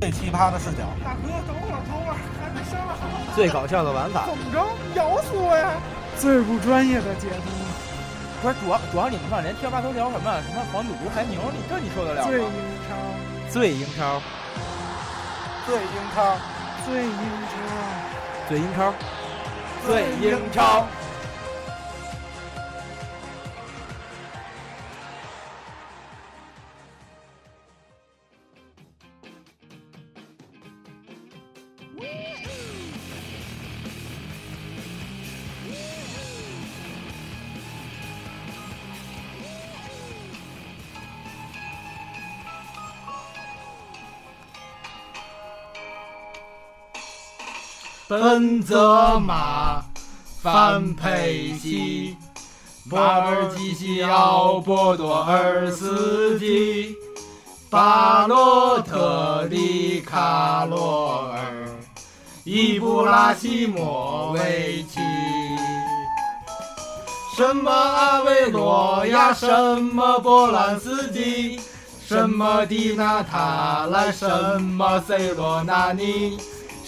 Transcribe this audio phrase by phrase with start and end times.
[0.00, 3.34] 最奇葩的视角，大哥，等会儿，等会儿，还没商量好。
[3.34, 4.64] 最搞笑的玩法，怎么着？
[4.94, 5.72] 咬死我呀！
[6.16, 7.50] 最不专业的解读，
[8.40, 12.30] 不是主要主要你们看连贴吧都聊什么什么黄赌毒还牛，你这你受得了吗？
[12.30, 12.48] 最英
[12.86, 12.94] 超，
[13.50, 14.22] 最英超，
[15.66, 16.38] 最英超，
[16.86, 17.42] 最英超，
[18.54, 18.94] 最英超，
[19.84, 20.86] 最英超。
[48.08, 49.84] 本泽马、
[50.40, 52.16] 范佩西、
[52.90, 56.96] 巴尔基西奥、波多尔斯基、
[57.68, 61.68] 巴洛特利、卡罗尔、
[62.44, 65.00] 伊布拉希莫维奇。
[67.36, 69.34] 什么阿维罗呀？
[69.34, 69.46] 什
[69.82, 71.60] 么波兰斯基？
[72.06, 74.10] 什么迪纳塔莱？
[74.10, 76.38] 什么塞罗纳尼？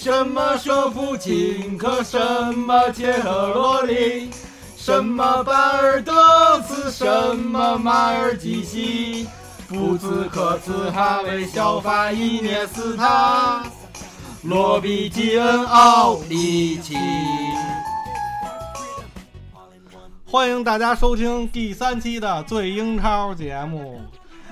[0.01, 2.03] 什么舍甫琴科？
[2.03, 2.19] 什
[2.55, 4.31] 么切赫罗里？
[4.75, 6.91] 什么巴尔德斯？
[6.91, 9.29] 什么马尔基西？
[9.69, 13.63] 布兹克茨、哈维、小法、伊涅斯塔、
[14.45, 16.97] 罗比基恩、奥里奇。
[20.25, 24.01] 欢迎大家收听第三期的最英超节目。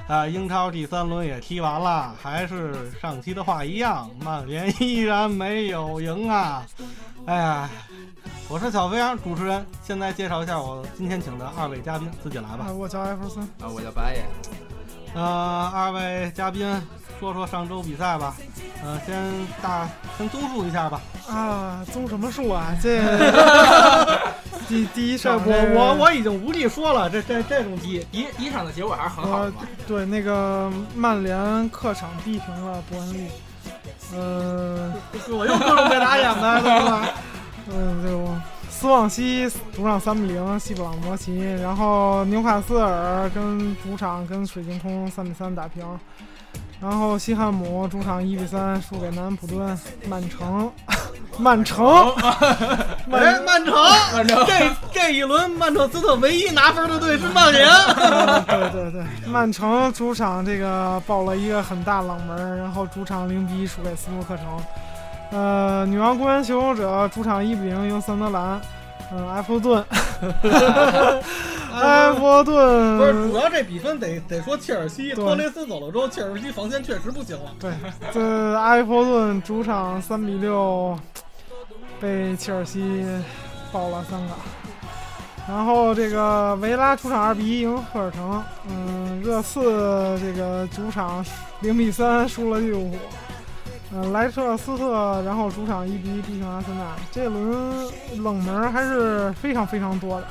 [0.09, 6.67] 啊，英超第三轮也踢完了，还是上期的话一样，曼联依然没有赢啊！
[7.27, 7.69] 哎呀，
[8.49, 12.73] 我是小飞扬主持人，现在介绍一下我今天请的二位嘉宾，自己来吧。
[12.73, 13.43] 我叫艾弗森。
[13.61, 14.25] 啊，我叫白爷。
[15.15, 16.67] 呃，二位嘉宾
[17.19, 18.35] 说说上周比赛吧。
[18.85, 19.15] 呃，先
[19.61, 21.01] 大先综述一下吧。
[21.29, 22.75] 啊，综什么述啊？
[22.81, 23.01] 这
[24.69, 27.11] 第第一场，我我我已经无力说了。
[27.11, 29.53] 这这这种第第第一场的结果还是很好的。
[29.87, 33.29] 对，那个曼联客场逼平了伯恩利。
[34.15, 34.93] 呃，
[35.31, 37.09] 我又各种被打脸了，对吧？
[37.71, 38.19] 嗯， 对。
[38.71, 45.85] 斯旺西主场三比零西布朗摩奇，然后纽卡斯尔跟主场跟水晶宫三比三打平，
[46.81, 49.77] 然后西汉姆主场一比三输给南安普敦，
[50.09, 50.71] 曼城，
[51.37, 52.15] 曼城，
[53.11, 53.75] 曼城。
[54.15, 57.69] 曼城，这这一轮曼彻斯特唯一拿分的队是曼联，
[58.47, 64.47] 对对对，曼城主场这个爆了一个很大冷门，然后主场零比一输给斯诺克城。
[65.31, 68.61] 呃，女王公园求生者主场一比零赢桑德兰。
[69.11, 69.83] 嗯，埃弗顿，
[71.73, 77.55] 埃弗顿不是主要这比分得得说切尔西，托雷斯走了之后，切尔西防线确实不行了。
[77.59, 77.73] 对，
[78.13, 80.99] 这埃弗顿主场三比六
[81.99, 83.03] 被切尔西
[83.73, 84.35] 爆了三个，
[85.49, 91.25] 然后这个维拉主场二比一赢赫尔城，嗯，热刺这个主场
[91.61, 92.99] 零比三输了利物浦。
[93.91, 96.95] 嗯，莱彻斯特，然后主场一比一逼平阿森纳。
[97.11, 97.89] 这轮
[98.23, 100.27] 冷门还是非常非常多的。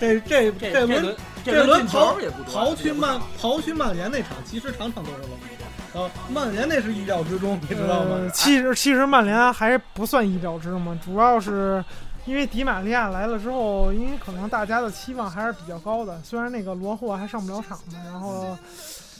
[0.00, 1.14] 这这这轮
[1.44, 2.16] 这轮刨
[2.48, 6.02] 刨去曼刨去曼联那场，其实场场都是冷门。
[6.02, 8.18] 啊，曼联那是意料之中，你知道吗？
[8.32, 11.84] 其实其实曼联还不算意料之中，主要是
[12.24, 16.18] 因为迪玛利亚来了之后，因为可能大家的期望还是比较高的。
[16.24, 18.56] 虽然那个罗霍还上不了场嘛，然后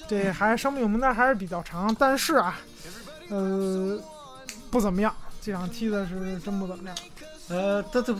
[0.08, 2.58] 这还伤病名单还是比较长，但是啊。
[3.32, 3.98] 呃，
[4.70, 6.96] 不怎么样，这场踢的是真不怎么样。
[7.48, 8.14] 呃，他这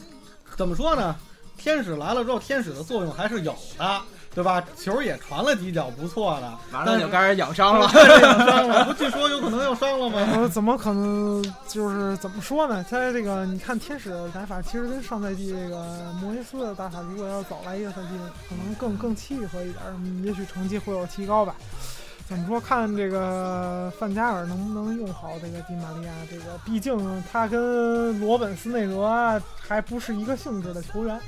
[0.57, 1.15] 怎么说呢？
[1.59, 4.01] 天使来了之后，天使的作用还是有的，
[4.35, 4.65] 对吧？
[4.77, 7.87] 球也传了几脚不错的，完了就开始养伤了，
[8.23, 8.85] 养伤了。
[8.87, 10.49] 不据说有可能要伤了吗？
[10.49, 11.45] 怎么可能？
[11.69, 12.85] 就是怎么说呢？
[12.89, 18.09] 他这个，你看天使的打法，其实跟上赛季这个莫耶斯的打法，如果要早来一个赛季，
[18.49, 21.55] 可能更更契合一点，也许成绩会有提高吧。
[22.33, 22.59] 怎么说？
[22.59, 26.13] 看这个范加尔能不能用好这个迪玛利亚？
[26.31, 31.21] 这个毕竟他跟罗本斯内德还不是一个性质的球员。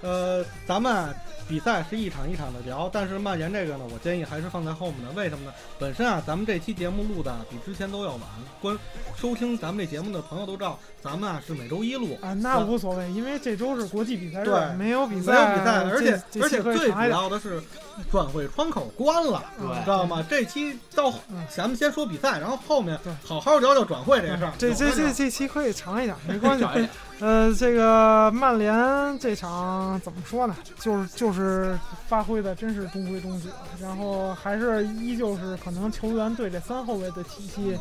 [0.00, 1.14] 呃，咱们。
[1.48, 5.10] 比赛是一场一场的聊，但是曼联这个呢，我建议还是放在后面的。
[5.12, 5.52] 为什么呢？
[5.78, 8.20] 本身啊，咱们这期节目录的比之前都要晚。
[8.60, 8.78] 关
[9.16, 17.62] 收听咱们这节目的朋友都知道，咱们啊是每周一录啊，那无所谓，因为这周是国际比赛日，没有比赛，没有比赛，而且而且最主要的是
[18.10, 19.42] 转会窗口关了，
[19.82, 20.22] 知道吗？
[20.28, 21.10] 这期到
[21.48, 24.52] 咱们先说比赛，然后后面好好聊聊转会这事儿。
[24.58, 26.66] 这这这这期可以长一点，没关系。
[27.20, 30.56] 呃，这个曼联这场怎么说呢？
[30.78, 33.48] 就是就是发挥的真是中规中矩，
[33.80, 37.78] 然后还是依旧是可能球员对这三后卫的体系。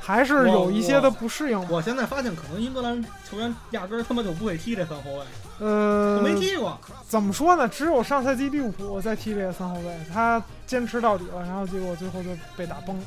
[0.00, 1.66] 还是有一些的不适应吧。
[1.68, 5.20] 我现在发现，可能英格兰球员压根儿他妈就不会踢这三后卫，
[5.58, 6.80] 呃，没踢过。
[7.06, 7.68] 怎么说呢？
[7.68, 13.04] 只有上赛季利物浦在踢这个三后卫，他坚持到底了，然后结果最后就被打崩了。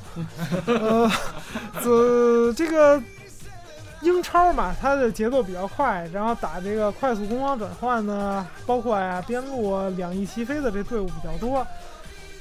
[1.81, 3.01] 呃，这这个
[4.01, 11.65] 英超嘛，它的节奏比较快，然后打这个快速攻防转换呢，包括呀边路两翼齐飞的这队伍比较多。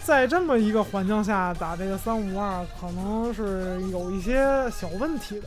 [0.02, 5.46] 在这么一个环境下打这个三五二，可能是有一些小问题的。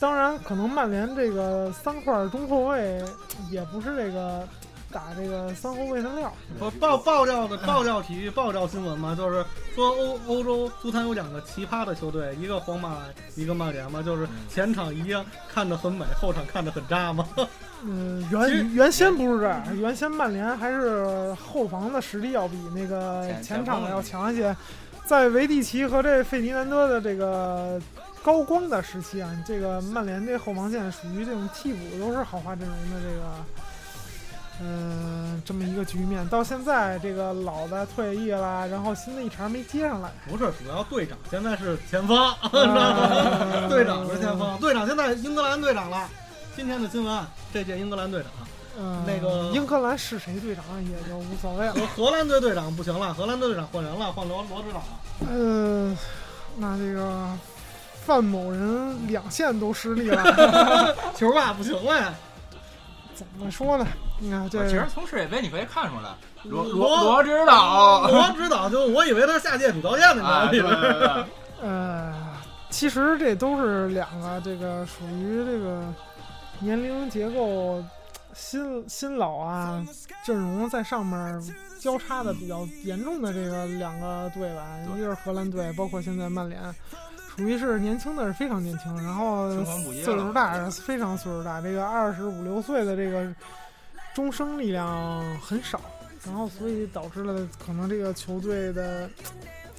[0.00, 3.00] 当然，可能曼联这个三块中后卫
[3.48, 4.46] 也不是这个
[4.92, 6.32] 打这个三后卫三料。
[6.58, 9.44] 不爆爆料的爆料体育爆料新闻嘛，就是
[9.74, 12.98] 说欧欧洲足坛有两个奇葩的球队，一个皇马，
[13.34, 17.26] 一个曼联嘛，就是前场一样看着很美，后场看着很渣嘛。
[17.82, 24.54] 嗯， 原原先不是这样，原先曼联还是后防的实力要比那个前场的要强一些。
[25.04, 27.78] 在维蒂奇和这费迪南德的这个
[28.22, 33.22] 高光的时期啊，这个曼联这后防线属于这种替补都是豪华阵容的这个，
[34.64, 36.26] 嗯、这么一个局面。
[36.28, 40.10] 到现在这个老的退役了，然后新的一茬没接上来。
[40.28, 42.16] 不是，主要队长现在是前锋？
[43.68, 46.08] 队长是前锋，队长现在英格兰队长了。
[46.54, 48.30] 今天的新闻，这届英格兰队长，
[48.78, 51.72] 嗯，那个英格兰是谁队长也就无所谓了。
[51.72, 55.30] 荷荷兰队队长不行了，荷兰队队长换人了，换罗罗指导了。
[55.30, 55.96] 呃，
[56.56, 57.26] 那这个
[58.04, 62.14] 范某人两线都失利了， 球吧不行了，
[63.14, 63.86] 怎么说呢？
[64.22, 66.10] 你看这其实从世界杯你可以看出来，
[66.44, 70.80] 罗罗指导，罗指导就我以为他是下届主教练呢，啊，你知道吗？
[70.80, 71.24] 对对对，
[71.68, 72.14] 呃，
[72.70, 75.82] 其实这都是两个这个属于这个
[76.60, 77.82] 年龄结构
[78.32, 79.84] 新新老啊，
[80.24, 81.42] 阵容在上面
[81.80, 84.62] 交叉的比较严重的这个两个队吧，
[84.96, 86.60] 一个是荷兰队，包括现在曼联。
[87.34, 93.26] 属于是年轻的是非常年轻，然后岁数大是非常岁数大，这个二十五六岁的这个
[94.14, 95.80] 中生力量很少，
[96.24, 99.08] 然后所以导致了可能这个球队的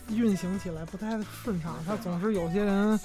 [0.09, 2.99] 运行起来不太顺畅，他总是有些人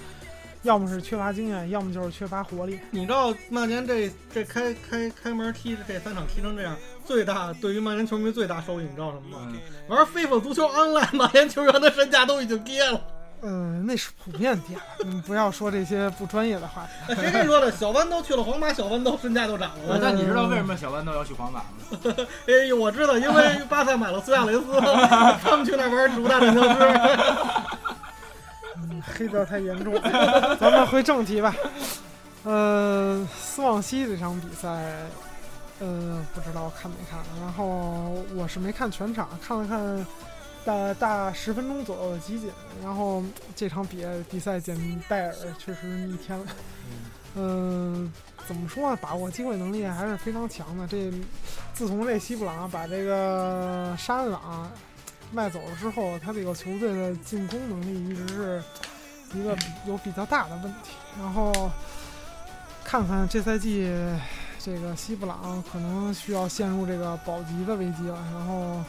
[0.63, 2.81] 要么是缺乏经验，要么就是缺乏活力。
[2.91, 9.49] 你知道曼联这这开开开门踢这三场踢成这样，最大对于曼联球迷最大收益，你知道什么吗？
[9.53, 13.01] 嗯玩非法足球 online，曼联球员的身价都已经跌了。
[13.43, 17.71] 嗯，那是普遍跌了，嗯，不要说这些不专业的话 谁跟你说的？
[17.71, 19.99] 小豌豆去了皇马，小豌豆身价就涨了。
[20.01, 21.67] 那你知道为什么小豌豆要去皇马吗？
[22.49, 26.99] 哎呦，我知道，因为巴萨买了苏亚雷斯，他们去那玩植物大战僵尸。
[28.77, 30.57] 嗯，黑的太严重了。
[30.57, 31.55] 咱们回正题吧。
[32.45, 34.69] 呃，斯旺西这场比赛，
[35.81, 37.19] 呃，不知道看没看。
[37.41, 40.07] 然后我是没看全场，看了看
[40.69, 42.51] 大大十分钟左右的集锦。
[42.83, 43.23] 然后
[43.57, 44.77] 这场比比赛简
[45.09, 46.47] 戴尔确实逆天了。
[47.35, 48.13] 嗯、
[48.47, 48.99] 怎么说呢？
[49.01, 50.87] 把握机会能力还是非常强的。
[50.87, 51.11] 这
[51.73, 54.71] 自从这西布朗把这个沙恩朗
[55.33, 58.63] 卖走了之后，他这个球队的进攻能力一直是
[59.35, 59.57] 一个
[59.87, 60.91] 有比较大的问题。
[61.19, 61.71] 然后
[62.85, 63.91] 看看这赛季
[64.59, 68.19] 这个西布朗可能需要陷入这个保级的危机了。
[68.33, 68.83] 然后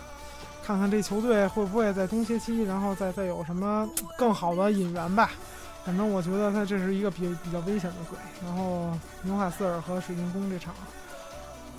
[0.70, 5.32] 看看这球队会不会在冬歇期，然后再再有什么更好的引援吧。
[5.84, 8.20] 反正我觉得他这是一个比比较危险的队。
[8.46, 10.76] 然后纽卡斯尔和水晶宫这场，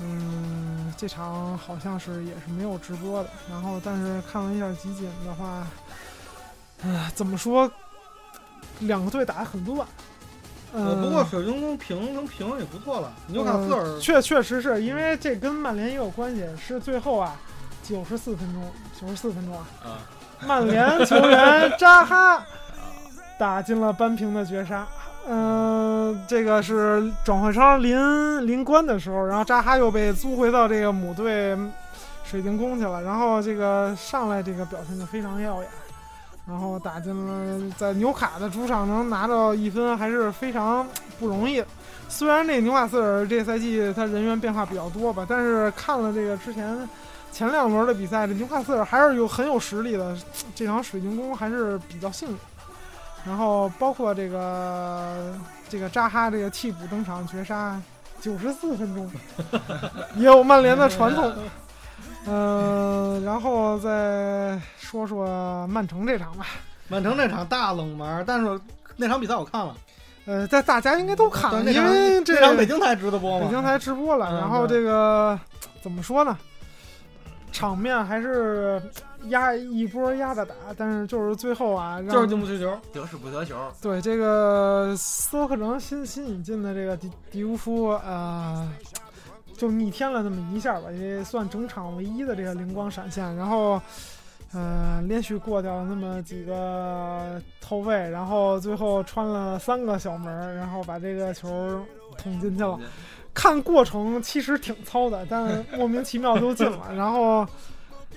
[0.00, 3.30] 嗯，这场好像是也是没有直播的。
[3.48, 5.64] 然后但是看了一下集锦的话，
[6.82, 7.70] 呃，怎么说，
[8.80, 9.86] 两个队打得很乱。
[10.72, 13.12] 呃，呃不过水晶宫平能平也不错了。
[13.28, 17.36] 纽卡斯尔呃确确实是因为这跟曼联也有关系，是最后啊，
[17.82, 18.62] 九十四分钟，
[19.00, 19.98] 九十四分钟啊，啊，
[20.46, 22.42] 曼联球员扎哈
[23.38, 24.86] 打进了扳平的绝杀。
[25.28, 31.56] 嗯、这个是转会窗临临关的时候，然后扎哈又被租回到这个母队
[32.24, 35.68] 水晶宫去了，然后这个上来这个表现就非常耀眼，
[36.48, 41.62] 然后打进了在纽卡的主场能拿到一分还是非常不容易。
[42.08, 46.88] 虽然这纽卡斯尔这赛季他人员变化比较多吧，但是看了这个之前
[47.32, 50.16] 前两轮的比赛，这纽卡斯尔还是有很有实力的。
[50.54, 52.36] 这场水晶宫还是比较幸运。
[53.24, 55.34] 然后包括这个
[55.68, 57.80] 这个扎哈这个替补登场绝杀，
[58.20, 59.10] 九十四分钟，
[60.16, 61.32] 也有曼联的传统。
[62.26, 66.46] 嗯、然后再说说曼城这场吧。
[66.88, 68.60] 曼城这场大冷门，但是
[68.96, 69.74] 那场比赛我看了，
[70.26, 73.46] 呃，在大家应该都看了，因为这场北京台直的播嘛。
[73.46, 75.38] 北京台直播了，嗯然后这个
[75.82, 76.36] 怎么说呢？
[77.52, 78.80] 场面还是
[79.24, 82.78] 压一波压着打，但是就是最后啊，让就是进不去球。
[82.92, 83.56] 得势不得球。
[83.82, 88.70] 对这个斯托克城新新引进的这个迪迪乌夫，呃，
[89.56, 93.36] 就逆天了那么一下吧，也算整场唯一的这个灵光闪现。
[93.36, 93.80] 然后，
[94.52, 101.48] 呃，连续过掉了那么几个后卫，然后最后穿了三个小门儿，然后把这个球
[102.16, 102.78] 捅进去了。
[103.40, 106.94] 看过程其实挺糙的，但莫名其妙就进了。
[106.94, 107.46] 然后，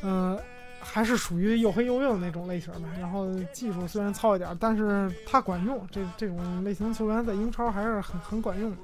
[0.02, 0.38] 嗯、
[0.82, 2.90] 还是属于又黑又硬的那种类型的。
[3.00, 5.88] 然后技术虽然糙一点，但是他管用。
[5.90, 8.76] 这这种类型球员在英超还是很很管用。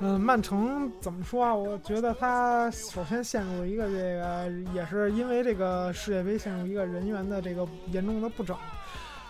[0.00, 1.54] 嗯、曼城怎么说啊？
[1.54, 8.54] 我觉得他首先陷入一个这个，也是因为这个世界杯陷入一个人员的这个严重的不整。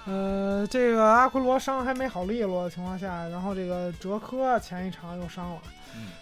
[0.06, 5.60] 呃，这个阿奎罗伤还没好利落的情况下，然后这个哲科前一场又伤了，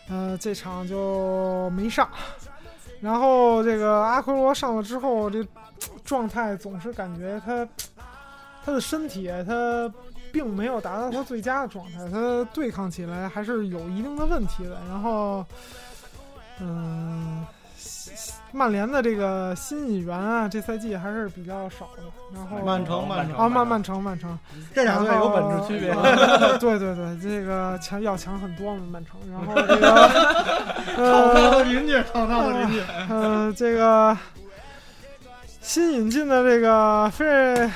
[0.08, 2.08] 呃，这场就没上。
[3.00, 5.46] 然后这个阿奎罗上了之后，这
[6.04, 7.66] 状态总是感觉他
[8.64, 9.90] 他的身体他
[10.32, 14.80] 并没有达到他最佳的状态，他对抗起来还是有一定的问题的。
[14.88, 15.46] 然后，
[16.60, 17.46] 嗯、
[18.52, 22.02] 曼联的这个新引援啊，这赛季还是比较少的。
[22.34, 24.38] 然后曼城，曼城啊，曼曼城，曼城，
[24.74, 25.90] 这两队有本质区别。
[25.90, 29.18] 呃 对对对，这个强要强很多嘛，曼城。
[29.30, 30.08] 然后这个，
[30.96, 32.82] 吵呃邻居，吵闹的邻居。
[33.08, 34.16] 呃，这个
[35.60, 37.70] 新引进的这个费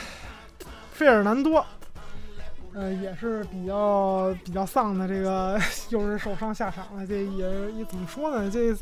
[0.92, 1.64] 费尔南多，
[2.74, 5.58] 呃，也是比较比较丧的，这个
[5.90, 7.06] 又是受伤下场了。
[7.06, 8.50] 这也也怎么说呢？
[8.50, 8.74] 这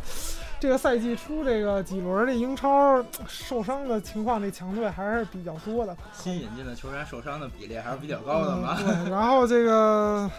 [0.60, 5.96] 这个赛季初这个几轮的英超受伤的情况，这强队还是比较多的。
[6.12, 8.76] 新引进的球员受伤的比例还是比较高的嘛。
[8.80, 10.30] 嗯对，然后这个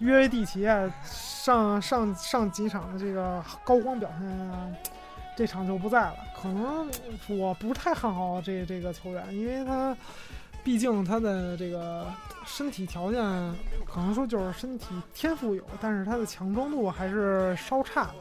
[0.00, 4.68] 约维蒂奇啊，上上上几场的这个高光表现啊，
[5.34, 6.16] 这场就不在了。
[6.36, 6.86] 可能
[7.28, 9.96] 我不太看好这这个球员，因为他
[10.62, 12.06] 毕竟他的这个
[12.44, 13.22] 身体条件，
[13.86, 18.14] 可能说就是身体天赋有，但是他的强壮度还是稍差的。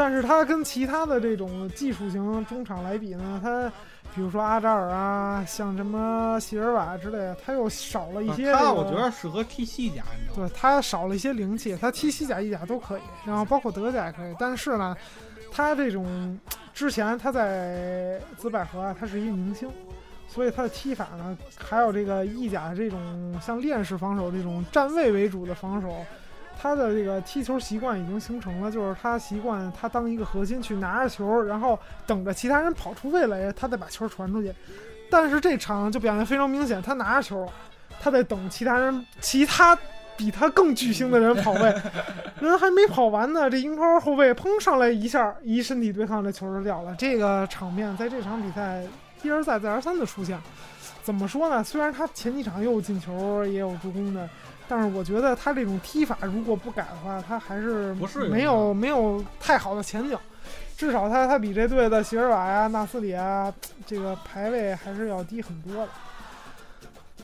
[0.00, 3.70] 但是他跟其他的这种技术型中场来比呢，他
[4.14, 8.56] 比如说阿扎尔啊，像什么席尔瓦之类的，他又少了一些、这个。
[8.56, 10.48] 他我觉得适合踢西甲，你知道吗？
[10.48, 14.34] 对他少了一些灵气，他踢西甲、意甲都可以，然后包括德甲也可以。
[14.38, 14.96] 但是呢，
[15.52, 16.40] 他这种
[16.72, 19.68] 之前他在紫百合啊，他是一个明星，
[20.26, 25.94] 所以他的踢法呢，还有这个意甲这种像链式防守这种站位为主的防守，
[26.60, 34.52] 他的这个踢球习惯已经形成了，就是他习惯他当一个核心去拿着球，然后等着其他人跑出位来，他再把球传出去。
[35.10, 37.52] 但是这场就表现非常明显，他拿着球了，
[37.98, 39.76] 他在等其他人，其他
[40.18, 41.74] 比他更巨星的人跑位，
[42.40, 46.94] 人还没跑完呢，这英超后卫砰上来一下，一身体对抗，这球就掉了。
[46.98, 48.84] 这个场面在这场比赛
[49.22, 50.38] 一而再再而三的出现。
[51.02, 51.64] 怎么说呢？
[51.64, 54.28] 虽然他前几场又有进球，也有助攻的，
[54.70, 60.16] 但是我觉得他这种踢法如果不改的话，他还是不适应没有没有太好的前景。
[60.76, 63.52] 至少他他比这队的席尔瓦呀、纳斯里啊，
[63.84, 65.88] 这个排位还是要低很多的。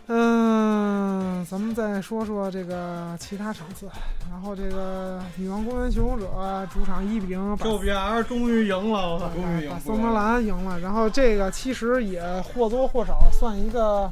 [0.08, 3.88] 嗯，咱们再说说这个其他场次，
[4.30, 9.28] 然后这个女王公园求勇者主场一比零把 QPR 终于赢了，我操！
[9.34, 14.10] 终于赢把桑德兰赢了，然后这个其实也或多或少算一个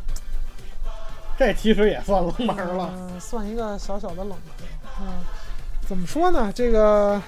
[1.39, 2.91] 这其实也算冷门了。
[2.95, 4.39] 嗯，算一个小小的冷门。
[5.01, 5.07] 嗯，
[5.87, 6.53] 怎么说呢？
[6.55, 7.21] 这个，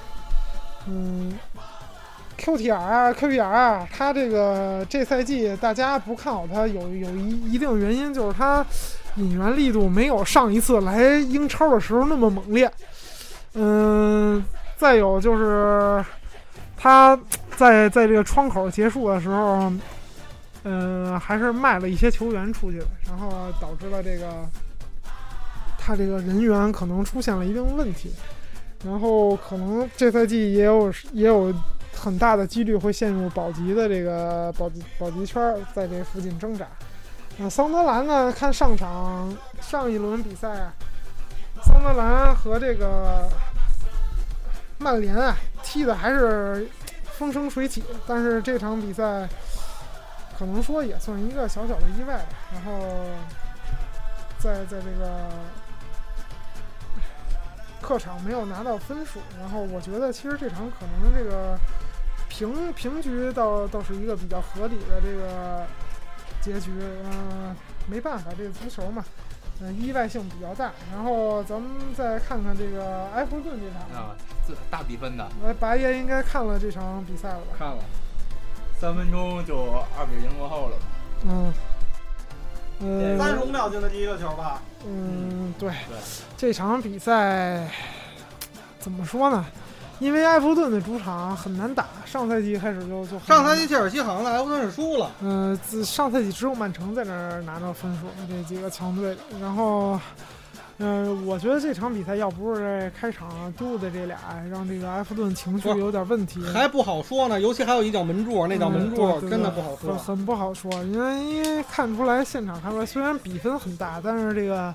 [0.86, 1.36] 嗯
[2.38, 8.64] ，QTR 啊，QPR 啊，他这个这赛季大家不看好他，有有一一定原因，就是他
[9.16, 12.70] 引援力度没有上一次来英超的时候那么猛烈。
[13.54, 14.44] 嗯，
[14.76, 16.04] 再有就是
[16.76, 17.18] 他
[17.56, 19.72] 在在这个窗口结束的时候，
[20.68, 23.30] 嗯，还是卖了一些球员出去，然后
[23.60, 24.44] 导致了这个
[25.78, 28.12] 他这个人员可能出现了一定问题，
[28.84, 31.54] 然后可能这赛季也有也有
[31.94, 36.66] 很大的几率会陷入保级的这个保级保级圈，在这附近挣扎。
[37.36, 38.32] 那桑德兰呢？
[38.32, 40.72] 看上场上一轮比赛，
[41.62, 43.28] 桑德兰和这个
[44.78, 46.66] 曼联啊踢的还是
[47.04, 49.28] 风生水起，但是这场比赛
[50.38, 52.28] 可能说也算一个小小的意外吧。
[52.52, 53.06] 然后
[54.38, 55.28] 在在这个
[57.80, 61.58] 客场没有拿到分数，然后我觉得其实这场可能这个
[62.28, 65.64] 平平局倒倒是一个比较合理的这个
[66.40, 66.72] 结局。
[67.04, 67.54] 嗯、
[67.86, 69.04] 没办法，这个足球嘛，
[69.60, 70.72] 嗯、意外性比较大。
[70.92, 74.16] 然后咱们再看看这个埃弗顿这场，啊，
[74.46, 77.54] 这大比分的，呃，白爷应该看了这场比赛了吧？
[77.56, 77.78] 看了，
[78.78, 79.56] 三分钟就
[79.98, 80.76] 二比零落后了。
[81.24, 81.54] 嗯，
[82.80, 84.60] 嗯，三十五秒进的第一个球吧。
[84.86, 85.72] 嗯，对，
[86.36, 87.68] 这场比赛
[88.78, 89.44] 怎么说呢？
[89.98, 99.16] 因为埃弗顿的主场很难打，上赛季开始就就上赛季切尔西好像在埃弗顿是输了，呃，自上赛季只有曼城在那儿拿到分数，这几个强队。
[99.40, 99.98] 然后，
[100.78, 104.18] 呃，我觉得这场比赛要不是这开场丢的这俩，
[104.50, 107.40] 让这个埃弗顿情绪有点问题，还不好说呢。
[107.40, 109.94] 尤其还有一脚门柱，那脚门嗯柱真的不好说。
[109.94, 110.70] 很很不好说。
[110.84, 114.74] 因为因为看出来现场看出来，虽然比分很大，但是这个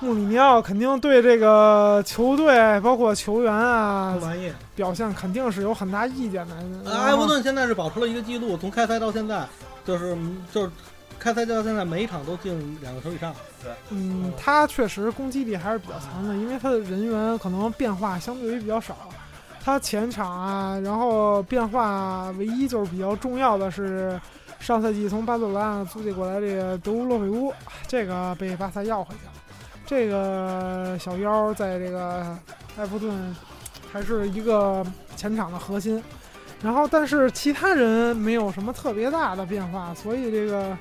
[0.00, 4.18] 穆里尼奥肯定对这个球队包括球员啊。
[4.74, 6.90] 表现肯定是有很大意见的。
[6.90, 9.46] 埃弗顿现在是保持了一个记录，从开赛到现在，
[9.84, 10.18] 就是
[10.52, 10.70] 就是
[11.18, 13.34] 开赛到现在每一场都进两个球以上。
[13.62, 18.96] 对嗯，他确实攻击力还是比较强的，因为他的人员可能变化相对于比较少。
[19.64, 24.20] 他前场啊，然后变化唯一就是比较重要的是，
[24.60, 27.52] 上赛季从巴塞罗那租借过来这个德乌洛佩乌，
[27.88, 29.32] 这个被巴萨要回去了。
[29.84, 32.38] 这个小妖在这个
[32.76, 33.34] 埃弗顿
[33.92, 34.84] 还是一个
[35.16, 36.00] 前场的核心，
[36.62, 40.76] 然后但是其他人没有什么特别大的变化，所以这个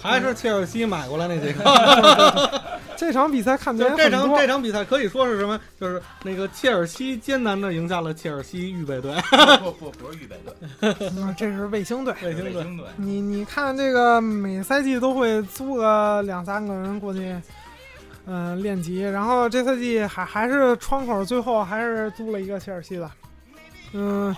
[0.00, 2.60] 还是切尔西买过来那几个。
[2.96, 5.58] 这场比赛看起就是这场这场比赛可以说是什么？
[5.80, 9.14] 就是那个切尔西艰难的赢下了切尔西预备队。
[9.62, 12.14] 不不不是预备队，嗯，这是卫星队。
[12.22, 12.86] 卫星队卫星队。
[12.96, 17.34] 你你看这个每赛季都会租个两三个人过去，
[18.26, 19.00] 嗯、练级。
[19.00, 23.10] 然后这赛季还还是窗口最后还是租了一个切尔西的。
[23.94, 24.36] 嗯，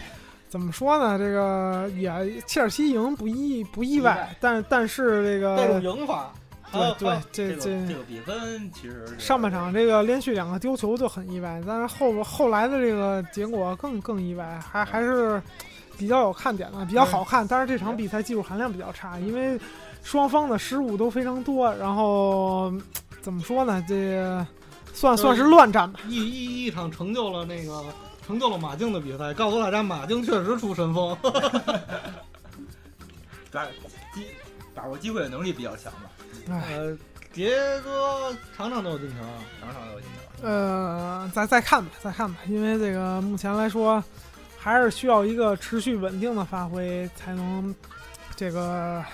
[0.52, 1.16] 怎么说呢？
[1.16, 2.12] 这个也
[2.46, 6.30] 切尔西赢不意不意外，但但是这这种个赢法，
[6.70, 15.42] 对对这这个这个比分其实上半场这个连续两个丢球就很意外，但是后后来的这个结果更更意外，还还是
[15.96, 17.48] 比较有看点的，比较好看。
[17.48, 19.58] 但是这场比赛技术含量比较差，因为
[20.02, 22.70] 双方的失误都非常多，然后
[23.22, 23.82] 怎么说呢？
[23.88, 24.46] 这
[24.92, 26.00] 算算是乱战吧。
[26.10, 27.82] 一一一场成就了那个
[28.26, 31.16] 成就了马竞的比赛，告诉大家马竞确实出神锋。
[33.50, 33.66] 抓
[34.14, 34.26] 机
[34.74, 36.10] 把握机会的能力比较强吧，
[36.48, 36.96] 哎，呃，
[37.32, 39.34] 杰哥场场都有进球啊。
[39.60, 40.46] 场场都有进球。
[40.46, 44.02] 呃，再再看吧，再看吧，因为这个目前来说，
[44.58, 47.74] 还是需要一个持续稳定的发挥，才能
[48.34, 49.04] 这个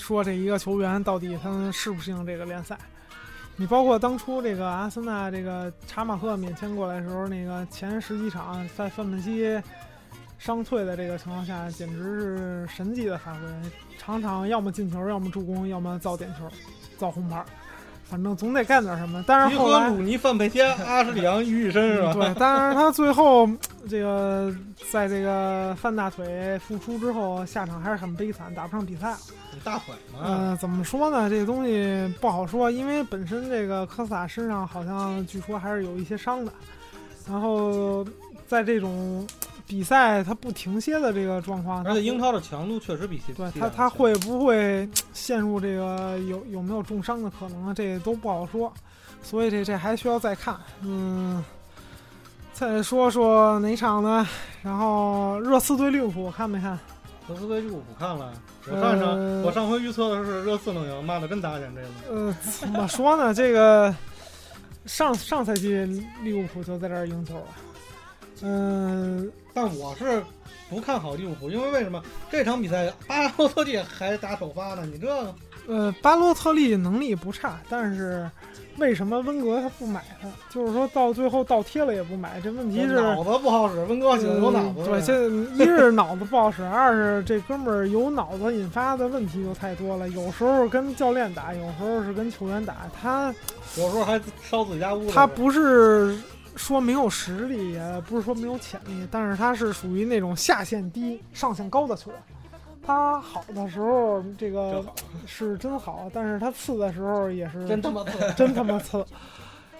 [0.00, 2.78] 说这一个球员到底他适不适应这个联赛。
[3.56, 9.62] 你包括当初这个阿森纳这个查马赫免签过来的时候，那个前十几场在范佩西
[10.38, 13.40] 伤退的这个情况下，简直是神级的发挥，
[13.96, 16.48] 场场要么进球，要么助攻，要么造点球，
[16.98, 17.44] 造红牌，
[18.08, 19.24] 反正总得干点什么。
[19.26, 22.12] 但是后来鲁尼、范佩西、阿什里昂于一身是吧？
[22.12, 23.48] 对，但是他最后
[23.88, 24.54] 这个
[24.90, 29.18] 在这个范大腿复出之后，下场还是很悲惨，打不上比赛了。
[29.52, 30.20] 你大腿嘛。
[30.22, 31.28] 呃，怎么说呢？
[31.30, 36.52] 这个东西不好说，因为本身这个科斯塔身上好像据说还是有一些伤的，
[37.28, 38.06] 然后
[38.46, 39.26] 在这种
[39.74, 47.74] 比赛他不停歇的这个状况，而且英超的强度确实比西对他强他会不会陷入这个有有没有重伤的可能啊？
[47.74, 48.72] 这都不好说，
[49.20, 50.56] 所以这这还需要再看。
[50.82, 51.44] 嗯，
[52.52, 54.24] 再说说哪场呢？
[54.62, 56.78] 然后热刺对利物浦看没看？
[57.28, 58.32] 热刺对利物浦看了，
[58.70, 62.14] 我上场、呃我上回预测的是热刺能赢，妈的真打脸这个。
[62.14, 63.34] 呃，怎么说呢？
[63.34, 63.92] 这个
[64.86, 65.74] 上上赛季
[66.22, 67.46] 利物浦就在这儿赢球了。
[68.42, 70.22] 嗯、但我是
[70.68, 74.84] 不看好利物浦，因为为什么这场比赛巴洛特利还打首发呢？
[74.84, 75.34] 你这个
[75.66, 78.30] 呃，巴洛特利能力不差，但是
[78.76, 80.28] 为什么温格他不买他？
[80.50, 90.06] 就是说到最后倒贴了也不买，这问题是脑子不好使，温哥有脑子、嗯对，这一是脑子不好使， 二是这哥们儿有脑子引发的问题就太多了。
[90.10, 93.34] 有时候跟教练打，有时候是跟球员打，他
[93.78, 95.12] 有时候还烧自己家屋子。
[95.12, 96.14] 他不是
[96.56, 102.20] 说没有实力，也不是说没有潜力，但是他是属于那种下限低、上限高的球员。
[102.86, 104.84] 他好的时候，这个
[105.26, 108.34] 是真好，但是他次的时候也是真他妈次。
[108.36, 109.04] 真他妈次。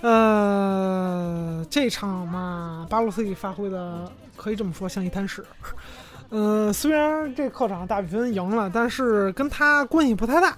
[0.00, 5.44] 呃，这场嘛，巴洛斯利发挥的可以这么说，像一滩屎。
[6.30, 10.56] 呃，虽然这客场大比分赢了，但是跟他关系不太大。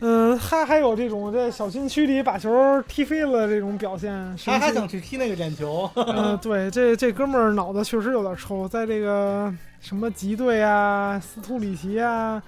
[0.00, 12.42] 嗯、他还有这种在小禁区里把球踢飞了这种表现，他还想去踢那个点球，嗯， 对，这这哥们儿脑子确实有点抽，在这个什么吉队啊、斯图里奇啊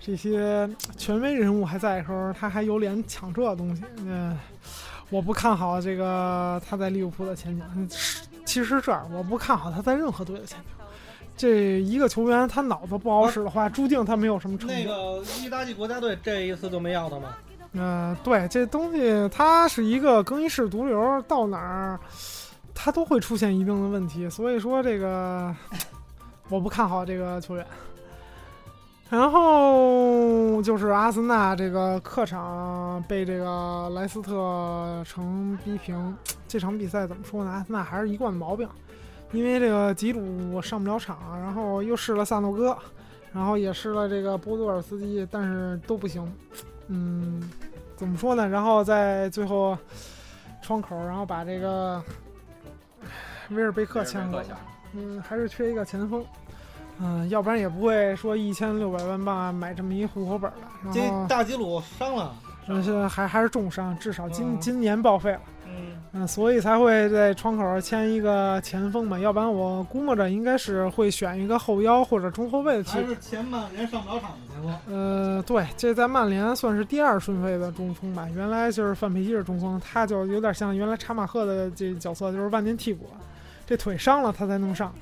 [0.00, 3.82] 这些权威人物还在的时候，他还有脸抢这东西。
[4.04, 4.38] 嗯、
[5.10, 7.88] 我不看好这个他在利物浦的前景。
[8.44, 10.85] 其实这样，我不看好他在任何队的前景。
[11.36, 14.74] 这一个球员他脑子不好使的话，注定他没有什么成就。
[14.74, 17.36] 那个意大利国家队这一次就没要他吗？
[17.74, 22.00] 呃，对，这东西他是一个更衣室毒瘤，到哪儿
[22.74, 25.54] 它都会出现一定的问题，所以说这个
[26.48, 27.66] 我不看好这个球员。
[29.08, 36.16] 然后就是阿森纳这个客场被这个莱斯特城逼平，
[36.48, 37.50] 这场比赛怎么说呢？
[37.50, 38.68] 阿森纳还是一贯毛病，
[39.32, 42.76] 因为这个吉鲁上不了场，然后又试了萨诺戈，
[43.32, 46.32] 然后也试了这个波多尔斯基，但是都不行。
[46.88, 47.50] 嗯，
[47.96, 48.48] 怎么说呢？
[48.48, 49.76] 然后在最后
[50.62, 52.02] 窗口，然后把这个
[53.50, 54.50] 威尔贝克签过去。
[54.94, 56.24] 嗯，还是缺一个前锋。
[56.98, 60.92] 嗯，要不然也不会说一千六百万镑买这么一户口本了。
[60.94, 62.34] 这大吉鲁伤了，
[62.66, 65.40] 但是还还是重伤，至少今、今年报废了。
[65.76, 72.84] 嗯嗯，所以才会在窗口签一个前锋嘛，要不然我估摸着应该是会选一个后腰或者中后卫的。
[72.84, 74.74] 还是前曼联上不了场的前锋。
[74.88, 78.26] 呃，对，这在曼联算是第二顺位的中锋吧。
[78.34, 83.08] 原来就是范佩西是中锋，他就有点像原来查马赫的这角色，就是万年替补，
[83.66, 84.92] 这腿伤了他才能上。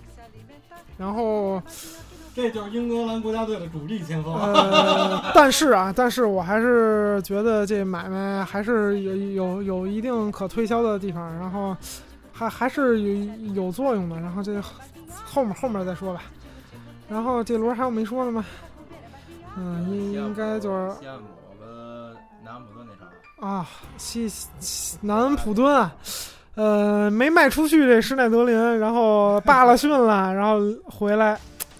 [0.96, 1.60] 然后，
[2.34, 4.34] 这就是英格兰国家队的主力前锋。
[4.34, 11.76] 呃，但是啊，但是我还是觉得这买卖还是有有有一定可推销的地方，然后
[12.32, 14.16] 还还是有有作用的。
[14.16, 14.60] 然后这
[15.24, 16.22] 后面后面再说吧。
[17.08, 18.44] 然后这轮还有没说的吗？
[19.56, 21.26] 嗯，应应该就是西汉姆
[21.60, 21.68] 跟
[22.44, 22.96] 南安普顿那
[23.46, 25.94] 场啊，西西南安普敦啊。
[26.56, 31.38] 呃，没卖出去这施耐德林，然后罢了训了，然后回来，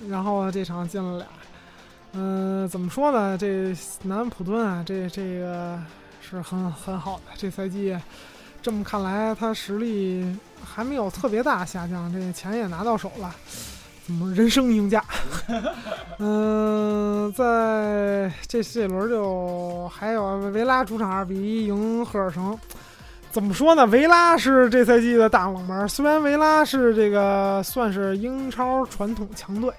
[0.09, 1.27] 然后这场进了俩。
[2.17, 3.37] 嗯、怎么说呢？
[3.37, 5.77] 这南安普顿啊，这这个
[6.21, 7.33] 是很很好的。
[7.37, 7.97] 这赛季
[8.63, 10.25] 这么看来，他实力
[10.65, 13.35] 还没有特别大下降，这钱也拿到手了，
[14.07, 15.05] 怎么人生赢家？
[16.21, 22.57] 嗯、在这这轮就还有维拉主场二比一赢赫尔城。
[23.35, 23.85] 怎么说呢？
[23.87, 25.89] 维拉是这赛季的大冷门。
[25.89, 29.75] 虽然维拉是这个算是英超传统强队，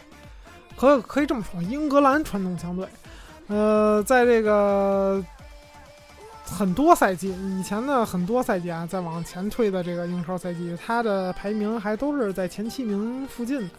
[0.76, 2.86] 可可以这么说，英格兰传统强队。
[3.48, 5.24] 呃，在这个
[6.44, 13.70] 很多赛季以前的很多赛季啊，再往前推的这个英超赛季，它的排名还都是在前七名附近的。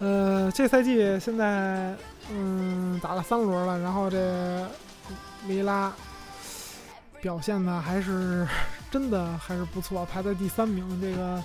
[0.00, 1.94] 呃，这赛季现在
[2.32, 4.66] 嗯打了三轮了，然后这
[5.46, 5.92] 维拉
[7.20, 8.44] 表现的还是。
[8.94, 10.84] 真的还是不错，排在第三名。
[11.00, 11.42] 这个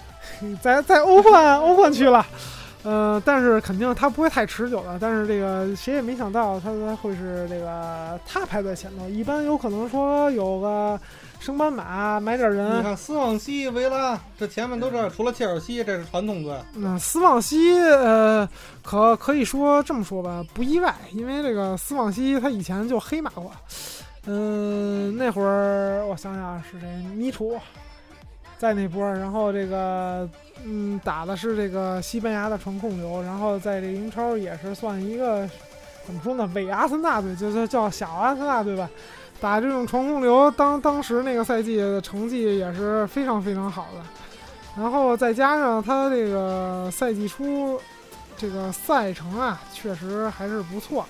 [0.62, 2.24] 在在欧冠 欧冠区了，
[2.84, 4.98] 呃，但是肯定他不会太持久的。
[4.98, 9.06] 但是这个谁也没想到他会是这个他排在前头。
[9.10, 10.98] 一般有可能说有个
[11.38, 12.78] 升班马买点人。
[12.78, 16.58] 你看斯旺西、维拉这前面都这样，除了切尔西，这是传统队。
[16.76, 18.48] 嗯，斯旺西呃，
[18.82, 23.52] 可可以说这么说吧，不意外，因为这个斯旺西他以前就黑马过。
[24.28, 26.88] 嗯，那会儿我想想是谁？
[27.14, 27.56] 米楚
[28.58, 30.28] 在那波，然后这个
[30.64, 35.48] 嗯打的是这个西班牙的传控流，然后在这英超也是算一个
[36.04, 36.50] 怎么说呢？
[36.54, 38.90] 伪阿森纳队，就是叫小阿森纳队吧。
[39.40, 44.02] 打这种传控流，当当时那个赛季的成绩也是非常非常好的。
[44.76, 47.80] 然后再加上他这个赛季初
[48.36, 51.08] 这个赛程啊，确实还是不错的，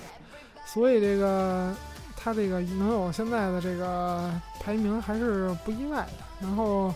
[0.67, 1.73] 所以这个。
[2.21, 6.25] 他这个能有现在的这个排名还是不意外的。
[6.41, 6.93] 然后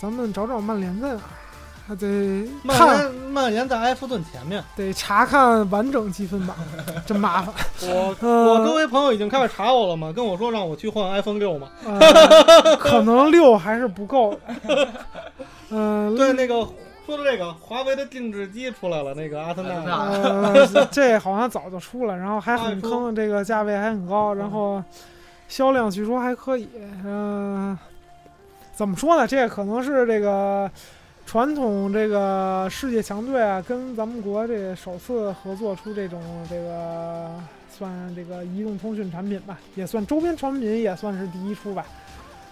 [0.00, 1.20] 咱们找找曼联在哪儿，
[1.86, 6.56] 还得曼联曼联在埃弗顿前面，得查看完整积分榜，
[7.04, 7.54] 真麻烦。
[7.82, 14.38] 我、呃、我周围朋友已经开始查我了嘛，跟我说让我去换 iPhone 六嘛，呃、可能六还是不够。
[15.70, 16.66] 嗯、呃， 对那个。
[17.06, 19.74] 说的这个，华为的定制机出来了，那个阿森纳，
[20.10, 24.82] 呃， 这好像早就出了，然后还很坑，这个价位还很高，然后
[25.46, 26.68] 销量据说还可以。
[27.04, 27.78] 嗯、呃，
[28.74, 29.24] 怎么说呢？
[29.24, 30.68] 这可能是这个
[31.24, 37.30] 传统这个世界强队啊，跟咱们国这首次合作出这种这个
[37.70, 41.86] 算这个移动通讯产品吧，也算周边产品，也算是第一出吧。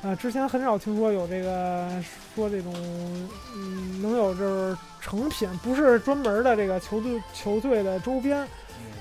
[0.05, 1.89] 啊，之前很少听说有这个
[2.35, 2.75] 说这种，
[3.57, 8.47] 嗯，能有就是成品，不是专门的这个球队球队的周边，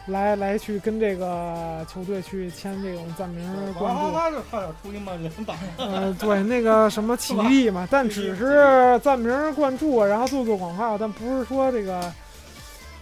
[0.07, 3.45] 来来去跟这个球队去签这种暂名
[3.77, 4.13] 灌注。
[4.13, 5.57] 他就差点出一曼联吧。
[5.77, 12.13] 呃，对，那个什么 奇力嘛，但只是赞名灌注，然后做做广告，但不是说这个，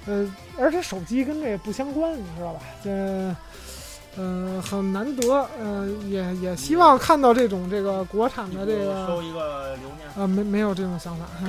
[0.07, 2.61] 呃，而且手机跟这不相关，你知道吧？
[2.83, 3.35] 这。
[4.17, 10.09] 嗯，很难得，嗯，也也希望看到这种这个国产的这个收一个留念。
[10.17, 11.25] 呃，没没有这种想法。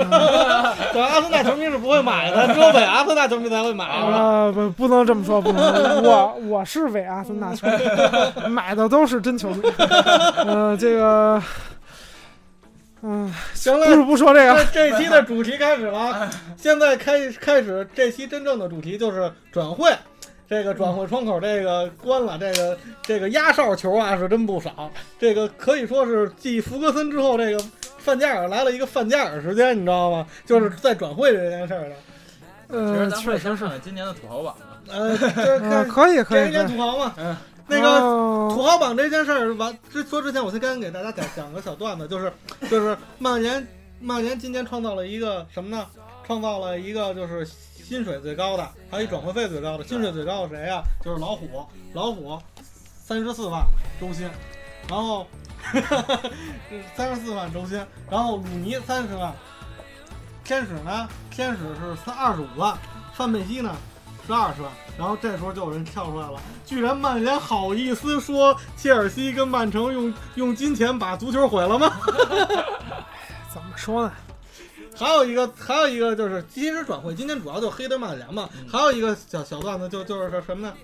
[0.93, 3.85] 对，阿森纳球迷是不会买的，只有伪阿森纳球迷才会买。
[3.85, 6.05] 啊，不，不能这么说，不能。
[6.05, 9.63] 我我是伪阿森纳球迷，买的都是真球迷。
[10.47, 11.43] 呃，这个，
[13.03, 14.65] 嗯，行了，不是不说这个。
[14.67, 19.93] 这期的主题开始了，现在开开始这期真正的主题就是转会。
[20.53, 24.91] 这个转会窗口这个关了，这个这个压哨球啊是真不少。
[25.19, 27.65] 这个可以说是继福格森之后，这个
[27.97, 30.27] 范加尔来了一个范加尔时间，你知道吗？
[30.45, 31.93] 就是在转会这件事儿上。
[32.69, 34.55] 呃，确实是今年的土豪榜。
[34.93, 36.43] 呃，可以可以。
[36.43, 37.35] 今年土豪嘛，嗯，
[37.67, 38.01] 那个
[38.55, 42.31] 土豪榜这件事儿完之说之前，我先赶紧给大家讲讲个小段子，就是
[42.69, 43.67] 就是曼联
[44.01, 45.87] 曼联今年创造了一个什么呢？
[46.27, 47.49] 创造了一个就是。
[47.93, 49.85] 薪水最高的，还有一转会费最高的。
[49.85, 50.83] 薪水最高的谁呀？
[51.05, 52.41] 就是老虎，老虎
[53.05, 53.67] 三十四万
[54.01, 54.31] 周薪，
[54.89, 55.27] 然后
[56.97, 59.31] 三十四万周薪，然后鲁尼三十万，
[60.43, 61.07] 天使呢？
[61.31, 62.75] 天使是三二十五万，
[63.13, 63.77] 范佩西呢
[64.27, 64.73] 是二十万。
[64.97, 71.93] 然后这时候就有人跳出来了，居然曼联好意思说切尔西跟曼城用用金钱把足球毁了吗？
[73.53, 74.13] 怎么说呢？
[74.95, 78.49] 还有一个，还有一个就是，其实转会今天主要就黑德曼联嘛。
[78.71, 80.75] 还有一个小小段子，就就是说什么呢？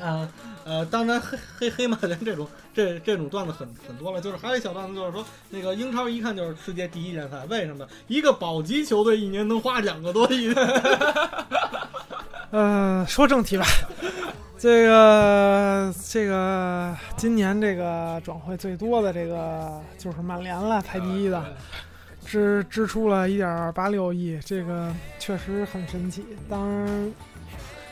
[0.00, 0.26] 啊
[0.64, 4.20] 呃，当然黑黑黑曼联这种这这种段子很很多了。
[4.20, 7.86] 就是还有一小段子，就是说那个英超一看就是世界第一联赛，为什么？
[8.08, 10.54] 一个保级球队一年能花两个多亿？
[12.52, 13.64] 嗯， 说正题吧。
[14.58, 21.44] 这个这个今年这个转会最多的这个就是曼联了，排第一的。
[22.32, 26.24] 支支出了一点八六亿，这个确实很神奇。
[26.48, 27.12] 当然，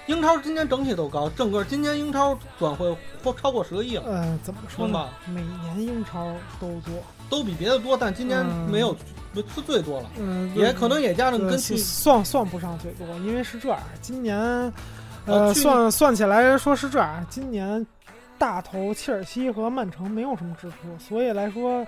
[0.07, 2.91] 英超今年整体都高，整个今年英超转会
[3.23, 4.05] 或超过十个亿了。
[4.07, 5.11] 呃，怎么说呢？
[5.27, 6.95] 每年英超都多，
[7.29, 8.97] 都比别的多，但今年没有
[9.35, 10.09] 是最多了。
[10.19, 14.39] 嗯，也可能也加上跟去算算不上最多，因为是这样，今年
[15.27, 17.87] 呃算算起来说是这样，今年
[18.39, 21.87] 大头切尔西和曼城没有什么支出，所以来说。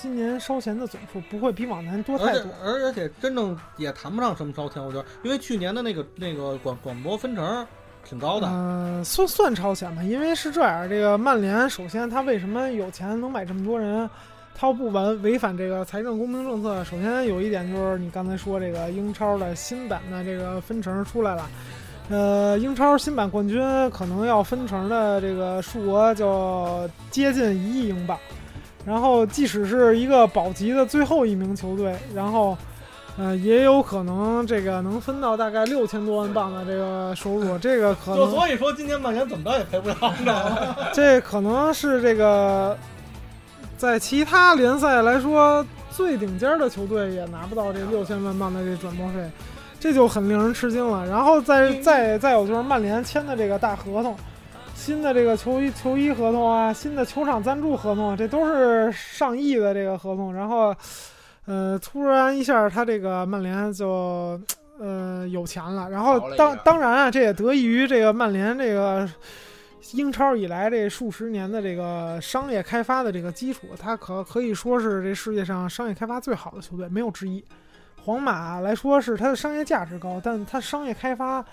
[0.00, 7.66] 今年烧钱的总数不会比往年多太多，而而且真正也谈不上什么烧钱，我觉得，因为去年的那个那个广广播分成
[8.02, 14.08] 挺高的，嗯，算算超前吧，因为是这样，这个曼联首先他为什么有钱能买这么多人，
[14.54, 21.50] 他要不违违反这个财政公平政策，首先有一点就是你刚才说这个英超的新版的这个分成出来了，
[22.08, 23.60] 呃，英超新版冠军
[23.90, 28.18] 可能要分成的这个数额就接近一亿英镑。
[28.90, 32.58] 然后，即使是一个保级的最后一名球队，然后，
[33.16, 37.56] 呃，也有可能这个能分到大概六千多万镑的这个收入。
[37.62, 39.94] 这个可能，所以说今年曼联怎么着也赔不了？
[40.92, 42.76] 这可能是这个
[43.78, 49.30] 在其他联赛来说最顶尖的球队也拿不到这六千万镑的这转播费，
[49.78, 51.06] 这就很令人吃惊了。
[51.06, 54.16] 然后再再再有就是曼联签的这个大合同。
[54.80, 60.34] 新的这个球衣球衣合同啊，新的球场赞助合同，这都是上亿的这个合同。
[60.34, 60.74] 然后，
[61.44, 64.40] 呃，突然一下，他这个曼联就
[64.78, 65.90] 呃有钱了。
[65.90, 69.06] 然后当当然啊，这也得益于这个曼联这个
[69.92, 77.44] 英超以来这数十年的这个商业开发的这个基础，它可可以说是这世界上商业开发最好的球队，没有之一。
[78.02, 81.44] 皇马来说是它的商业价值高，但它商业开发。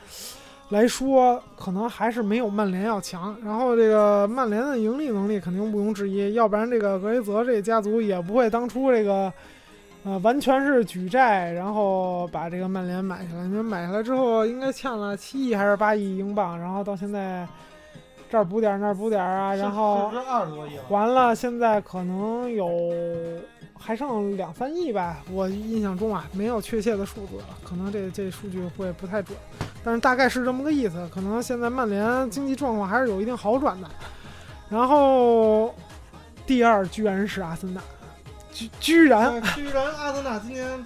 [0.69, 3.33] 来说，可能还是没有曼联要强。
[3.41, 9.31] 然后这个曼联的盈利能力肯定毋庸置疑，要不然这个格雷泽这家族也不会当初这个，
[10.03, 13.45] 呃，完全是举债，然后把这个曼联买下来。
[13.45, 16.59] 你说买下来之后，应该欠了七亿还是八亿英镑？
[16.59, 17.47] 然后到现在
[18.29, 20.11] 这儿补点儿那儿补点儿啊，然后
[20.89, 22.67] 还了，现在可能有。
[23.79, 29.37] 还剩两三亿吧，我印象中啊，没有确切的数字，可能这这数据会不太准，
[29.83, 31.09] 但是大概是这么个意思。
[31.13, 33.89] 可能现在曼联经济状况还是有一定好转的。
[34.69, 35.73] 然后
[36.45, 37.81] 第二居然是阿森纳，
[38.51, 40.85] 居居然居然阿森纳今年，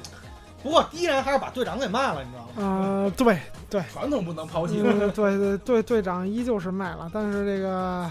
[0.62, 2.50] 不过依然还是把队长给卖了，你知道吗？
[2.58, 4.82] 呃， 对对，传统不能抛弃。
[4.82, 8.08] 对对 对，队长依旧是卖了，但是这个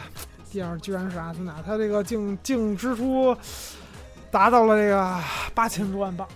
[0.51, 3.37] 第二居然是阿森纳，他这个净净支出。
[4.31, 5.17] 达到了这个
[5.55, 6.27] 八千多万镑，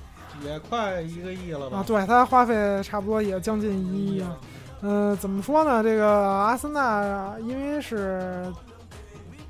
[0.45, 1.79] 也快一个亿了吧？
[1.79, 4.37] 啊，对，它花费差不多也将近一亿啊。
[4.83, 5.83] 嗯，怎么说呢？
[5.83, 8.53] 这个阿森纳因为是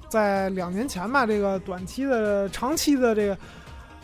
[0.08, 3.36] 在两年前吧，这个短期的、长期的这个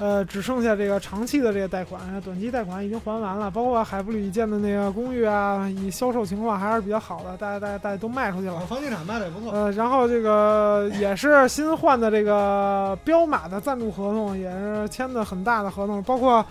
[0.01, 8.59] 呃，只剩下这个长期的这个贷款，短期贷款已经还完了，包括海布里建的那个公寓啊，以销售情况还是比较好的，大家大家大家都卖出去了。
[8.61, 9.53] 房地产卖的也不错。
[9.53, 16.43] 呃，然后这个也是新换的这个彪马的赞助合同，也是签的很大的合同，包括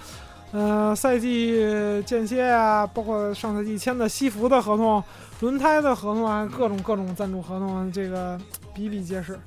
[0.51, 5.03] 呃赛季间歇啊，包括上赛季签的西服的合同、
[5.39, 8.39] 轮胎的合同啊，各种各种赞助合同，这个
[8.75, 9.39] 比比皆是。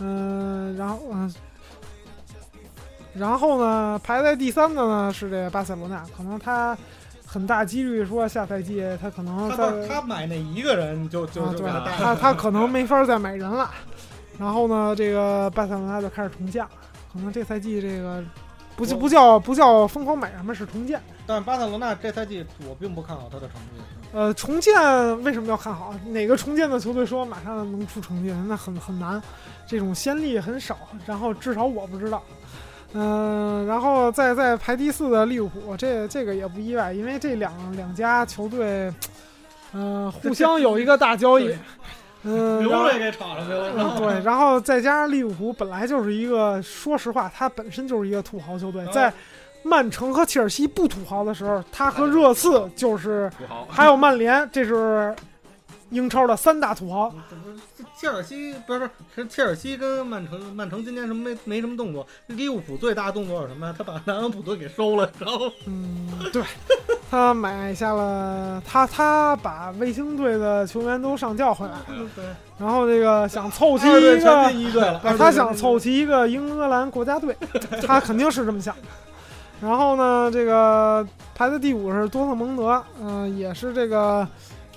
[0.00, 1.32] 嗯，然后嗯。
[3.14, 6.76] 然后呢，排在第三的呢是这巴塞罗那，可能他
[7.26, 13.70] 很大几率说下赛季他可能他他买那一个人就就就他他可能没法再买人了。
[14.38, 16.64] 然后呢，这个巴塞罗那就开始重建，
[17.12, 18.22] 可能这赛季这个
[18.76, 21.00] 不就不叫不叫疯狂买什么，是重建。
[21.26, 23.82] 但巴塞罗那这赛季我并不看好他的成绩。
[24.12, 24.72] 呃，重建
[25.24, 25.92] 为什么要看好？
[26.06, 28.32] 哪个重建的球队说马上能出成绩？
[28.46, 29.20] 那很很难，
[29.66, 30.78] 这种先例很少。
[31.04, 32.22] 然后至少我不知道。
[32.94, 38.92] 嗯，然后再再排第四的利物浦，这这个也不意外，因为这两两家球队，
[39.74, 41.54] 嗯，互相有一个大交易，
[42.24, 43.98] 嗯，流水给炒上去了。
[43.98, 49.12] 对，然后再加上利物浦本来就是一个，说实话，它本身就是一个土豪球队，在
[49.62, 53.30] 曼城和切尔西不土豪的时候，它和热刺就是
[53.68, 55.14] 还有曼联，这是
[55.90, 57.12] 英超的三大土豪。
[57.96, 62.06] 切尔西不是不是切尔西跟曼城，曼城今年什么没没什么动作。
[62.28, 63.74] 利物浦最大动作是什么呀？
[63.76, 66.40] 他把南安普顿给收了，然后嗯，对，
[67.10, 71.74] 他买下了他他把卫星队的球员都上交回来，
[72.14, 72.24] 对，
[72.56, 77.36] 然后这个想凑齐一个一队了，他想凑齐一个英格兰国家队，
[77.84, 78.82] 他肯定是这么想的。
[79.60, 84.24] 然后呢，这个排在第五是多特蒙德，嗯，也是这个。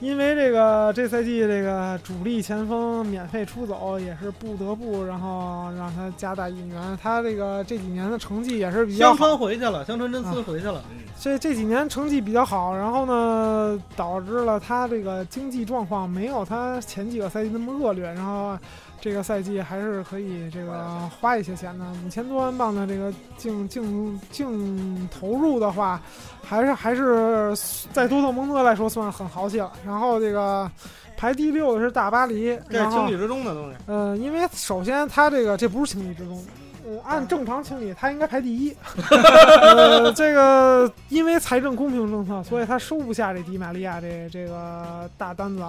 [0.02, 7.00] 因为这个这赛季这个主力前锋免费出走，也是不得不，然后让他加大引援。
[7.02, 9.16] 他这个这几年的成绩也是比较好。
[9.16, 10.84] 香川回去了，香川真司回去了。
[11.20, 18.58] 这这几年成绩比较好，然后呢，导致了他这个经济状况没有他前几个赛季那么恶劣，然后。
[19.02, 26.00] 这个赛季还是可以这个花一些钱的，五千多万镑的这个净净净投入的话，
[26.44, 27.52] 还是还是
[27.92, 29.72] 在多特蒙德来说算很豪气了。
[29.84, 30.70] 然后这个
[31.18, 33.78] 排第六的是大巴黎，这是情理之中的东西。
[33.88, 38.72] 嗯，因为首先他这个这不是情理之中的，呃，按正常情理他应该排第一。
[39.10, 45.64] 呃，这个因为财政公平政策，所以他收不下这迪玛利亚这这个大单子。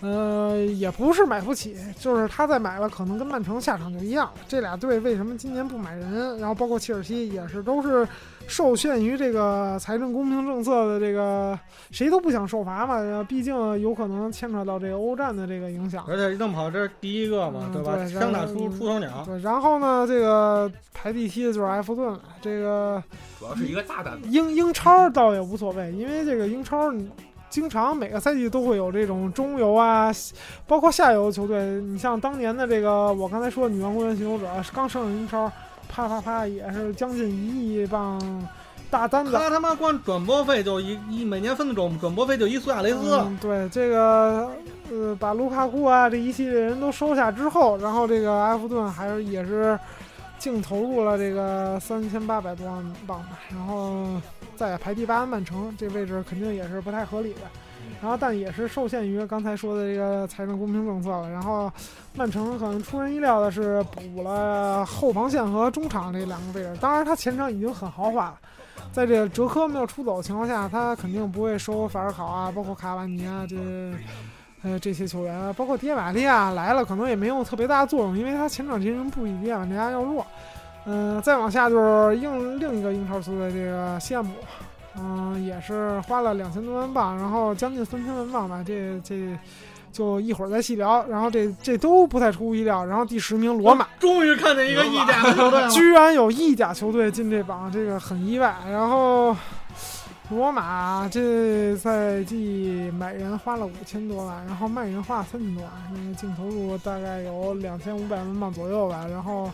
[0.00, 4.30] 呃，也不是买不起，就是他再买了，可能跟曼城下场就一样。
[4.46, 6.36] 这俩队为什么今年不买人？
[6.38, 8.06] 然后包括切尔西也是，都是
[8.46, 11.58] 受限于这个财政公平政策的这个，
[11.90, 13.24] 谁都不想受罚嘛。
[13.26, 16.04] 毕竟有可能牵扯到这个欧战的这个影响。
[16.06, 17.96] 而且这么跑，这是第一个嘛，对吧？
[18.06, 19.22] 枪打出出头鸟。
[19.24, 23.02] 对，然后呢，这个排第七的就是埃弗顿了，这个
[23.38, 24.18] 主要是一个大单。
[24.24, 27.08] 英英超倒也无所谓，因为这个英超你。
[27.54, 30.10] 经常每个赛季都会有这种中游啊，
[30.66, 31.62] 包括下游球队。
[31.82, 35.48] 你像当年的这个，我刚才说女王公园巡游者刚升上英超，
[35.88, 38.20] 啪啪啪也是将近一亿镑
[38.90, 39.30] 大单子。
[39.30, 43.24] 他他妈光转播费就一一每年分的转转播费就一苏亚雷斯。
[43.40, 44.50] 对这个
[44.90, 49.78] 呃，把卢卡库啊这一系列人都收下之后，然后这个埃弗顿还是也是
[50.38, 54.20] 净投入了这个三千八百多万镑吧，然后。
[54.56, 57.40] 再排第八，曼城这位置肯定也是不太合理的，
[58.00, 61.28] 然后但也是受限于刚才说的这个财政公平政策了。
[61.28, 61.68] 然后
[62.14, 68.38] 曼城可能出人意料的是补了后防线和中场这两个位置，当然他前场已经很豪华了。
[68.92, 73.56] 在这哲科没有出走的情况下，他肯定不会收法尔考啊，包括卡瓦尼啊这
[74.64, 80.26] 呃这些球员，包括迪玛利亚来了可能也没有特别大的作用，因为他前场阵容不比迪玛利亚要弱。
[80.86, 84.32] 嗯，再往下就是英另一个英超球队这个西汉姆，
[84.98, 89.34] 嗯，也是花了两千多万镑，然后将近三千万镑吧，这这
[89.90, 91.02] 就一会儿再细聊。
[91.08, 92.84] 然后这这都不太出乎意料。
[92.84, 98.54] 然后第十名罗马，终于看见一个意甲球队，居然有意甲球队进这榜，这个很意外。
[98.70, 99.34] 然后
[100.30, 109.50] 罗马这赛季买人花了五千多万，然后卖人花了三千多万，那个净投入大概有两千五百万镑左右吧，然后。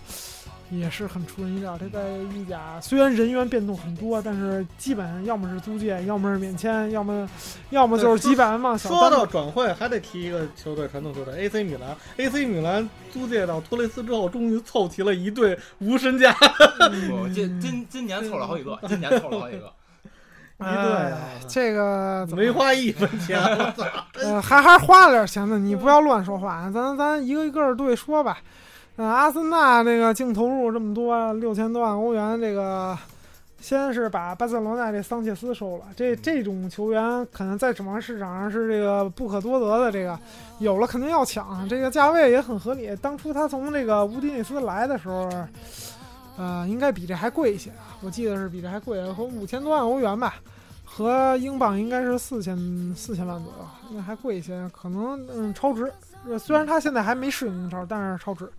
[0.73, 1.77] 也是很出人意料。
[1.77, 7.29] 这在意甲虽然人员变动很多，但是基本要么是租借，要么是免签，要么
[7.71, 8.79] 要么就是几百万镑。
[8.79, 11.97] 说到转会，还得提一个球队，传统球队 AC 米兰。
[12.19, 16.33] AC 米兰租借到托雷斯之后，终于凑齐了一队无身价。
[17.35, 19.73] 今今今年凑了好几个，今年凑了好几个。
[20.61, 21.13] 一队
[21.49, 23.41] 这个没花一分钱，
[24.23, 25.59] 呃，还还花了点钱呢。
[25.59, 28.39] 你不要乱说话，咱咱一个一个对说吧。
[28.97, 32.97] 呃，阿森纳这个净投入这么多，六千多万欧元，这个
[33.59, 40.19] 先是把巴塞罗那这桑切斯收了，这这种球员可能在转会市场上是这个不可多得的，这个
[40.59, 42.95] 有了肯定要抢，这个价位也很合理。
[43.01, 45.29] 当初他从这个乌迪内斯来的时候，
[46.37, 50.37] 呃，应该比这还贵一些啊，我记得是比这还贵，和五千多万欧元吧。
[50.93, 52.57] 和英镑应该是四千
[52.97, 55.91] 四千万左右，那还贵一些，可能嗯超值。
[56.37, 58.51] 虽然他现在还没适应英超，但是超值。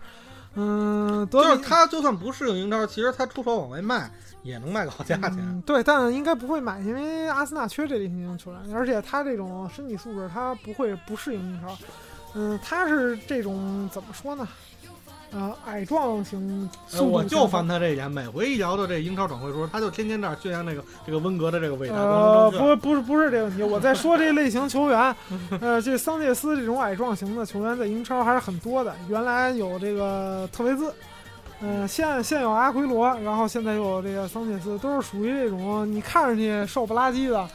[0.55, 4.09] 嗯，德就是他就算不适应英超，其实他出手往外卖
[4.43, 5.37] 也能卖个好价钱。
[5.39, 11.77] 嗯、对，但应该不会买，因为阿森纳缺这类型球员，而且他这种身体素质，他不会不适应英超。
[12.33, 14.47] 嗯，他是这种怎么说呢？
[15.33, 18.11] 啊，矮壮型，呃，我就烦他这一点。
[18.11, 21.95] 每回一聊到这英超转会时候，他就天天这儿宣扬那个这个温格的这个伟大。
[21.95, 23.63] 呃，不，不是，不是这个问题。
[23.63, 25.15] 我在说这类型球员，
[25.61, 28.93] 呃，这桑切斯这种矮壮型的球员在英超还是很多的。
[29.07, 30.93] 原来有这个特维兹，
[31.61, 37.47] 嗯、呃，现现有阿奎罗，然后现在又有这个桑切斯，都是属于这种你看上去瘦不拉几的，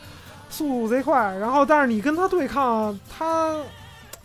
[0.48, 3.54] 速度贼快，然后但是你跟他对抗，他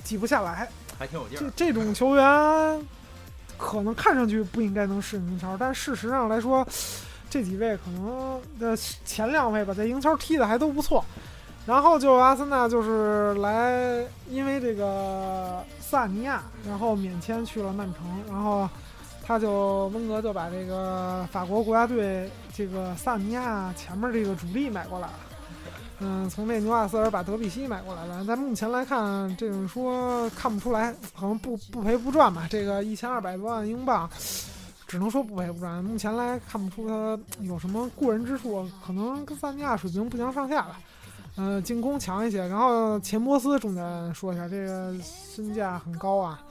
[0.06, 0.70] 挤不下来。
[0.98, 2.88] 还挺有劲这这种球员。
[3.62, 6.68] 可能看上去不应该能适应英超，但事实上来说，
[7.30, 11.06] 这几位可能的前两位吧，在英超踢的还都不错。
[11.68, 18.68] 然后就阿森纳就是来，因为这个萨尼亚，然后免签去了曼城，然后
[19.24, 25.14] 他就温格就把这个法国国家队这个萨尼亚前面这个主力买过来了。
[26.04, 28.26] 嗯，从这纽瓦斯尔把德比西买过来了。
[28.28, 32.48] 但目前来看，这种说看不出来，好像不不赔不赚吧。
[32.50, 34.10] 这个一千二百多万英镑，
[34.88, 35.84] 只能说不赔不赚。
[35.84, 40.80] 目前来看不出他有什么过人之处，可能跟萨尼亚水平不相上下吧。
[41.36, 42.48] 呃，进攻强一些。
[42.48, 46.42] 然后钱伯斯重点说一下，这个身价很高啊，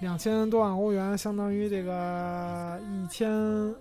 [0.00, 3.74] 两千多万欧元，相当于这个一千。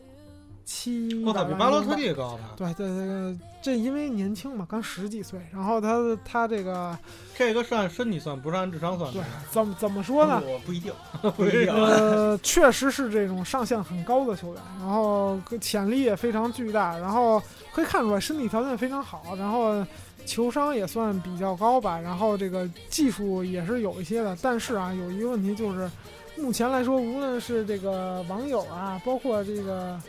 [0.72, 2.54] 七，我操，比巴洛特利高吧？
[2.56, 5.40] 对对对，这因为年轻嘛，刚十几岁。
[5.52, 6.98] 然后他他这个，
[7.36, 9.12] 这个是按身体算，不是按智商算。
[9.12, 10.42] 对，怎么怎么说呢？
[10.46, 10.94] 我不一定，
[11.36, 11.74] 不一定。
[11.74, 17.42] 呃，确实是这种上限很高的球员，然后潜力也非常巨大，然后
[17.74, 19.86] 可以看出来身体条件非常好，然后
[20.26, 24.38] 球商也算比较高吧，然后这个技术也是有一些的。
[24.42, 25.92] 但是啊，有一个问题就是，
[26.38, 30.00] 目前来说，无论是这个网友啊，包括这个。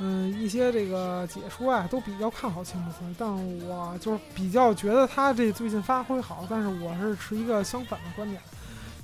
[0.00, 3.32] 嗯，一些这个解说啊，都比较看好钱伯斯，但
[3.68, 8.42] 我就是比较觉得他这最近发挥好，但是我是持一个相反的观点，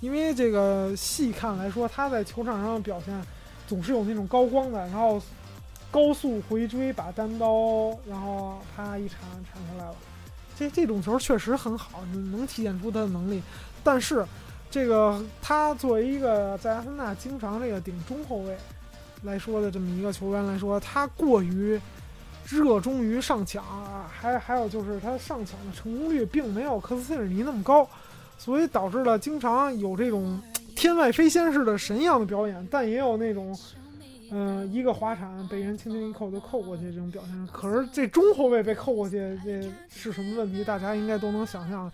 [0.00, 3.14] 因为这个细看来说，他在球场上的表现
[3.68, 5.22] 总是有那种高光的，然后
[5.92, 9.94] 高速回追把单刀，然后啪一铲铲下来了，
[10.58, 13.40] 这这种球确实很好，能体现出他的能力，
[13.84, 14.26] 但是
[14.68, 18.58] 这个他作为一个在阿森纳经常这个顶中后卫。
[19.22, 21.78] 来说的这么一个球员来说，他过于
[22.46, 27.86] 热衷于上抢啊，还还有就是他上抢的成功率并没有科斯切尔尼那么高，
[28.38, 30.40] 所以导致了经常有这种
[30.74, 33.56] 天外飞仙式的神一样的表演，但也有那种
[34.32, 37.46] 嗯、一个滑铲被人轻轻一扣就扣过去这种表现。
[37.48, 40.64] 可是这中后卫被扣过去，这是什么问题？
[40.64, 41.92] 大家应该都能想象。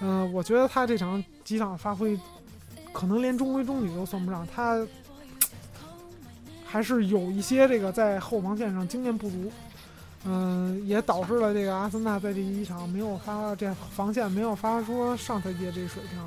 [0.00, 2.18] 嗯、我觉得他这场几场发挥，
[2.92, 4.84] 可能连中规中矩都算不上，他。
[6.72, 9.52] 还是有一些这个在后防线上经验不足，
[10.24, 16.18] 嗯、也导致了这个阿森纳在这一场没有发这防线没有发出上赛季的这水平。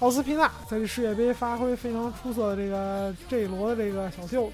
[0.00, 4.50] 奥斯皮纳在这世界杯发挥非常出色的这个这一罗的这个小舅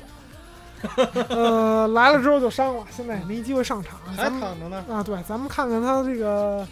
[0.87, 4.85] 子，呃，来了之后就伤了，现在也没机会上场，还躺着呢。
[4.89, 6.65] 啊，对，咱们看看他这个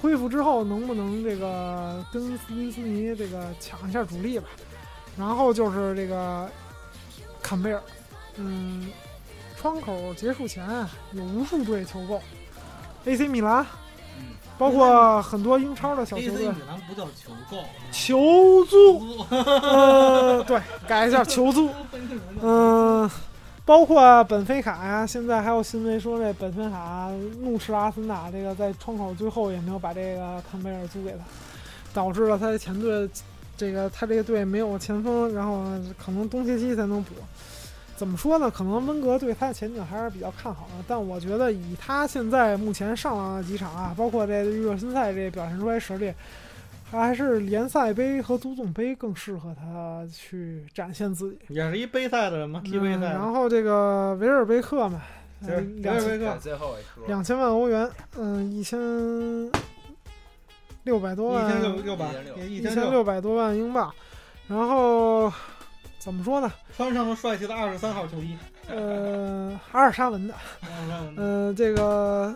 [0.00, 4.46] 恢复之后能不能这个跟斯宾斯尼这个抢一下主力吧。
[5.18, 6.48] 然后就是这个
[7.42, 7.82] 坎贝尔。
[8.36, 8.90] 嗯，
[9.56, 10.66] 窗口结束前
[11.12, 12.20] 有无数队求购
[13.04, 13.64] ，AC 米兰，
[14.58, 16.46] 包括很多英超的小球队。
[16.46, 17.58] AC 米兰不叫求购，
[17.92, 19.24] 求租。
[19.34, 21.70] 呃，对，改一下求租。
[22.42, 23.10] 嗯、呃，
[23.64, 27.10] 包括本菲卡呀，现在还有新闻说这本菲卡
[27.40, 31.18] 怒斥阿森纳，这个在窗口最后也没有把这个坎贝尔租给他，
[31.92, 33.08] 导致了他的前队
[33.56, 35.62] 这个他这个队没有前锋，然后
[36.04, 37.14] 可能冬歇期才能补。
[37.96, 38.50] 怎么说呢？
[38.50, 46.12] 可能温格对他的前景还是比较看好的，但我觉得以他现在目前上了几场啊，包括这热身赛这表现出来实力，
[46.90, 51.38] 还是联赛杯和足总杯更适合他去展现自己。
[51.48, 53.12] 也是一杯赛的人嘛，踢杯赛、嗯。
[53.12, 55.00] 然后这个维尔贝克嘛，
[55.42, 55.60] 维尔
[56.00, 56.74] 贝克最后
[57.06, 57.88] 两千万欧元，
[58.18, 58.78] 嗯，一千
[60.82, 62.06] 六百多万，一千六六百，
[62.44, 63.94] 一千六百多万英镑，
[64.48, 65.32] 然后。
[66.04, 66.52] 怎么说呢？
[66.76, 68.36] 穿上了帅气的二十三号球衣，
[68.68, 70.34] 呃，阿尔沙文的，
[71.16, 72.34] 呃，这个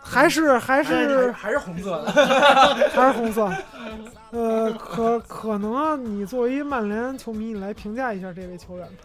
[0.00, 2.12] 还是还是 还是红色的，
[2.90, 3.52] 还是红色。
[4.30, 9.02] 呃，可可能啊你作为曼联球迷，你来评价一下这位球员吧。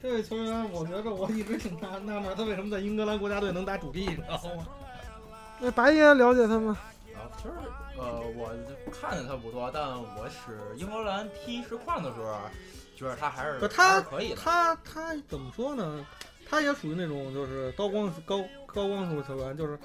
[0.00, 4.64] 这位球员，我觉着我一直挺纳纳闷，他为什么在英格兰国家队能打主力，你知道吗？
[5.58, 6.78] 那白爷了解他吗？
[7.16, 7.50] 啊，其实
[7.98, 8.50] 呃，我
[8.92, 12.38] 看见他不多，但我是英格兰踢实况的时候，
[12.98, 14.36] 觉得他还是不他可以的。
[14.36, 16.04] 他他怎么说呢？
[16.50, 19.78] 他也属于那种就是高光高高光速球员，就是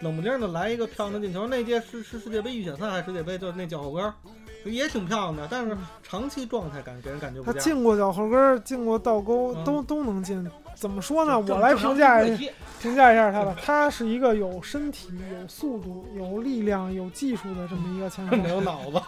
[0.00, 1.46] 冷不丁的来一个漂亮的进球。
[1.46, 3.38] 那届是是世界杯预选赛还是世界杯？
[3.38, 4.12] 就是那脚后跟儿，
[4.64, 7.58] 也挺漂亮的，但是长期状态感给人感觉不佳。
[7.58, 10.44] 他进过脚后跟儿，进过倒钩，嗯都都能进。
[10.74, 11.38] 怎么说呢？
[11.38, 13.56] 我来评价一下 评价一下他吧。
[13.60, 15.08] 他是一个有身体、
[15.40, 18.48] 有速度、有力量、有技术的这么一个前锋 没。
[18.48, 19.00] 有脑子，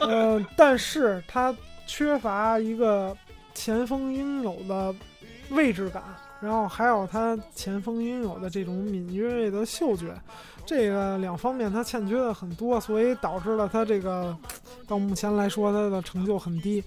[0.00, 1.52] 呃，但是他
[1.88, 3.16] 缺乏一个
[3.54, 4.94] 前锋应有的
[5.50, 6.02] 位置感，
[6.38, 10.14] 然后还有他前锋应有的这种敏锐的嗅觉，
[10.66, 14.36] 这个两方面他欠缺的很多，所以导致了他这个
[14.86, 16.84] 到目前来说他的成就很低。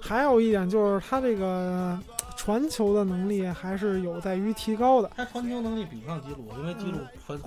[0.00, 1.98] 还有一点就是他这个
[2.42, 5.08] 传球的能力还是有待于提高的。
[5.16, 6.98] 他传球能力比不上吉鲁，因为吉鲁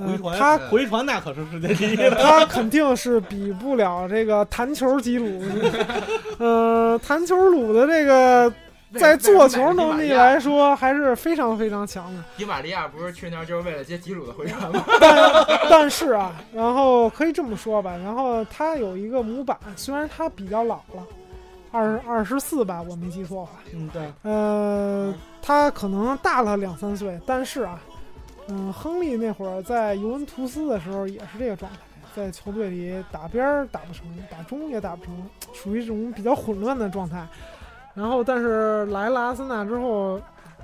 [0.07, 2.11] 回传，他回传那可是世界第一的。
[2.23, 5.43] 他肯定是比不了这个弹球吉鲁，
[6.39, 8.49] 呃，弹球鲁的这个
[8.97, 12.23] 在做球能力来说还是非常非常强的。
[12.37, 14.85] 迪玛利亚不是去那儿就是为了接吉鲁的回传吗？
[15.01, 21.03] 但但是啊，然后可以这么说吧，然后他有一个模板，虽然他比较老了，
[21.75, 27.79] 二二十四吧，我没记错的话，嗯，对，呃，他可能大了两三岁，但是啊，
[28.47, 31.77] 嗯，亨利那会儿在尤文图斯的时候也是这个状态，
[32.15, 35.13] 在球队里打边儿打不成，打中也打不成，
[35.53, 37.27] 属于这种比较混乱的状态。
[37.93, 40.19] 然后，但是来了阿森纳之后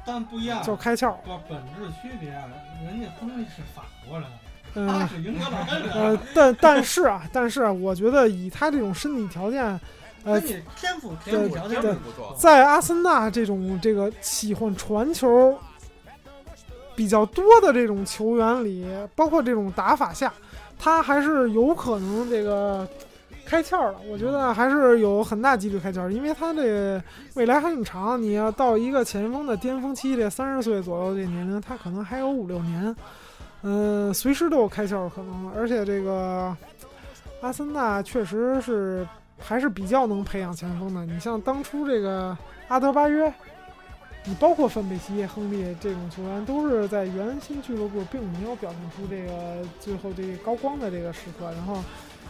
[0.05, 4.27] 但不一样，就开窍，不本质区别，人家亨利是法国人，
[4.73, 5.91] 嗯、他是英格兰人。
[5.91, 9.79] 呃，但但是啊，但是啊我觉得以他这种身体条件，
[10.23, 10.61] 呃，天
[10.99, 12.35] 赋天赋条件对不错。
[12.37, 15.57] 在阿森纳这种这个喜欢传球
[16.95, 20.31] 比较多的这种球员里，包括这种打法下，
[20.77, 22.87] 他还是有可能这个
[23.45, 23.95] 开窍的。
[24.07, 27.01] 我觉得还是有很大几率开窍，因为他这
[27.33, 28.21] 未来还很长。
[28.21, 32.95] 你要到一个前锋的巅峰期，这三十岁左右这年龄，他可能还有五六年，
[33.63, 35.51] 嗯、随时都有开窍的可能。
[35.55, 36.55] 而且这个
[37.41, 39.07] 阿森纳确实是
[39.43, 41.05] 还是比较能培养前锋的。
[41.05, 42.37] 你像当初这个
[42.67, 43.33] 阿德巴约，
[44.25, 51.83] 你包括范佩西、亨利这种球员，都是在原先俱乐部并没有表现出这个最后这个高光的这个时刻，然后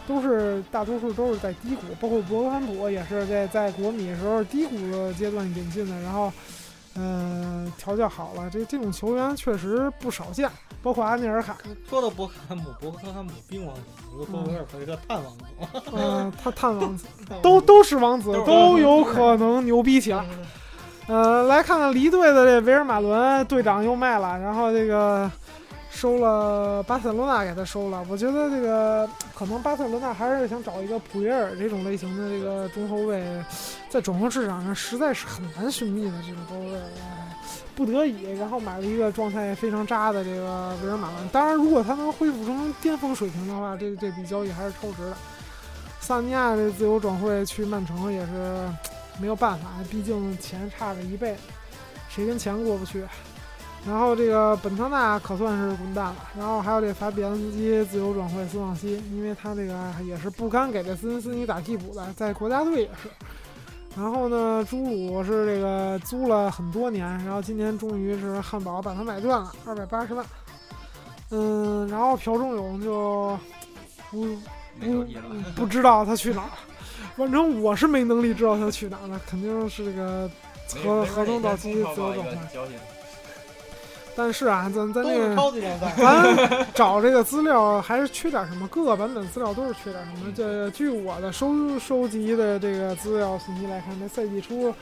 [0.06, 6.32] 都是大多数都是在低谷，包括博格坎普也是在在国米时候低谷的阶段引进的，然后。
[6.94, 10.50] 嗯、调教好了，这这种球员确实不少见，
[10.82, 11.56] 包括阿内尔卡，
[11.88, 13.82] 说到博克汉姆，博克汉姆冰王子，
[14.18, 15.44] 我说维尔和一个碳王子，
[15.94, 17.06] 嗯、他探 王子
[17.42, 20.24] 都都是王子，都有可能牛逼起来。
[21.08, 25.30] 呃，来看看离队的这维尔马伦队长又卖了，然后这个
[25.90, 28.04] 收了巴塞罗那给他收了。
[28.08, 33.20] 我觉得这个可能巴塞罗那还是想找一个普约尔这种类型的这个中后卫，
[33.92, 36.78] 在转会市场上实在是很难寻觅的这种中后卫。
[36.78, 37.36] 哎
[37.74, 41.28] 不得已，然后买了一个状态非常渣的这个维尔马伦。
[41.28, 45.16] 当然，如果他能恢复成巅峰水平的话，这这笔交易还是超值的。
[45.98, 48.68] 萨尼亚这自由转会去曼城也是
[49.18, 51.34] 没有办法，毕竟钱差了一倍，
[52.10, 53.04] 谁跟钱过不去？
[53.86, 63.08] 然后这个本特纳可算是滚蛋了，然后还有这法比安斯基自由转会斯旺西，因为他这个也是不甘给这斯恩斯尼打替补的，在国家队也是。
[63.96, 70.24] 然后呢，朱鲁是这个租了很多年，然后今年终于是汉堡把它买断了，二百八十万。
[71.30, 73.38] 嗯，然后朴忠勇就
[74.10, 74.24] 不
[74.80, 75.06] 不。
[75.54, 76.48] 不知道他去哪儿，
[77.16, 80.30] 反正我是没能力知道他去哪儿了，肯定是这个
[80.82, 82.38] 合合同到期自由转会。
[84.14, 85.92] 但是啊，咱咱这个超级联赛。
[85.98, 90.32] 咱找这个资料还是缺点什么，各个版本资料都是缺点什么。
[90.36, 94.74] 这据我的收收集的这个资料信息来看，这赛季初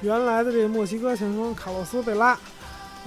[0.00, 2.38] 原来的这个墨西哥前锋卡洛斯贝拉，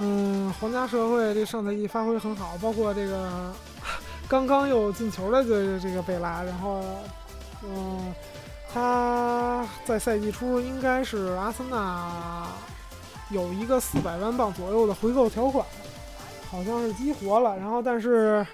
[0.00, 3.52] 嗯，皇家社会这上赛季发挥很好，包括这个
[4.28, 6.82] 刚刚又进球的这这个贝拉，然后
[7.62, 8.12] 嗯，
[8.72, 12.46] 他在赛季初应该是阿森纳
[13.30, 15.64] 有一个四百万镑左右的回购条款。
[16.50, 18.46] 好像是激活了，然后但是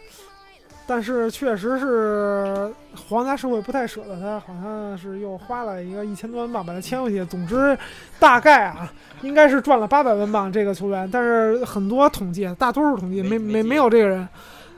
[0.85, 2.75] 但是确实是
[3.09, 7.25] 皇家社会不太舍得他，好像是又花了一个一千多万镑把他签回去。
[7.27, 7.79] 总之，
[8.18, 14.29] 大概啊，应该是赚了八百万镑这个球员，但是很多统计，大多数统计没没没有这个人。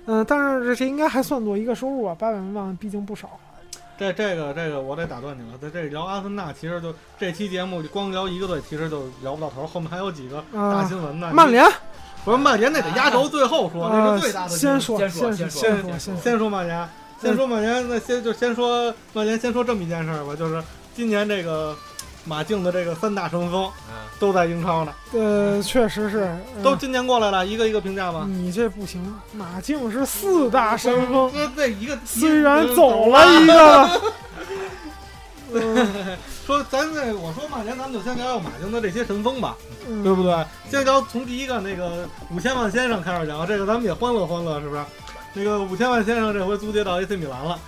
[0.05, 3.31] 嗯，但是这应该还算作一个收入啊，八百万镑毕竟不少。
[3.99, 11.31] 这这个这个我得打断你了，在这聊阿森纳，其实就这期节目光聊一个队，其实就聊不到头，后面还有几个大新闻呢。
[11.33, 11.65] 曼联
[12.25, 14.81] 不是曼联，那得压轴最后说，那呃是最大的先。
[14.81, 16.89] 说先先说先先说说先说，先说曼联，
[17.23, 20.63] 先说曼联，那先就先说曼联，先说这么一件事儿吧，就是
[20.95, 21.75] 今年这个
[22.27, 26.19] 马竞的这个三大神锋嗯，都在英超呢，呃，确实是
[26.57, 26.63] 呃。
[26.63, 28.27] 都今年过来了，一个一个评价吧。
[28.29, 29.01] 你这不行，
[29.33, 34.01] 马竞是四大神锋，这这一个虽然走了一个，
[35.55, 36.17] 嗯。
[36.47, 39.57] 说咱这我说曼联，咱们就先聊聊马竞的这些神锋吧，
[39.89, 40.03] 嗯。
[40.05, 40.47] 对不对？
[40.71, 44.83] 先聊从第一个那个五千万先生开始聊，这个咱们也欢乐欢乐，是不是？
[45.33, 47.59] 那个五千万先生这回租借到 AC 米兰了，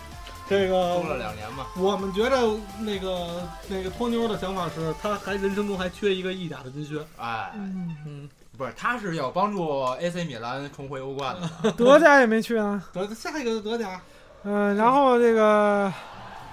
[0.48, 1.66] 这个租了两年嘛。
[1.76, 2.38] 我们觉得
[2.80, 3.28] 那个
[3.68, 6.98] 那个托妞的想法是，他还人生中还缺一个意甲的金靴。
[7.16, 11.70] 哎，嗯，嗯，不是，他是要帮助 AC 米兰重回欧冠的。
[11.72, 14.00] 德甲也没去啊，德下一个德甲，
[14.44, 15.92] 嗯，然后这个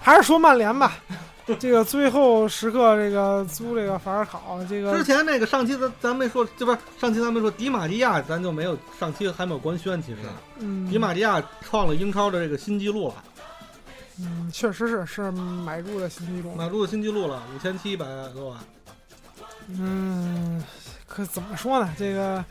[0.02, 0.94] 还是说曼联吧，
[1.60, 10.18] 这个最后时刻这个租这个法尔考，这个之前那个上期咱咱没说，这不是上期咱没说迪马利亚，咱就没有上期还没有官宣，其实。
[10.60, 13.16] 嗯，迪马利亚创了英超的这个新纪录了，
[14.18, 18.60] 嗯，确实是是买入的新纪录，买入的新纪录了，五千七百多万。
[19.68, 20.64] 嗯，
[21.06, 21.94] 可怎么说呢？
[21.98, 22.44] 这个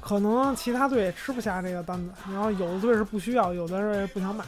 [0.00, 4.44] 可能其他队吃不下这个单子，然后有的队是不需要，有的是不想买，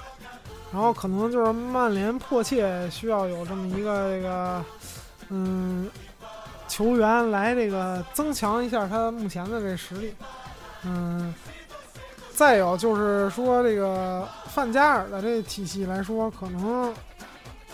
[0.73, 4.65] 然后可能就是曼联迫切需要有这么一个这个
[5.29, 5.89] 嗯
[6.67, 10.13] 球员来这个增强一下他目前的这实力，
[10.83, 11.33] 嗯。
[12.35, 16.93] 再有就是说，这个范加尔的这体系来说，可能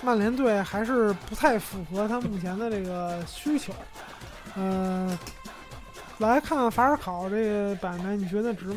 [0.02, 3.72] 曼联队还是不太符合他目前的这个需求。
[4.56, 5.18] 嗯，
[6.18, 8.76] 来看法尔考这个买卖，你觉得值吗？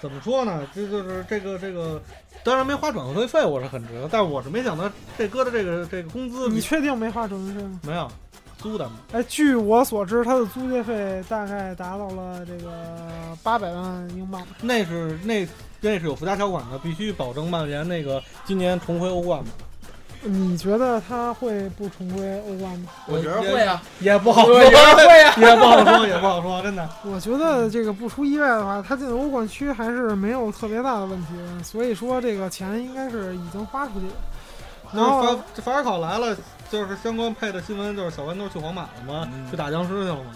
[0.00, 0.66] 怎么说呢？
[0.74, 2.02] 这就是这个这个，
[2.42, 7.80] 当然没花转会费，我是很值的，但我是没想到这哥的这个这个工资你确定没花转会费吗？
[7.84, 8.10] 没有
[8.58, 8.96] 租的嘛。
[9.12, 12.70] 哎，据我所知，他的租借费大概达到了这个
[13.42, 14.48] 八百万英镑吧。
[14.60, 15.48] 那是那
[15.80, 19.50] 那是有附加条款的，必须保证曼联那个今年重回欧冠嘛，
[20.22, 22.90] 你觉得他会不重归欧冠吗？
[23.06, 25.34] 我觉得会啊，也不好说，我觉得会啊。
[25.38, 26.88] 也不好说，也不好说，真的。
[27.04, 31.62] 我觉得这个不出意外的话，他进欧冠区还是没有特别大的问题的。
[31.62, 34.12] 所以说，这个钱应该是已经花出去了。
[34.90, 36.36] 然后法法尔考来了，
[36.70, 40.32] 就是相关配的新闻，就是小豌豆去皇马了嘛，嗯去打僵尸去了嘛，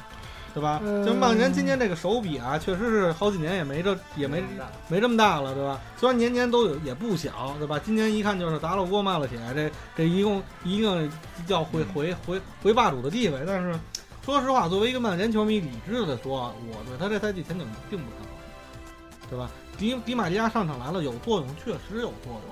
[0.54, 0.80] 对吧？
[0.82, 4.42] 嗯就曼联今年这个手笔啊，确实是好几年也没这也没
[4.88, 5.80] 没这么大了，对吧？
[5.96, 7.78] 虽然年年都有，也不小，对吧？
[7.84, 11.10] 今年一看就是砸了锅卖了铁，这这一共一定
[11.48, 13.42] 要回回回回霸主的地位。
[13.46, 13.78] 但是
[14.24, 19.50] 说实话，作为一个曼联球迷，理智的说，我对他这赛季前景并不看好，对吧？
[19.78, 22.42] 迪迪马利亚上场来了，有作用，确实有作用，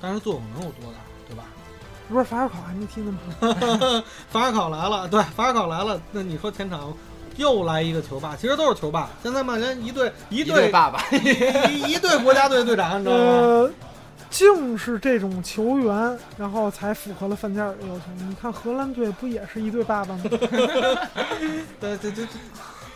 [0.00, 1.44] 但是作用能有多大，对吧？
[2.10, 4.02] 不是法尔考还没踢呢吗？
[4.28, 6.92] 法尔考来了，对，法尔考来了，那你说前场
[7.36, 9.08] 又来一个球霸，其实都是球霸。
[9.22, 13.22] 现在曼联一队一一队爸爸，一一队国家队队长，你知道吗？
[13.22, 13.70] 呃，
[14.28, 18.04] 竟是这种球员，然后才符合了范加尔的要求。
[18.18, 20.22] 你看荷兰队不也是一队爸爸吗？
[20.28, 22.26] 对对对对，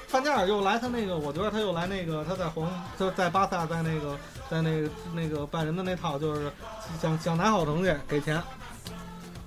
[0.09, 4.17] 范加尔又来他那个，我觉得他又来那个，他在皇就是在巴萨，在那个
[4.51, 6.53] 在那个那个拜仁的那套，就是
[7.01, 8.41] 想想拿好成绩给钱，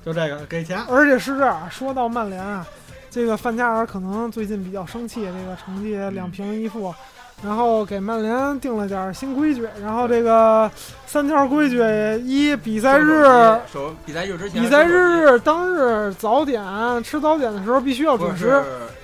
[0.08, 0.82] 就这个给钱。
[0.90, 2.66] 而且是这样，说到曼联啊，
[3.10, 6.96] 这个范加尔可能最近比较生气，这个成绩两平一负，
[7.44, 10.72] 然后给曼联定了点儿新规矩，然后这个
[11.06, 11.78] 三条规矩：
[12.24, 13.26] 一，比赛日。
[13.70, 16.64] 手比赛日之前，比赛日当日早点
[17.04, 18.64] 吃早点的时候必须要准时，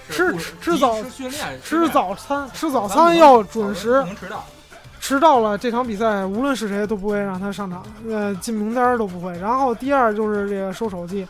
[0.10, 0.95] 吃吃早
[1.62, 4.01] 吃早餐吃早餐要准时
[5.04, 5.41] 迟到。
[5.41, 9.38] 了这场比赛无论是谁都不会让他上场，呃，进名单都不会。
[9.38, 11.28] 然后第二就是这个收手机，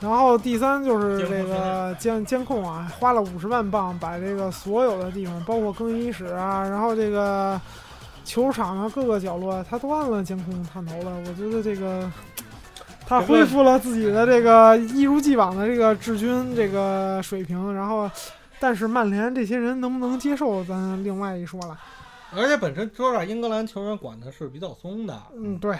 [0.00, 7.60] 然后第三就是这个监监控啊，花了五十万镑把这个所有的地方，包括更衣室啊，然后这个
[8.24, 11.12] 球场啊各个角落，他都按了监控探头了。
[11.26, 12.10] 我觉得这个。
[13.06, 18.08] 他恢复了自己的这个一如既往的这个治军这个水平，然后，
[18.60, 21.76] 但是曼联这些人能不能接受，咱另外一说了。
[22.36, 25.76] 而且本身说实话，英格兰球员管的是比较松的，嗯，对，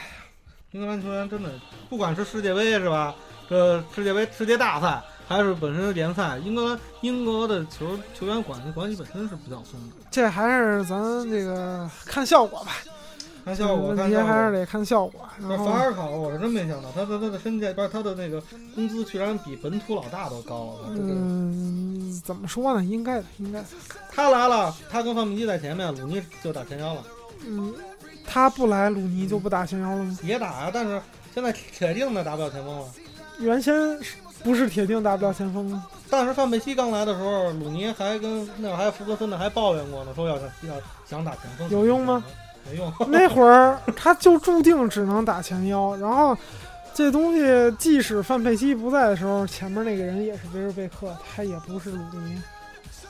[0.73, 1.51] 英格兰球员真的，
[1.89, 3.15] 不管是世界杯是吧？
[3.49, 9.97] 这世界杯、世界大赛，还是本身联赛，英格兰英国的球球员管的管理本身是比较松的。
[10.11, 12.73] 这还是咱这个看效果吧。
[13.43, 14.17] 看效果，问题。
[14.17, 15.27] 还是得看效果。
[15.39, 18.41] 那法尔考我是真没想到，他的他的身价不是他的那个
[18.75, 20.77] 工资居然比本土老大都高。
[20.83, 21.90] 了嗯，
[22.23, 22.85] 怎么说呢？
[22.85, 23.67] 应该的，应该的。
[24.13, 27.05] 他来了，他跟范佩西在前面，鲁尼就打前腰了，
[27.47, 27.75] 嗯，
[28.27, 30.19] 他不来，鲁尼就不打前腰了吗？
[30.23, 31.01] 也打啊，但是
[31.35, 32.87] 现在铁定的打不了前锋了。
[33.39, 35.87] 原先是不是铁定打不了前锋吗？
[36.11, 40.75] 但是范佩西刚来的时候，鲁尼还跟那会儿还有福格森呢，还抱怨过呢，说要想要
[41.09, 42.23] 想打前锋，有用吗？
[42.69, 42.93] 没用。
[43.09, 46.37] 那会儿他就注定只能打前腰，然后
[47.01, 52.39] 这东西即使范佩西不在的时候，前面那个人也是维尔贝克，他也不是鲁尼。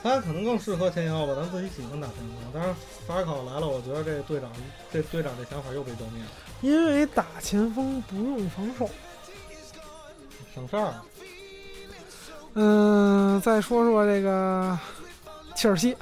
[0.00, 2.52] 他可能更适合前腰吧，咱自己喜欢打前锋。
[2.54, 2.72] 当然，
[3.04, 4.48] 法尔考来了，我觉得这队长
[4.92, 6.30] 这队长这想法又被浇灭了，
[6.60, 8.88] 因为打前锋不用防守。
[10.54, 10.94] 省事儿。
[12.54, 14.78] 嗯，再说说这个
[15.56, 15.96] 切尔西，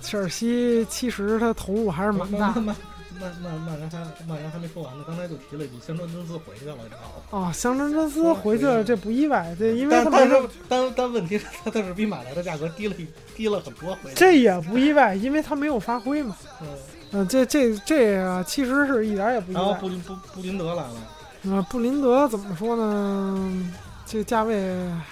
[0.00, 2.74] 切尔西其实他投入还是蛮大曼
[3.20, 7.46] 曼曼曼曼联还曼联还没说完呢，刚才就提了一句，香川真司回去了，你知道吗？
[7.46, 7.52] 啊。
[7.52, 13.06] 香川真司回去了，这不意外，这因为但他没但是但但问题是，他他是比买来的价格低了一
[13.36, 14.16] 低了很多回去。
[14.16, 16.36] 这也不意外，因为他没有发挥嘛。
[16.62, 16.68] 嗯，
[17.12, 19.60] 嗯，这这这个其实是一点儿也不意外。
[19.60, 20.92] 然后布林布布林德来了，
[21.44, 23.72] 呃，布林德怎么说呢？
[24.12, 24.56] 这价位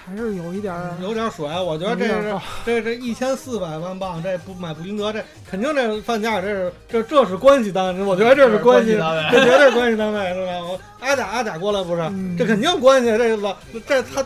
[0.05, 2.35] 还是有一点儿，有点水，我觉得这是
[2.65, 9.23] 这这一千四百万镑，这不买布林德，这肯定这范加尔这是这这是关系单位，我觉得这是关系，单位。
[9.31, 10.51] 这绝对关系单位，是吧？
[10.67, 13.55] 我阿贾阿贾过来不是，嗯这肯定关系，这老
[13.87, 14.21] 这他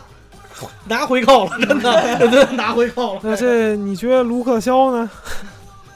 [0.86, 3.20] 拿回扣了，真的，这 真拿回扣了。
[3.22, 5.08] 那这你觉得卢克肖呢？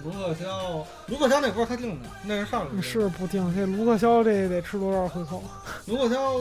[0.09, 5.43] 卢克肖，卢克肖那波他定的，那是上一是不定，这卢克肖这得吃多少回扣？
[5.87, 6.33] 卢克肖，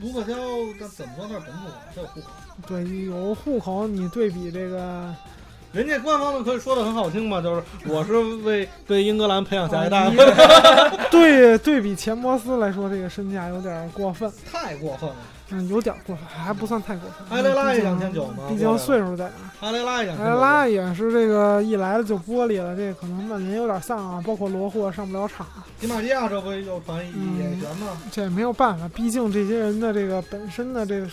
[0.00, 0.34] 卢克肖
[0.80, 2.26] 他怎么说他是本土的，他有户口。
[2.66, 5.14] 对，有户口，你对比这个，
[5.72, 10.10] 人家官方的可以说的很好听嘛，就是我是为对英格兰培养下一代，
[11.10, 15.16] 对对比钱伯斯来说，这个身价有点过分，太过分了。
[15.52, 17.36] 嗯，有点过分，还不算太过分。
[17.36, 19.50] 埃雷拉也毕竟2900嘛毕竟岁数在那儿。
[19.60, 25.46] 阿雷拉也埃雷拉也是这个一来了就玻璃了，这可能曼联有点丧啊，包括罗霍上不了场，
[25.78, 27.88] 迪马利亚这不又传眼旋吗？
[28.10, 31.06] 这没有办法，毕竟这些人的这个本身的这个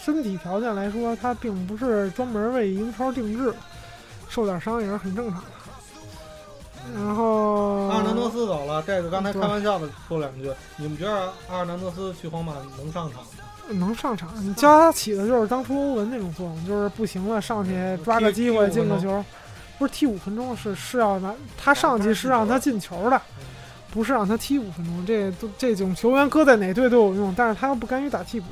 [0.00, 3.52] 身体条件来说，他并不是专门为英超定制，
[4.28, 5.46] 受点伤也是很正常的。
[6.94, 13.28] 然后阿尔南德斯走了，这个刚才开玩笑的说两句，你们觉得阿尔南德斯去皇马能上场吗？
[13.70, 19.24] 能上场，你教他起的就是当初欧文那种作用，就是不行了上去抓个机会进个球，
[19.78, 23.20] 不是踢五分钟，是是要拿他上去是让他进球的，
[23.90, 25.04] 不是让他踢五分钟。
[25.06, 28.46] 这都这种球员搁在哪队都有用，但是他又不甘于打替补，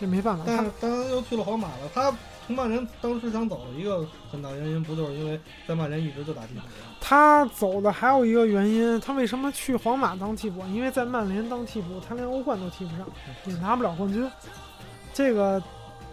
[0.00, 0.44] 这没办法。
[0.46, 2.12] 他但是但他又去了皇马了，他
[2.46, 6.60] 从曼联当时想走的一个很大原因，不就是因为在曼联一直就打替补？
[7.00, 10.62] 他走的还有一个原因，他为什么去皇马当替补？
[10.66, 13.06] 因为在曼联当替补，他连欧冠都踢不上，
[13.46, 14.30] 也拿不了冠军。
[15.12, 15.62] 这个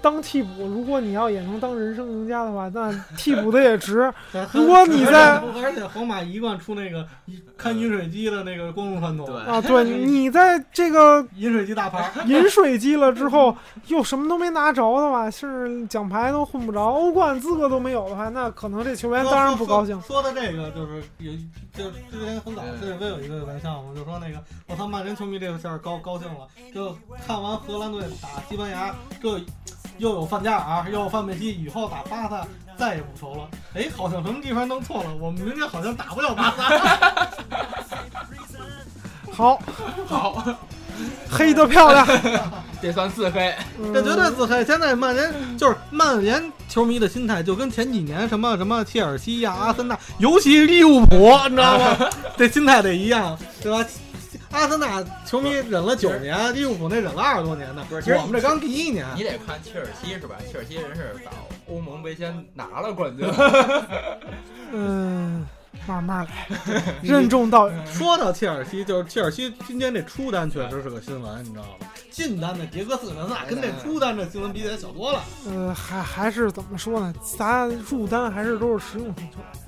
[0.02, 4.12] 当替补，如果你要也能当人生赢家的话，那替补的也值。
[4.52, 7.08] 如果你在而且皇马一贯出那个
[7.56, 13.56] 看饮水机的那个公众传统，对啊，对你在这个饮水机大牌，饮水机了之后，
[13.88, 20.02] 又什么都没拿着的话，是奖牌都混不着，欧冠资格都没有的话，那可能这球员当然不高兴。
[20.02, 21.32] 说的这个就是有，
[21.74, 26.98] 就之前很早世界杯有一个玩笑嘛，就说那个我操曼联球迷这个事儿高高兴了，就
[27.28, 29.40] 看完荷兰队打西班牙，这
[29.98, 32.46] 又有范加尔，又有范佩西，以后打巴萨
[32.78, 33.48] 再也不愁了。
[33.74, 37.30] 哎，好像什么地方弄错了，我们明天好像打不了巴萨。
[39.32, 39.60] 好，
[40.08, 40.44] 好，
[41.30, 42.06] 黑的漂亮，
[42.82, 43.54] 这算自黑。
[43.80, 44.64] 嗯这绝对自黑。
[44.66, 51.98] 现在曼联就是曼联球迷的心态，就跟前几年什么什么切尔西呀、阿森纳，尤其利物浦，你知道吗？
[52.38, 53.90] 这心态得一样，对吧？
[54.52, 57.86] 阿森纳球迷忍了九年，利物浦那忍了二十多年呢。
[57.90, 59.06] 不是其实我们这刚第一年。
[59.16, 60.36] 你得看切尔西是吧？
[60.52, 61.32] 切尔西人是把
[61.70, 63.26] 欧盟杯先拿了冠军，
[64.74, 65.46] 嗯，
[65.88, 67.86] 慢慢来， 任重道远。
[67.88, 71.88] 说到切尔西，就是切尔西今天这出单确实是个新闻，你知道吗？
[72.12, 75.24] 进单的迭戈斯文那跟这出单的新闻比起来小多了。
[75.48, 77.14] 呃，还还是怎么说呢？
[77.38, 79.61] 咱入单还是都是实用性球员。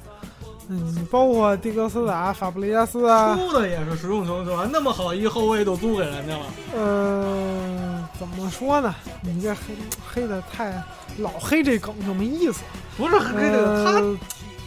[0.70, 6.46] 嗯，包括迪格斯达、法布雷加斯啊，出的也是实用球员，那么好一后卫都租给人家了。
[6.76, 8.96] 嗯，怎么说呢？
[9.22, 9.60] 你这黑
[10.08, 10.82] 黑的太
[11.18, 12.62] 老黑这梗就没意思。
[12.98, 14.18] 不是黑这个他，呃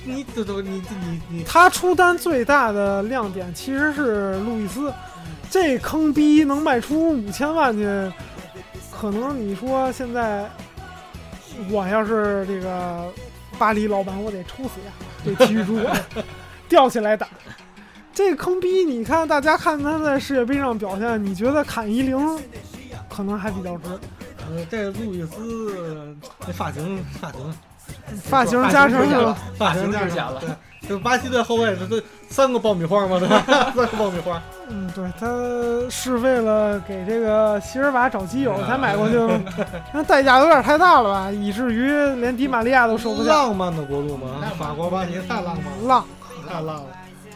[0.05, 4.92] 你这都你你你他出单最大的亮点其实是路易斯，
[5.51, 7.84] 这坑逼能卖出五千万去，
[8.92, 10.49] 可能你说现在
[11.70, 13.12] 我要是这个
[13.59, 14.92] 巴黎老板，我得抽死呀，
[15.27, 16.01] 这体育主管
[16.68, 17.27] 吊起来打。
[18.14, 22.16] 这坑逼，你看大家看他在世界杯上表现，你觉得砍一零
[23.11, 23.89] 可能还比较值？
[24.49, 26.16] 呃，这路易斯
[26.47, 27.41] 那发型发型
[28.22, 29.37] 发型加成是吧？
[29.57, 33.43] 发型加发型之前了对，就巴西队后卫这这三个爆米花嘛，对吧？
[33.74, 34.41] 三个爆米花。
[34.68, 35.26] 嗯，对，他
[35.91, 39.41] 是为了给这个席尔瓦找基友才买过去的，
[39.93, 43.28] 那代价有点太大了吧，以至于连迪玛利亚都受不了。
[43.28, 44.26] 浪漫的国度嘛，
[44.59, 46.05] 法国巴西太浪漫了，浪
[46.49, 46.84] 太浪了。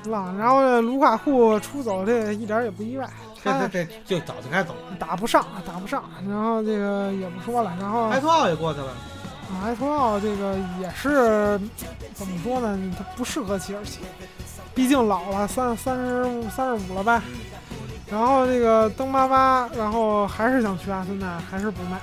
[0.06, 3.06] 浪，然后这卢卡库出走，这一点也不意外，
[3.44, 4.96] 这他这这就早就该走了。
[4.98, 6.02] 打不上，打不上。
[6.26, 8.86] 然后这个也不说了，然后埃托奥也过去了，
[9.50, 11.60] 啊埃托奥这个也是
[12.14, 12.78] 怎么说呢？
[12.96, 13.98] 它不适合切尔西，
[14.74, 17.22] 毕竟老了，三三十三十五了吧。
[18.10, 22.00] 然后这个登巴巴，然后还是想去阿森纳，还是不卖。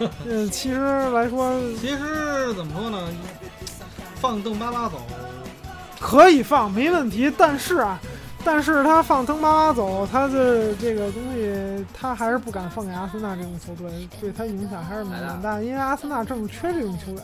[0.26, 3.08] 嗯，其实来说其实怎么说呢，
[4.16, 5.00] 放邓巴巴走，
[6.00, 7.32] 可以放，没问题。
[7.38, 8.00] 但是啊，
[8.44, 15.60] 但是他放登巴巴走，他的这个东西，他还是不敢放给阿森纳这种球队，对他影响还是蛮蛮大。
[15.62, 17.22] 因为阿森纳正缺这种球员。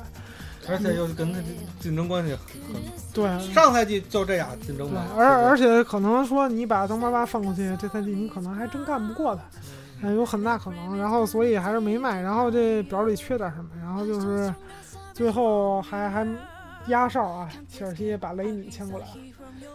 [0.69, 1.39] 而且又跟他
[1.81, 2.81] 竞争关系很，
[3.15, 9.43] 对，上赛季就这样竞争对嘛。，而而且可能说你把登巴巴放过去，这赛季你可能还真干不过他，
[10.07, 10.99] 呃有很大可能。
[10.99, 12.21] 然后所以还是没卖。
[12.21, 13.71] 然后这表里缺点什么？
[13.81, 14.55] 然后就是
[15.15, 16.27] 最后还还
[16.87, 19.13] 压哨啊，切尔西把雷米签过来了，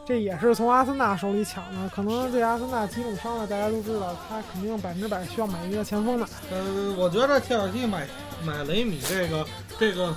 [0.07, 1.89] 这也是从阿森纳手里抢的。
[1.89, 6.27] 可能这阿森纳几种伤了，大家都知道，他肯定百分之百需要买一个前锋的。
[6.51, 8.07] 呃，我觉得切尔西买
[8.43, 9.45] 买雷米这个
[9.79, 10.15] 这个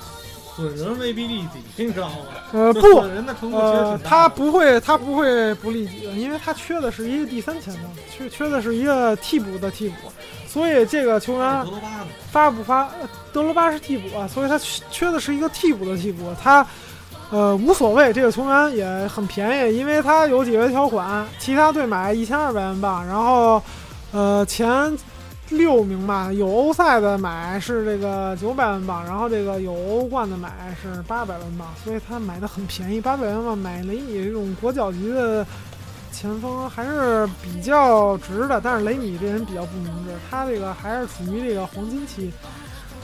[0.55, 2.16] 损人未必利己，你知道吗？
[2.53, 4.28] 呃，不，损人的程度其实大他。
[4.28, 10.12] 不会，他不会不利己的，因为他缺的是一个第三前锋，缺缺的是一个替补的替补，
[10.47, 12.07] 所以这个球员德罗巴？
[12.30, 16.66] 发不发，呃德罗巴是替补啊，所以他缺缺的是一个替补的替补，他
[17.31, 23.62] 呃无所谓，这个球员也很便宜，因为他有解约条款，其他队买一千二百万镑，然后
[24.12, 24.97] 呃前
[25.51, 35.47] 六名吧，有欧赛的买是这个九百万镑，然后这个有欧冠的买是八百万镑，所以他买的很便宜，八百万镑买雷米这种国脚级的
[36.12, 38.61] 前锋还是比较值的。
[38.62, 42.31] 但是雷米这人比较不明智，他这个还是处于这个黄金期，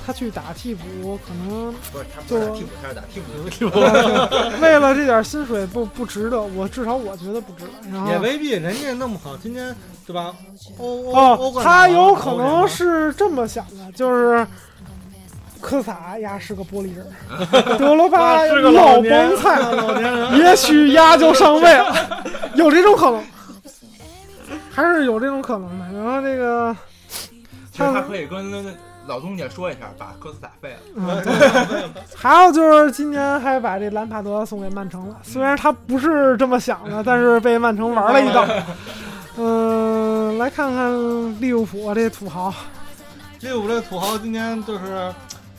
[0.07, 3.21] 他去打替补可能不是他不是打替补，他是打替
[3.65, 3.79] 补。
[4.61, 7.91] 为了这点薪水不不值得，我至少我觉得不值得。
[7.91, 9.75] 然后也未必，人家那么好，今天
[10.07, 10.35] 对吧？
[10.79, 14.47] 欧欧欧哦，他有可能是这么想的，就是
[15.61, 17.07] 科萨呀是个玻璃人，
[17.79, 22.23] 德罗巴啊是个老帮菜， 老年人，也许呀就上位了，
[22.55, 23.25] 有这种可能，
[24.71, 25.87] 还是有这种可能的。
[25.99, 26.77] 然后这个，
[27.73, 28.53] 其实他可以跟
[29.07, 30.79] 老东家说一下，把科斯塔废了。
[30.97, 38.47] 嗯， 还有就是今年还把这兰帕德送给曼城了，虽然他不是这么想的，但是被曼城玩了一道。
[39.37, 42.55] 嗯，来看看利物浦这土豪，
[43.41, 45.13] 利物浦这土豪今年就是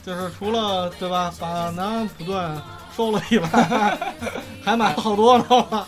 [0.04, 2.58] 就是除了对吧，把南安普顿
[2.96, 3.48] 收了以外，
[4.64, 5.86] 还买了好多呢吧？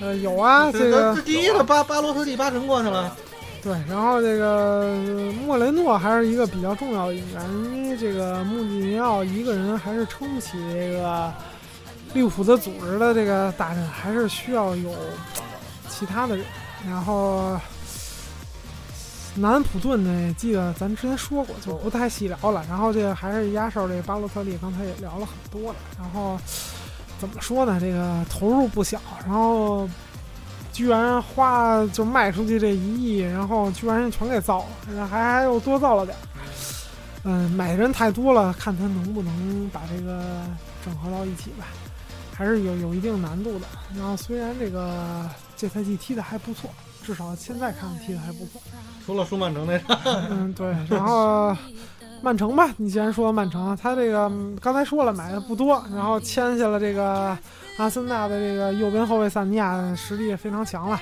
[0.00, 3.14] 呃，有啊，这个这第一个巴巴罗斯第八城过去了，
[3.66, 4.94] 对，然后这个
[5.44, 7.42] 莫雷诺还是一个比较重要的引援，
[7.74, 11.34] 因为这个穆里尼奥一个人还是撑不起这个
[12.14, 14.94] 利物浦的组织的这个大阵，还是需要有
[15.88, 16.46] 其他的人。
[16.86, 17.58] 然后
[19.34, 22.64] 南安普顿呢，记得咱之前说过，就不太细聊了。
[22.68, 25.78] 然后这个还是压哨这个巴洛特利，刚才也聊了很多了。
[25.98, 26.38] 然后
[27.18, 27.80] 怎么说呢？
[27.80, 29.88] 这个投入不小，然后
[30.76, 36.20] 居然花就卖出去这一亿，然后居然全给造了，还还又多造了点儿。
[37.24, 40.22] 嗯，买的人太多了，看他能不能把这个
[40.84, 41.64] 整合到一起吧，
[42.34, 43.64] 还是有有一定难度的。
[43.96, 46.68] 然后虽然这个这赛季踢的还不错，
[47.02, 48.60] 至少现在看踢的还不错。
[49.06, 49.98] 除了输曼城那场，
[50.28, 50.76] 嗯，对。
[50.90, 51.56] 然后
[52.20, 57.34] 曼城吧，你既然说曼城，他这个嗯刚才说了买的不多，然后签下了这个
[57.76, 61.00] 阿森纳的这个右边后卫萨尼亚，实力也非常强了。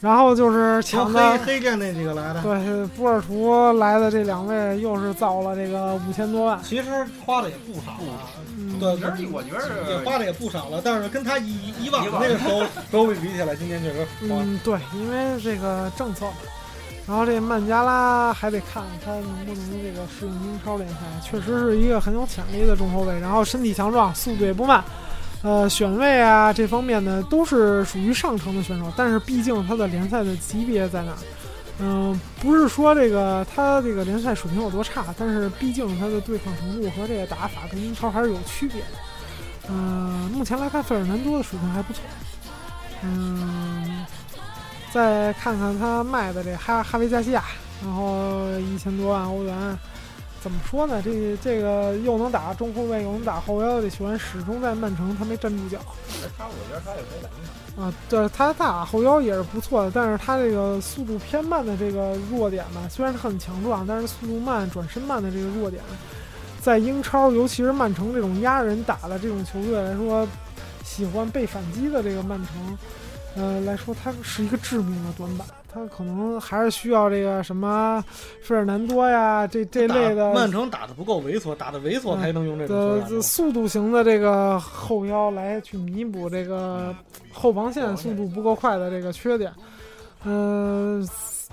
[0.00, 8.20] 然后就是抢的黑黑店那几个来的，对，波尔图来的这两位又是造了这个五千多万，其实花的也不少了，
[8.58, 8.90] 嗯，对，
[9.32, 14.06] 我觉得也花的也不少了，但是跟他以以往的以往那个手手比比起来，今年确实花。
[14.42, 16.36] 嗯，对，因为这个政策嘛。
[17.06, 24.84] 然后这曼加拉还得看他能不能这个适应英超联赛，确实是一个很有潜力的中后卫，然后身体强壮，速度也不慢，
[25.44, 31.18] 呃，选位啊这方面呢都是属于上乘的选手，但是毕竟他的联赛的级别在那儿，
[31.80, 38.86] 嗯、不是说这个他这个联赛水平有多差，但是毕竟他的对抗程度和这个打法跟英超还是有区别的。
[39.68, 42.02] 嗯、目前来看，费尔南多的水平还不错。
[43.02, 44.06] 嗯，
[44.90, 47.44] 再看看他卖的这哈哈维加西亚，
[47.84, 49.78] 然后一千多万欧元，
[50.44, 51.00] 怎么说呢？
[51.02, 55.78] 这这个又能打中后卫又能打后腰的球员，始终在曼城他没站住脚。
[56.36, 57.38] 他我觉得他也可以打中
[57.74, 57.86] 场。
[57.86, 65.82] 啊，对他打后腰也是不错的，但是他这个速度偏慢的这个弱点呢，虽然是很强壮，但是速度慢、转身慢的这个弱点，
[66.60, 70.28] 在英超，尤其是曼城这种压人打的这种球队来说，
[70.84, 72.78] 喜欢被反击的这个曼城，
[73.36, 75.46] 呃来说，它是一个致命的短板。
[75.74, 78.02] 他可能还是需要这个什么
[78.40, 86.94] 费尔南多呀，这这类的曼城打的不够猥琐，打的猥琐才能用这种球的员这速度型的这个后腰来去弥补这个
[87.32, 89.52] 后防线速度不够快的这个缺点。
[90.26, 91.06] 嗯、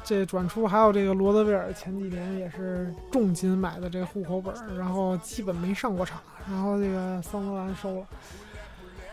[0.04, 8.06] 这转出还有这个罗德威尔，前几年也是重金买的这个户口本儿，然后基本没上过场，然后这个桑德兰收了。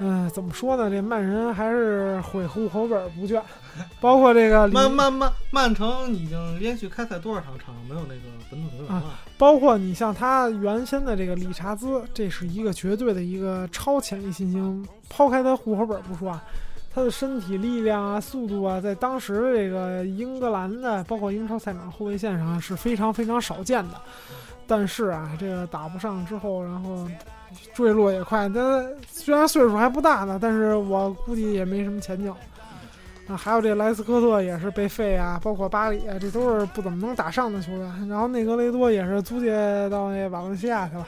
[0.01, 0.89] 嗯、怎么说呢？
[0.89, 3.43] 这曼人还是毁户口本儿不倦，
[4.01, 9.19] 包括这个里曼曼曼曼城已经连续开赛多少场场没有那个本土球员了？
[9.37, 14.87] 包括你像他原先的这个理查兹，这是一个绝对的一个超潜力新星。
[15.09, 16.45] 抛开他户口本不说啊，
[16.95, 23.95] 他的身体力量啊、速度啊，在当时的这个英格兰的，包括英超赛场后卫线上是非常非常少见的。
[24.67, 27.09] 但是啊，这个打不上之后，然后
[27.73, 28.49] 坠落也快。
[28.51, 32.35] 他虽然岁数还不大呢，但是我估计也没什么前景。
[33.29, 38.09] 啊，还有这莱斯科特也是被废啊，包括巴里啊，这都是不怎么能打上的球员。
[38.09, 39.51] 然后内格雷多也是租借
[39.91, 41.07] 到那瓦伦西亚去了。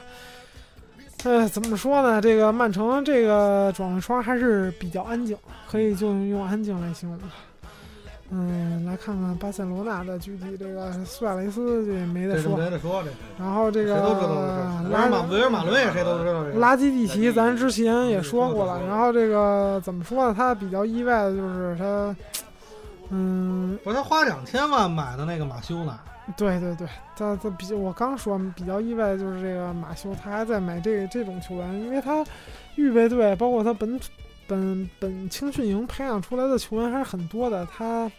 [1.23, 2.21] 呃，怎么说呢？
[2.21, 5.35] 这个曼城这个转会窗还是比较安静，
[5.69, 7.19] 可以就用安静来形容。
[8.33, 14.89] 嗯，来看看巴塞罗那的具体这个苏亚雷斯这没得说，没得说，这然后这个谁都知道的事。
[14.89, 16.57] 维尔马维尔马伦也谁都知道这个。
[16.57, 18.81] 拉基蒂奇，咱之前也说过了。
[18.87, 20.33] 然后这个怎么说呢？
[20.33, 22.15] 他比较意外的就是他，
[23.09, 25.99] 嗯，不是他花两千万买的那个马修呢？
[26.37, 32.23] 对对对，他他比我刚说比较意外的就是这个马修，他还在买这这种球员，因为他
[32.75, 34.05] 预备队包括他本土
[34.51, 38.11] 本本青训营培养出来的球员还是很多的，他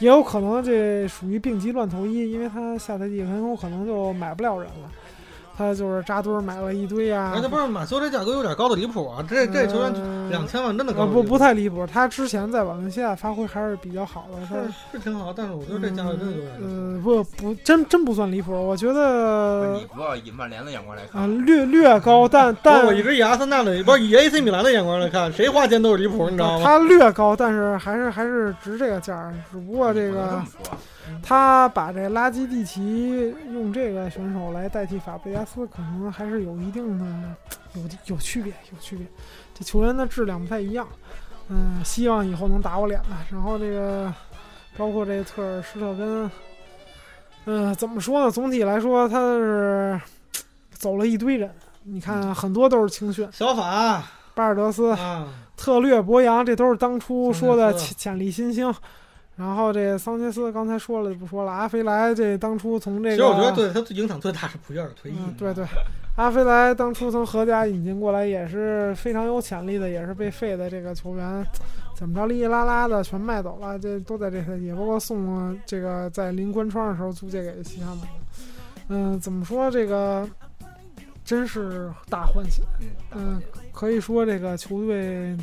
[0.00, 4.90] 也有可能这属于病急乱投医，因为他下赛季很有可能就买不了人了，
[5.58, 7.32] 他就是扎堆儿买了一堆啊。
[7.34, 9.24] 哎，这不是马修这价格有点高的离谱啊！
[9.28, 16.68] 这这球员呃两千万真的高呃不不太离谱，他之前在瓦伦西亚发挥还是比较好的，他是是挺好，但是我觉得这价格真的有点离谱。
[16.68, 26.64] 呃不不真真不算离谱，我觉得你不要以曼联的眼光来啊、略略高，但但我一直以阿森纳的，不是以 AC 米兰的眼光来看，谁花钱都是离谱，你知道吗？
[26.64, 30.76] 他略高，但是还是还是值这个价儿，只不过这个这么说。
[31.22, 37.04] 他把这拉基蒂奇用这个选手来代替法布雷加斯，可能还是有一定的
[37.74, 39.06] 有有区别，有区别。
[39.54, 40.86] 这球员的质量不太一样，
[41.48, 43.26] 嗯，希望以后能打我脸吧。
[43.30, 44.12] 然后这个
[44.76, 46.30] 包括这特尔施特根，
[47.46, 48.30] 嗯、怎么说呢？
[48.30, 50.00] 总体来说，他是
[50.70, 51.50] 走了一堆人。
[51.82, 54.02] 你看，很多都是青训，小法
[54.34, 58.72] 巴尔德斯、啊，特略、博扬，这都是当初说的潜潜力新星。
[59.38, 65.64] 然后这桑切斯刚才说了就不说了，阿菲莱这当初从这个，其实我觉得对他影响最大是普约尔退役嗯，，对对，
[66.16, 71.46] 阿菲莱当初从荷甲引进过来也是非常有潜力的，也是被废的这个球员，
[71.94, 78.02] 怎么着哩哩啦啦的全卖走了，这都在这赛季，包括送这个在临关窗的时候租借给西汉姆。
[78.88, 80.28] 嗯，怎么说这个
[81.24, 82.62] 真是大换血，
[83.14, 85.36] 嗯，可以说这个球队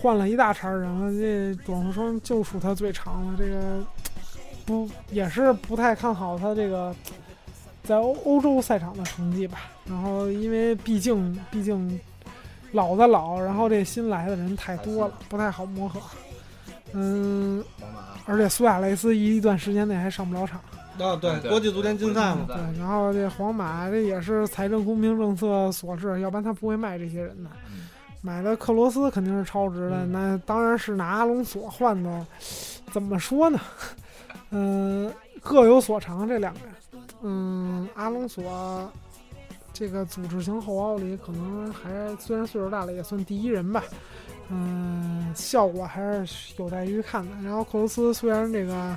[0.00, 3.34] 换了一大茬人了，这转会窗就属他最长了。
[3.38, 3.84] 这个
[4.64, 6.94] 不也是不太看好他这个
[7.82, 9.58] 在欧欧洲赛场的成绩吧。
[9.84, 12.00] 然后因为毕竟毕竟
[12.72, 16.00] 老的老，然后这新来的人太多了，不太好磨合。
[16.92, 17.62] 嗯，
[18.24, 20.58] 而且苏亚雷斯一段时间内还上不了场。
[20.98, 27.50] 啊，对，对国际足联禁赛嘛，对，然后这皇马这也是财政公平政策所致，要不然他不会卖这些人的。
[28.22, 32.26] 嗯买的克罗斯肯定是超值的，嗯那当然是拿阿隆索换的。
[32.92, 33.58] 怎么说呢？
[34.50, 35.10] 嗯、
[35.42, 36.74] 各有所长这两个人。
[37.22, 38.92] 嗯，阿隆索
[39.72, 43.82] 这个组织型后腰里可能还虽然岁数大了，也算第一人吧。
[44.50, 47.30] 嗯，效果还是有待于看的。
[47.42, 48.96] 然后克罗斯虽然这个。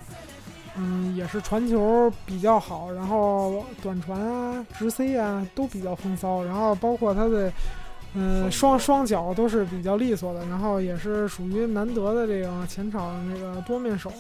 [0.76, 7.53] 嗯，也是传球比较好，然后短传啊、直塞啊都比较风骚，然后包括他的
[8.16, 14.11] 嗯双双脚都是比较利索的，然后也是属于难得的这个前场这个多面手，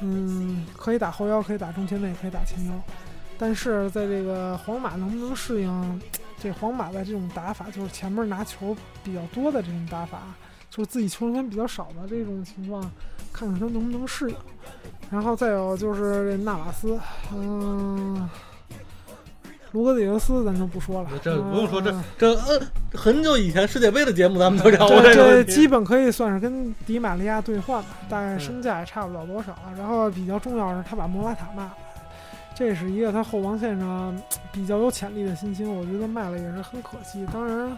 [0.00, 2.72] 嗯，可以打后腰，可以打中前卫，可以打前腰，
[3.38, 6.00] 但是在这个皇马能不能适应
[6.38, 10.22] 这皇马的这种打法，就是前面拿球比较多的这种打法，
[10.68, 12.82] 就是自己球权比较少的这种情况，
[13.32, 14.36] 看看他能不能适应。
[15.10, 16.98] 然后再有就是这纳瓦斯，
[17.34, 18.28] 嗯，
[19.74, 22.60] 卢格里格斯咱就不说了，这不用说，这嗯这呃
[22.92, 25.42] 很久以前世界杯的节目咱们都聊过这。
[25.42, 29.52] 基本可以算是跟迪玛利亚兑换吧，大概身价也差不了多少。
[29.76, 31.74] 然后比较重要的是他把莫拉塔卖了，
[32.54, 34.16] 这是一个他后防线上
[34.52, 37.26] 比较有潜力的新星，我觉得卖了也是很可惜。
[37.32, 37.76] 当然，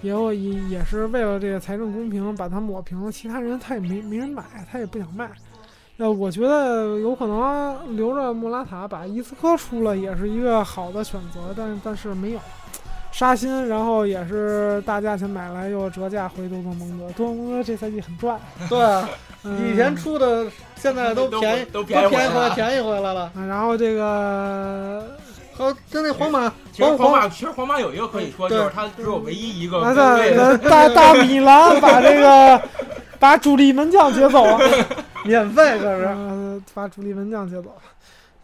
[0.00, 5.28] 也有也也是为了这个财政公平把他抹平了，其他人他也没没人买，他也不想卖。
[5.98, 12.40] 呃，我觉得有可能留着莫拉塔把伊斯科出了也是一个好的选择，但但是没有。
[13.12, 17.04] 杀心，然后也是大价钱买来又折价回多特蒙德。
[17.12, 18.76] 多特蒙德这赛季很赚，对
[19.70, 23.30] 以前出的现在都便宜，都都便宜回来，便宜回来了。
[23.36, 25.16] 啊然后这个
[25.56, 32.60] 好，就那皇马，其实皇皇马，其实皇马有一个可以说，对就是他只有唯一一个那 对在大大米兰把这个
[33.18, 34.58] 把主力门将接走了，
[35.24, 36.04] 免费可是。
[36.04, 37.82] 呃，把主力门将接走了。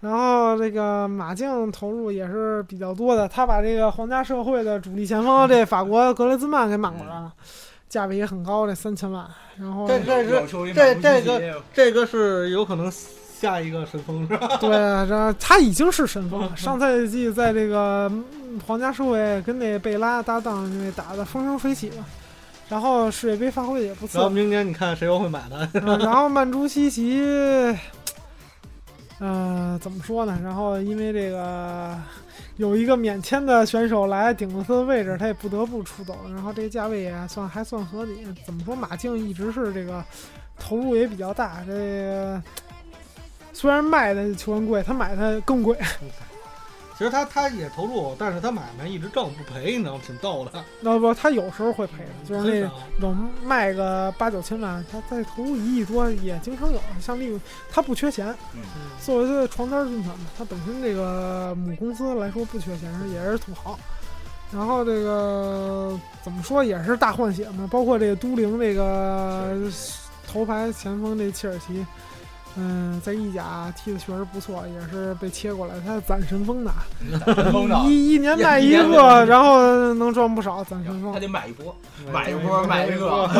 [0.00, 7.30] 然后这个马竞投入也是比较多的，他把这个皇家社会的主力前锋这法国格雷兹曼给买过来了，
[7.88, 9.26] 价位也很高，这三千万。
[9.58, 10.24] 然后这这
[10.72, 12.90] 这这个这个是有可能
[13.40, 14.56] 下一个神锋是吧？
[14.60, 14.68] 对，
[15.08, 16.52] 这他已经是神锋了。
[16.56, 22.04] 上赛季在这个嗯皇家社会跟那贝拉搭档那打的风生水起嘛，
[22.68, 24.20] 然后世界杯发挥的也不错。
[24.20, 25.68] 然后明年你看谁又会买他？
[25.80, 27.22] 嗯然后曼朱西奇，
[29.20, 30.38] 呃，怎么说呢？
[30.42, 31.96] 然后因为这个
[32.56, 36.16] 有一个免签的选手来顶了他的位置，他也不得不出走。
[36.28, 38.26] 然后这个价位也算还算合理。
[38.44, 38.76] 怎么说？
[38.76, 40.04] 马竞一直是这个
[40.58, 41.62] 投入也比较大。
[41.66, 42.42] 这个
[43.52, 45.76] 虽然卖的球员贵，他买的更贵。
[46.96, 50.02] 其实他他也投入，但是他买卖一直挣不赔，你知道吗？
[50.06, 50.62] 挺逗的。
[50.82, 56.78] 那不，他有时候会赔的，就是那很少有卖个八九千万，他再投入一亿多也经常有。
[57.00, 57.40] 像利物
[57.70, 58.60] 他不缺钱，嗯
[59.00, 63.78] 作为他的床单军团嘛，他本身这个母公司来说不缺钱，也是土豪。
[64.52, 69.56] 然后这个怎么说也是大换血嘛，包括这个都灵这个
[70.30, 71.86] 头牌前锋这切尔西，
[72.56, 76.72] 嗯，在意甲踢的确实不错，也是被切过来，他攒神锋的，
[77.86, 81.20] 一一年卖一个，然后能赚不少，攒神锋他。
[81.20, 81.74] 得买一波，
[82.12, 83.30] 买一波买一个，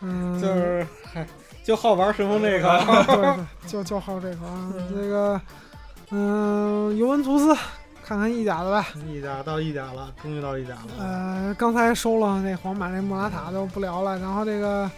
[0.00, 1.26] 嗯，就是嗨，
[1.64, 3.38] 就好玩神锋这个。
[3.66, 5.40] 就就好这个啊，这个
[6.10, 7.56] 嗯，尤文图斯，
[8.04, 8.86] 看看意甲的吧。
[9.08, 10.90] 意甲到意甲了，终于到意甲了。
[10.98, 14.90] 呃，刚才收了那皇马那莫拉塔就不聊了，然后这个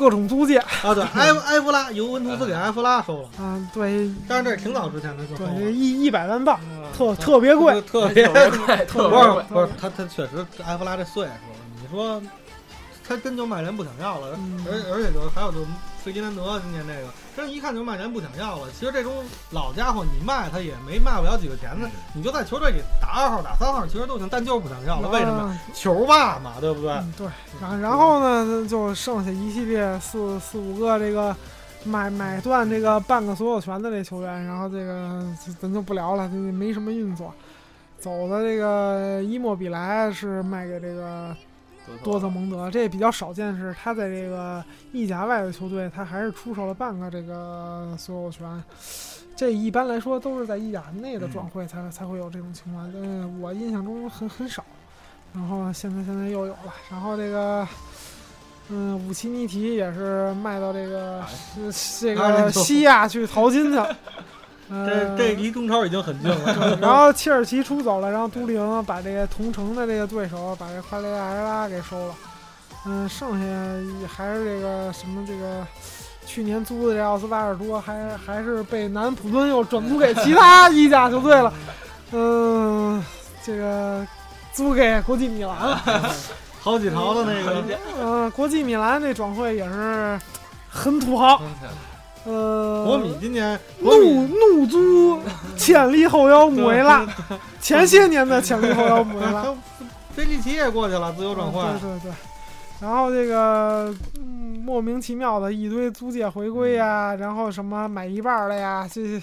[0.00, 4.10] 各种租借，啊，对，埃 埃弗拉，尤文图斯给埃弗拉收了，啊、对。
[4.26, 6.80] 但是这是挺早之前的就收对，一一百万镑，嗯。
[6.96, 7.78] 特特别贵。
[7.82, 9.42] 特别特别贵， 特不别贵。
[9.46, 11.30] 是不是，他他确实埃弗拉这岁数，
[11.82, 12.18] 你说
[13.10, 15.66] 他真就卖人不想要了，嗯而而且就是还有就是
[16.00, 18.68] 费迪南德今年这个，真一看就卖人不想要了。
[18.78, 25.42] 其实这种老家伙你卖他也没卖不了几个钱的，你就在球队里打二号打三号，其实都行，但就是不想要了，为什么？
[25.42, 26.92] 啊球霸嘛，对不对？
[26.92, 27.26] 嗯，对。
[27.60, 31.34] 然后然后呢，就剩下一系列四四五个这个
[31.82, 35.26] 买买断这个半个所有权的这球员，然后这个
[35.60, 37.34] 咱就不聊了，这没什么运作。
[37.98, 41.36] 走的这个伊莫比莱是卖给这个
[42.02, 48.62] 多特蒙德，这也比较少见，是他在这个意甲外的球队，他还是出售了半个这个所有权。
[49.36, 54.64] 这一般来说都是在意甲内的转会才、才会有这种情况，嗯，我印象中很很少。
[55.32, 57.66] 然后现在现在又有了，然后这个。
[58.72, 61.20] 嗯，武奇尼提也是卖到这个、
[61.72, 63.96] 是这个西亚去淘金去了。
[64.70, 66.78] 这呃这离中超已经很近了。
[66.80, 72.14] 然后切尔西出走了，然后都灵把这个同城的这个对手把这夸雷亚埃拉给收了。
[72.86, 75.66] 嗯，剩下还是这个什么这个
[76.24, 81.52] 去年租的这奥斯巴尔多，还还是被南普敦又转租给其他意甲球队了。
[82.12, 83.04] 嗯，
[83.44, 84.06] 这个
[84.52, 85.82] 租给国际米兰了。
[86.62, 87.64] 好几条的那个，
[88.00, 90.20] 嗯，国际米兰那转会也是
[90.70, 91.42] 很土豪。
[92.26, 95.18] 呃，国米今年米怒怒租
[95.56, 97.06] 潜力后腰姆维拉，
[97.60, 99.56] 前些年的潜力后腰姆维拉，还
[100.14, 101.62] 菲利奇也过去了，自由转会。
[101.80, 102.12] 对对对。
[102.80, 109.20] 然后这个、嗯、莫名其妙的一堆租借回归呀，然后什么买一半儿的呀，这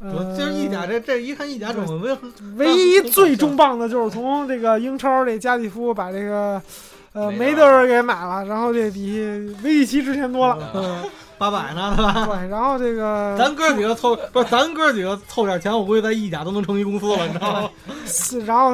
[0.00, 2.16] 呃，就是意甲这这一看意甲转会为
[2.56, 6.62] 唯一最重磅的就是从这个英超这加利夫把这个
[7.12, 9.20] 呃梅德尔给买了，然后这比
[9.62, 10.70] 维利奇值钱多了。
[10.74, 11.04] 嗯
[11.38, 12.26] 八百呢，对吧？
[12.26, 17.70] 对，然后这个 咱哥几个凑不是咱哥几个凑点钱，我估计在意甲都能成一公司了，你知道吗？
[18.06, 18.72] 是然后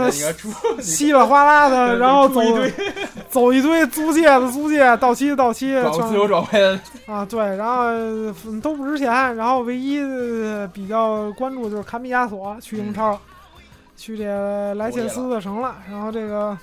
[0.80, 2.72] 稀里哗啦的，然后走一堆
[3.28, 5.74] 走一堆租借的租借，到期的到期，
[6.08, 7.84] 自由转会的，啊，对，然后
[8.46, 13.18] 嗯都不值钱，然后唯一呃比较关注就是坎比亚索去英超，
[13.96, 16.56] 去这莱切斯特城了，然后这个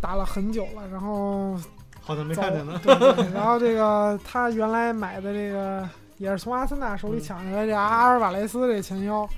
[0.00, 1.54] 打了很久了，然后
[2.10, 2.80] 好像没看见呢。
[2.82, 5.88] 对对，然后这个他原来买的这个
[6.18, 9.28] 也是从阿森纳手里抢下来这阿尔瓦雷斯这前腰，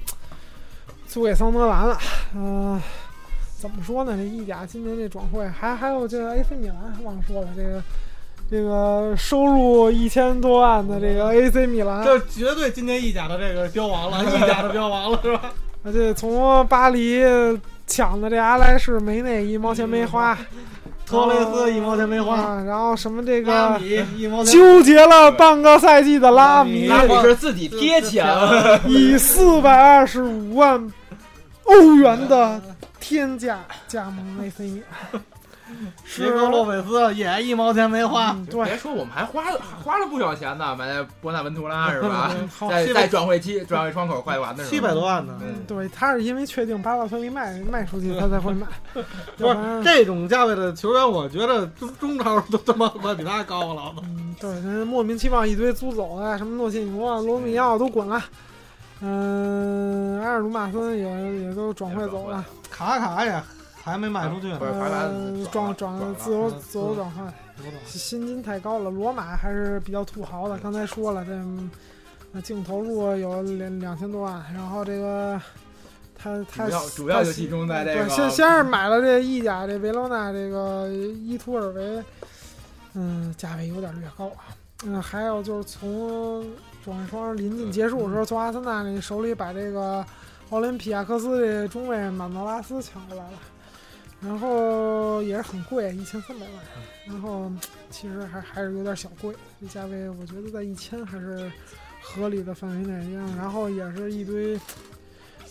[1.07, 1.99] 租给桑德兰了，
[2.35, 2.81] 嗯、
[3.59, 4.17] 怎么说呢？
[4.17, 7.83] 这意甲今年这转会，还还有这个 AC 米兰忘了说了，这个
[8.51, 15.53] 这个收入一千多万的这个 AC 米兰，这绝对今年意甲的这个标王了，意甲的标王了，是吧？
[15.85, 17.21] 而且从巴黎
[17.89, 20.39] 抢的这阿莱士梅内一毛钱没花，
[21.13, 24.53] 托雷斯一毛钱没花，啊，然后什么这个拉米一毛钱。
[24.53, 27.15] 纠结了半个赛季的拉米，拉米。
[27.23, 28.27] 是自己贴钱，
[28.89, 30.91] 以四百二十五万
[31.65, 32.59] 欧元的
[32.99, 34.83] 天价加盟 AC 米
[35.13, 35.23] 兰，
[36.17, 42.31] 杰克洛佩斯也一毛钱没花，嗯对别说我们还花了花了不少钱呢，买的博纳文图拉是吧？
[42.55, 45.39] 好在七百在转会期转会窗口快完的时候，七百多万呢。
[45.43, 48.67] 嗯对，他是因为确定巴洛特利卖卖出去，他才会买，
[49.37, 53.95] 不是这种价位的球员，我觉得中中超都他妈我比他高了。
[54.03, 58.23] 嗯，对，那莫名其妙一堆租走的，什么诺切尼啊、罗米奥都滚了。
[59.05, 63.43] 嗯，埃尔努马森也也都转会走了，卡卡也
[63.83, 64.49] 还没卖出去
[65.51, 67.23] 转转了自由转自由转会，
[67.85, 68.89] 薪金太高了。
[68.89, 71.33] 罗马还是比较土豪的，刚才说了，这
[72.31, 75.41] 那净投入有两两千多万，然后这个
[76.17, 82.05] 他他主要主要就集中在这对，个先先是买了这意甲这维罗纳这个伊图尔维，
[82.95, 84.55] 嗯，价位有点略高啊。
[84.85, 86.47] 嗯，还有就是从
[86.85, 90.05] 转会窗临近结束的时候，从阿森纳那手里把这个
[90.51, 93.39] 奥林匹亚克斯的中卫马诺拉斯抢过来了，
[94.23, 96.55] 然后也是很贵，一千三百万，
[97.07, 97.51] 然后
[97.91, 101.51] 其实还还是有点小贵，这价位我觉得在一千还是
[102.01, 104.59] 合理的范围内，然后也是一堆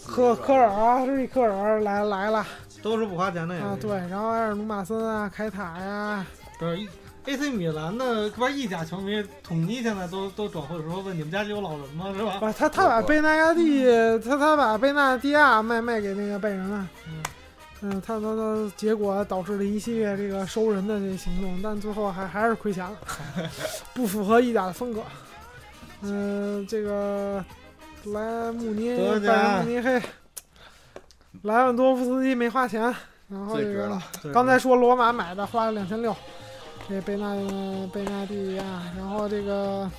[0.05, 2.45] 科科尔啊，瑞科尔来来了。
[2.81, 3.65] 都是不花钱的呀。
[3.65, 6.25] 啊，对，然后埃尔努马森啊、凯塔呀，
[6.57, 6.79] 不是
[7.25, 12.11] AC 米兰的不是意甲球迷统一现在都都转会的时候问你们家里有老人吗？
[12.17, 12.39] 是吧？
[12.39, 13.83] 不，他他把贝纳亚蒂，
[14.23, 16.87] 他他把贝纳蒂亚卖卖给那个拜仁了。
[17.07, 17.20] 嗯
[17.83, 22.97] 嗯，他他他，结果导致了一系列这个收人的这行动，但最后还还是亏钱了，
[23.93, 25.01] 不符合意甲的风格。
[26.03, 27.43] 嗯、这个
[28.05, 30.01] 莱穆尼拜仁慕尼黑，
[31.41, 32.81] 莱万多夫斯基没花钱，
[33.27, 33.99] 然后这个。
[34.31, 36.15] 刚才说罗马买的花了两千六，
[36.87, 37.35] 这贝纳
[37.91, 38.63] 贝纳蒂亚，
[38.95, 39.89] 然后这个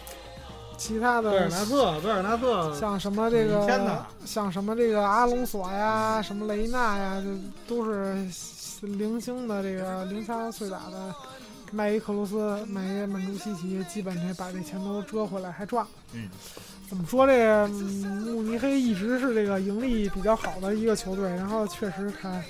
[0.83, 8.15] 其他的贝尔纳特，贝尔纳特像什么这个像什么这个阿隆索呀，什么雷纳呀，这都是
[8.81, 11.15] 零星的这个零三碎打的。
[11.71, 12.37] 卖一克罗斯，
[12.67, 15.87] 买一曼朱西奇，基本这把这钱都折回来，还赚。
[16.13, 16.29] 嗯，
[16.87, 22.43] 怎么说这慕尼黑一直是这个盈利比较好的一个球队，然后确实他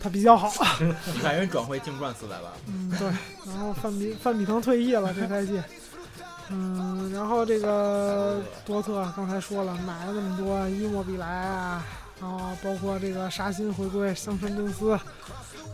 [0.00, 0.52] 他比较好。
[1.24, 3.08] 百人转会净赚四百万，嗯，对。
[3.46, 5.60] 然后范比范比腾退役了这赛季，
[6.50, 11.82] 嗯，然后这个多特刚才说了，买了那么多伊莫比莱啊，
[12.20, 14.98] 然后包括这个沙欣回归，香川真司，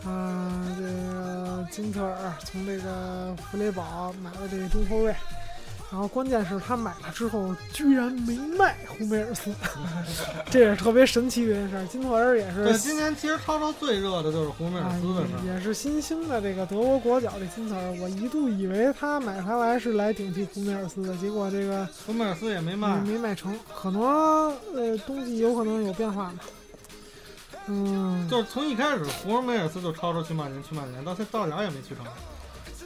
[0.05, 5.15] 嗯、这个金特尔从这个弗雷堡买了这个中后卫。
[5.89, 9.53] 然后关键是他买了之后，居然没卖胡梅尔斯，
[10.49, 11.85] 这也是特别神奇的一件事儿。
[11.87, 15.39] 金特尔也是对，今年其实超超最热的就是胡梅尔啊斯的事儿。
[15.45, 24.01] 也是新兴的这个德国国脚这金词儿，我一度以为他买他来是来顶替胡梅尔斯的，结果这个胡梅尔斯也没没卖，没卖成，可能
[24.73, 26.35] 呃冬季有可能有变化吧。
[27.67, 32.05] 嗯，就是从一开始胡梅尔斯就超超去曼联，去曼联，到现到了也没去成。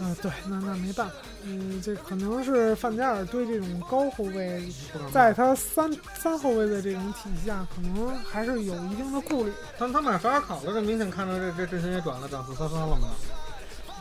[0.02, 1.14] 呃对， 那那没办法，
[1.44, 4.68] 嗯，这可能是范加尔对这种高后卫，
[5.14, 9.54] 在他三三后卫的这种体系下，可能还是有一定的顾虑。
[9.78, 13.10] 但他买法尔考了，这明显看到这这这些也转了转四三三了嘛。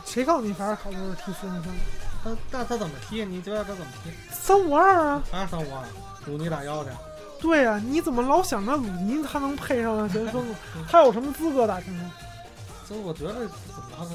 [0.05, 1.73] 谁告诉你法尔考就是踢四三三？
[2.23, 3.23] 他那他怎么踢？
[3.23, 4.09] 你觉得他怎么踢？
[4.31, 5.23] 三五二啊？
[5.31, 5.83] 还是三五二？
[6.25, 6.89] 鲁尼打腰去？
[7.39, 10.55] 对啊、你怎么老想着鲁尼他能配上前锋啊？
[10.89, 12.11] 他有什么资格打前锋？
[12.87, 14.05] 所以我觉得怎么着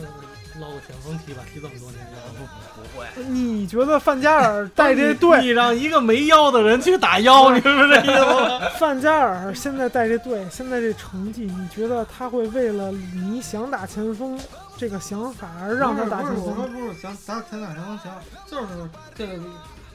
[0.60, 2.06] 捞个前锋踢吧，踢这么多年
[2.36, 8.60] 不不会，你觉得范加尔 带这队，你让一个没腰的人去打腰，你是不是这意思吗？
[8.78, 14.38] 范加尔现在带这队，现在这成绩，你觉得他会为了你想打前锋
[14.76, 18.12] 这个想法而让他打不是不是我说不是想打前打前锋行，
[18.50, 18.66] 就是
[19.14, 19.42] 这个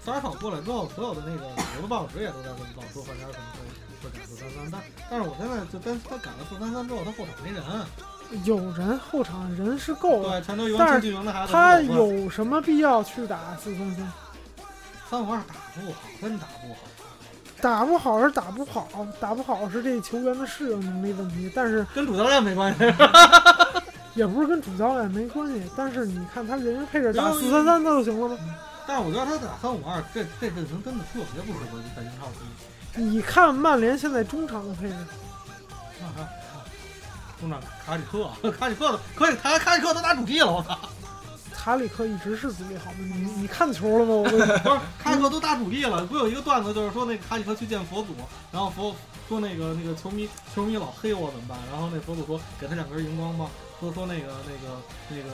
[0.03, 4.81] 萨尔考过来之后，所有的那个有的报纸也都在这么报，说范加尔可能会会改四三三，但
[5.11, 7.61] 但是我现在就跟他改了四三三之后，他后场没人，
[8.43, 11.13] 有人后场人是够的，对，全都一但是
[11.51, 14.11] 他有什么必要去打四三三？
[15.09, 16.79] 三五二打不好，真打不好。
[17.61, 18.87] 打不好是打不好，
[19.19, 22.79] 打不好是这球员的适应能力问题，但是跟主教练没关系，
[24.15, 25.61] 也不是跟主教练没关系。
[25.75, 28.37] 但是你看他人员配置打四三三，那就行了吗？
[28.87, 32.25] 但是我觉得他打三五二这这阵型真的特别不适合在英超
[32.95, 33.01] 踢。
[33.03, 34.95] 你看曼联现在中场的配置，
[35.99, 36.07] 那
[37.41, 40.77] 还中场卡里克， 卡里克的可以，他卡里克都打主力了，我操！
[41.53, 42.97] 卡里克一直是主力好吗？
[43.01, 44.13] 你你看球了吗？
[44.15, 48.15] 我跟你 不是卡里克都打主力了，不有一个段子就是说那个卡里克去见佛祖，
[48.51, 48.95] 然后佛
[49.27, 51.57] 说那个那个球迷球迷老黑我怎么办？
[51.71, 53.49] 然后那佛祖说给他两根荧光棒，
[53.79, 54.77] 说说那个那个
[55.09, 55.33] 那个那个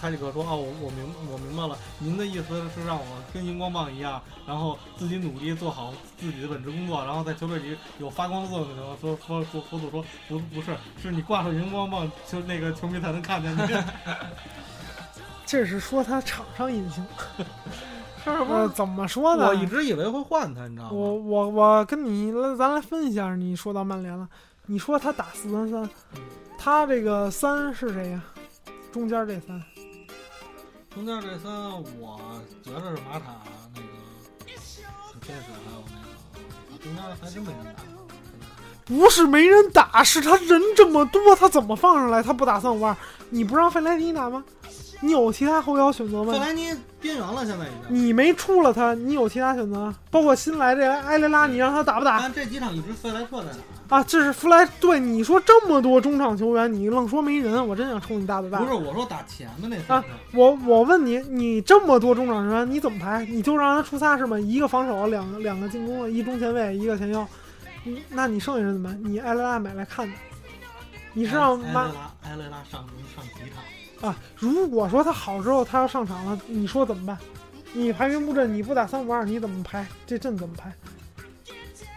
[0.00, 8.68] 卡里克说哦我我明我明白了，您的意思是让我跟荧光棒一样，然后自己努力做好自己的本职工作，然后在球队里有发光作用。
[9.00, 13.60] 说说说佛祖说不不是，是你挂上荧光棒，就那个球迷才能看见你。
[15.44, 17.04] 这是说他场上隐形，
[18.24, 19.48] 是呃，怎么说呢？
[19.48, 20.90] 我一直以为会换他，你知道吗？
[20.92, 23.34] 我我我跟你，咱来分析一下。
[23.34, 24.28] 你说到曼联了，
[24.66, 25.90] 你说他打四三三，
[26.56, 28.22] 他这个三是谁呀？
[28.92, 29.62] 中间这三，
[30.92, 31.52] 中间这三，
[32.00, 32.20] 我
[32.62, 33.36] 觉得是马塔
[33.74, 33.86] 那个
[34.44, 37.82] 天使，还有那个中间还真没人打。
[38.84, 42.20] 不是没人打，是他人这么多，他怎么放上来？
[42.20, 42.96] 他不打三五二，
[43.28, 44.44] 你不让费莱尼打吗？
[45.02, 46.38] 你有其他后腰选择吗费？
[46.38, 46.68] 莱尼
[47.00, 48.04] 边缘了，现在已经。
[48.04, 49.92] 你没出了他，你有其他选择？
[50.10, 53.48] 包括新来这埃雷拉，你让他打不打但这几场一直费莱特在
[53.88, 53.96] 打。
[53.96, 54.04] 啊？
[54.04, 58.66] 这是弗莱对你说这么多中场球员，你愣说没人，我真想抽你大嘴巴不。
[58.66, 63.24] 是我说打前的那三啊个，我我问你，你这么多中场球员，你怎么排？
[63.24, 64.38] 你就让他出仨是吗？
[64.38, 67.26] 一个防守，两个两个进攻，一中前卫，一个前腰。
[67.84, 69.00] 你那你剩下人怎么办？
[69.02, 70.12] 你埃雷拉买来看的，
[71.14, 72.86] 你是让马埃雷拉埃雷拉上
[73.16, 73.64] 上几场？
[74.00, 74.16] 啊？
[74.36, 77.18] 如果说他好之后他要上场了，你说怎么办？
[77.72, 79.86] 你排兵布阵，你不打三五二，你怎么排？
[80.06, 80.72] 这阵怎么排？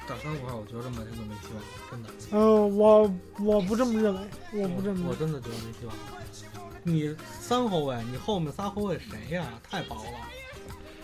[0.07, 2.09] 打三五二，我觉得曼联都没希望，真的。
[2.31, 4.21] 呃，我我不这么认为，
[4.53, 5.09] 我不这么认为。
[5.09, 5.95] 我真的觉得没希望。
[6.83, 10.11] 你三后卫，你后面仨后卫谁呀、太薄了。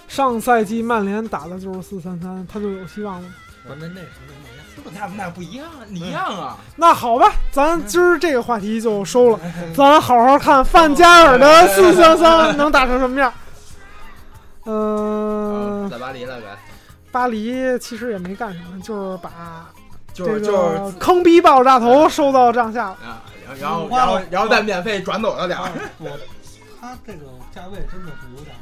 [0.09, 3.35] 上赛季曼联打的就是四三三，他就有希望了吗。
[3.63, 4.58] 不是那那是那曼联四个
[4.91, 6.57] 那那不一样，你一样啊！
[6.75, 9.39] 那好吧，咱今儿这个话题就收了，
[9.75, 13.31] 咱好好看范加尔的四 三三能打成什么样。
[14.65, 16.47] 嗯，在巴黎了呗，
[17.11, 19.31] 巴黎其实也没干什么，就是把
[20.13, 22.97] 就是就是坑逼爆炸头收到账下了。
[23.03, 23.21] 啊，
[23.59, 26.09] 然后然后然后然后再免费转走了点儿，我
[26.79, 27.19] 他这个
[27.53, 28.55] 价位真的是有点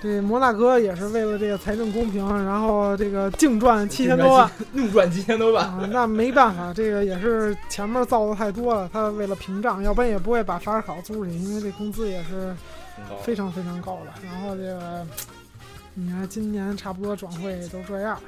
[0.00, 4.50] 对，摩纳哥也是为了这个财政公平，然后这个净赚七千多万。
[4.72, 12.54] 怒赚七千多万，啊，那没办法，这个也是前面造的太多了，他为了屏障，要不然也不会把法尔考租出去，因为这工资也是
[13.22, 14.12] 非常非常高的。
[14.24, 15.06] 然后这个，
[15.94, 18.20] 你看今年差不多转会都这样，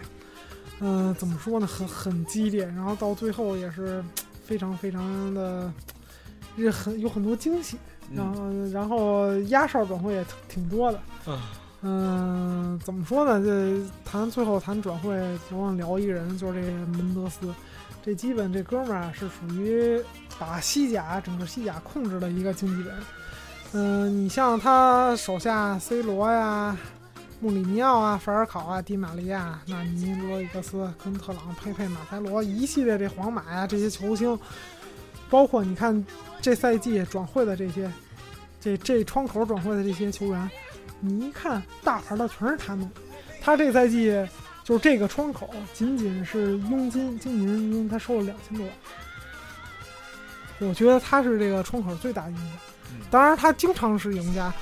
[0.80, 4.02] 嗯、怎么说呢，很很激烈，然后到最后也是
[4.44, 5.72] 非常非常的，
[6.56, 7.76] 也很有很多惊喜，
[8.14, 11.00] 然后然后压哨转会也挺挺多的。
[11.26, 11.38] 嗯
[11.82, 13.42] 嗯，怎么说呢？
[13.42, 15.18] 这谈最后谈转会，
[15.50, 17.52] 就忘聊一个人，就是这门德斯。
[18.02, 20.02] 这基本这哥们儿啊，是属于
[20.38, 22.94] 把西甲整个西甲控制的一个经纪人。
[23.72, 26.76] 嗯、你像他手下 C 罗呀、
[27.40, 34.38] 穆里尼奥啊、法尔考啊、迪玛利亚、纳尼、罗伊格斯、跟特朗、佩佩、马塞罗一系列这皇马呀这些球星，
[35.30, 36.04] 包括你看
[36.40, 37.90] 这赛季转会的这些，
[38.60, 40.50] 这这窗口转会的这些球员，
[41.00, 42.90] 你一看大牌的全是他们。
[43.40, 44.10] 他这赛季
[44.64, 48.74] 就是这个窗口，仅仅是佣金经纪人佣金，他收了两千多万。
[50.68, 52.42] 我觉得他是这个窗口最大的赢家。
[53.10, 54.52] 当然，他经常是赢家。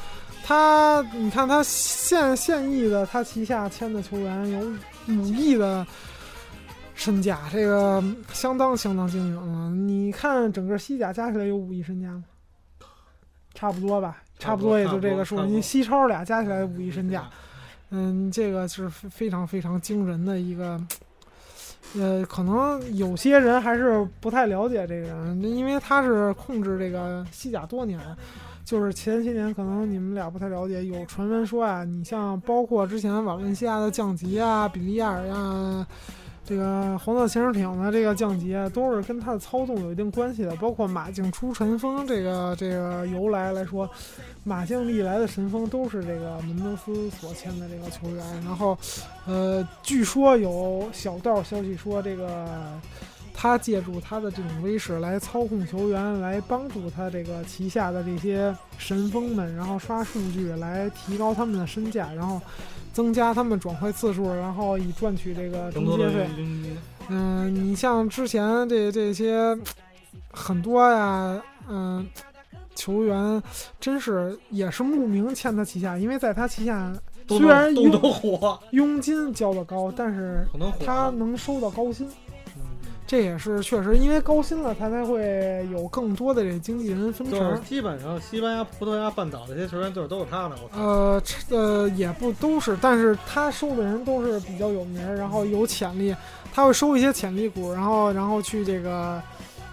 [0.44, 4.60] 他，你看他现现役的，他旗下签的球员有
[5.12, 5.86] 五亿的
[6.98, 8.02] 身价，这个
[8.32, 9.70] 相当相当惊人了。
[9.70, 12.24] 你看整个西甲加起来有五亿身价吗？
[13.54, 15.40] 差不多吧，差不多也就这个数。
[15.44, 17.30] 你西超俩加起来五亿身价，
[17.90, 20.80] 嗯，这个是非非常非常惊人的一个，
[21.96, 28.00] 呃，可能有些人还是不太了解这个人，因为他是控制这个西甲多年。
[28.64, 35.86] 就是前些年可能你们俩不太了解，有传闻说啊，你像包括之前瓦伦西亚的降级啊、比利亚尔呀、
[36.48, 40.56] 这个黄色潜水艇的这个降级啊，都是跟它的操纵有一定关系的。
[40.56, 43.86] 包括马竞出神锋这个这个由来来说，
[44.44, 48.24] 马竞历来的神锋都是这个门德斯所签的这个球员。
[48.42, 48.78] 然后，
[49.26, 52.48] 呃，据说有小道消息说，这个
[53.40, 62.40] 他借助他的这种威势来操控球员，来帮助他这个旗下的这些神锋们，然后刷数据来提高他们的身价，然后。
[62.90, 66.26] 增加他们转会次数，然后以赚取这个中介费。
[67.08, 69.56] 嗯，你像之前这这些
[70.32, 72.04] 很多呀，嗯，
[72.74, 73.40] 球员
[73.78, 76.92] 真是也是慕名签他旗下，因为在他旗下
[77.28, 78.00] 虽然佣
[78.72, 80.44] 佣金交的高，但是
[80.84, 82.08] 他能收到高薪。
[83.08, 87.58] 这也是确实，因为高薪了，他才会有更多的这经纪人分成。
[87.62, 90.56] 基本上，西班牙、葡萄牙半岛这些球员就是都是他的。
[90.76, 96.14] 呃，呃，也不都是，但是他收的人都是比较有名，然后有潜力，
[96.52, 99.22] 他会收一些潜力股，然后然后去这个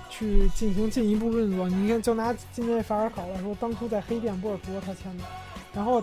[0.09, 1.67] 去进行进一步运作。
[1.67, 5.23] 你看，就拿今天法尔考来说，当初在黑店波尔图他签的，
[5.73, 6.01] 然后。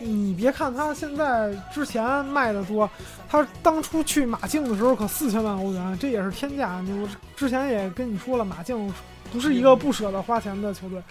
[0.00, 2.88] 你别看他现在之前卖的多，
[3.28, 6.82] 他当初去马竞的时候可四千万欧元，这也是天价。
[6.88, 8.92] 我之前也跟你说了，马竞
[9.32, 11.02] 不是一个不舍得花钱的球队。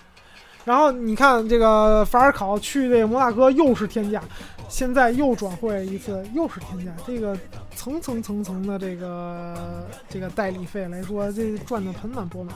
[0.66, 4.24] 然后你看这个法尔考去这摩纳哥又是天价，
[4.70, 6.92] 现在又转会一次又是天价。
[7.06, 7.38] 这个
[7.76, 12.56] 层层层层的这个这个代理费来说，这赚的盆满钵满。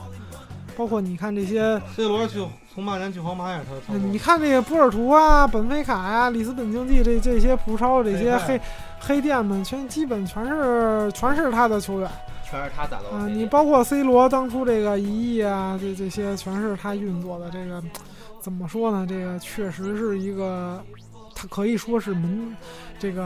[0.78, 2.38] 包括你看这些，C 罗去
[2.72, 3.98] 从曼联去皇马也是。
[3.98, 8.60] 你看这个波尔图啊、本菲卡呀、里斯本竞技这这些葡超这些黑
[9.00, 12.08] 黑店们，全基本全是全是他的球员，
[12.48, 13.16] 全是他打造的。
[13.16, 17.50] 啊，你包括 C 罗当初这个一亿啊，这这些全是他运作的。
[17.50, 17.82] 这个
[18.40, 19.04] 怎么说呢？
[19.04, 20.80] 这个确实是一个，
[21.34, 22.56] 他可以说是门
[23.00, 23.22] 这个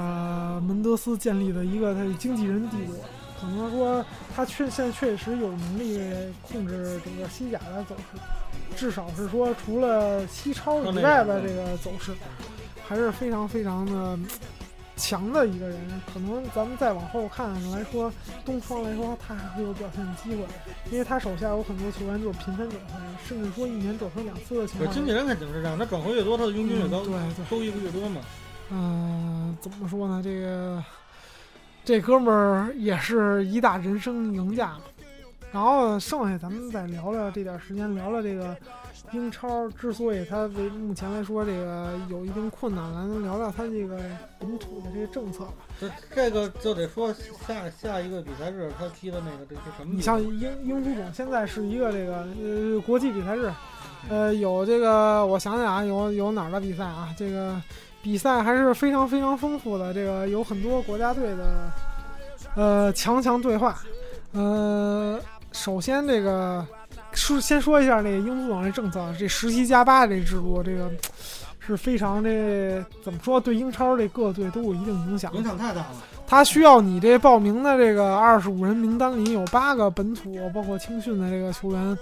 [0.66, 2.94] 门德斯建立的一个他的经纪人帝国。
[3.42, 4.04] 可能说
[4.36, 6.00] 他确现在确实有能力
[6.42, 8.20] 控制整个西甲的走势，
[8.76, 12.12] 至少是说除了西超以外的这个走势，
[12.86, 14.16] 还是非常非常的
[14.96, 15.76] 强的一个人。
[16.14, 18.12] 可能咱们再往后看来说，
[18.44, 20.46] 东窗来说他还会有表现的机会，
[20.92, 24.94] 因为他手下有很多球员就是频繁转会，甚至说一年转会两次的情况。
[24.94, 27.12] 经纪人肯定是这样，他转会越多，他的佣金越高，对，
[27.50, 28.20] 收益不越多嘛。
[28.70, 30.22] 嗯，怎么说呢？
[30.22, 30.80] 这个。
[31.84, 34.76] 这哥们儿也是一大人生赢家，
[35.50, 38.56] 然后剩下咱们再聊聊这点时间，聊聊这个
[39.12, 43.98] 英超之所以他为目前来说这个有一定困难，咱聊聊他这个
[44.38, 45.54] 本土的这个政策吧。
[45.80, 47.12] 这这个就得说
[47.46, 49.92] 下下一个比赛日他踢的那个这是什么？
[49.92, 53.50] 你像英英足总现在是一个这个呃国际比赛日，
[54.08, 57.12] 呃有这个我想想啊，有有哪儿的比赛啊？
[57.18, 57.60] 这个。
[58.02, 61.70] 比赛还是非常非常丰富的，这个有很多国家队的，
[62.56, 63.78] 呃，强强对话。
[64.32, 65.20] 呃，
[65.52, 66.66] 首先这个
[67.12, 70.90] 说先说一下那个英足总这政策，这十七加八这制度，这个
[71.60, 75.32] 是非常这怎么说，对英超这各队都有一定影响。
[75.34, 75.92] 影响太大了。
[76.26, 81.96] 他需要你这报名的这个二十五人名单里有八个本土，包括青训的这个球员。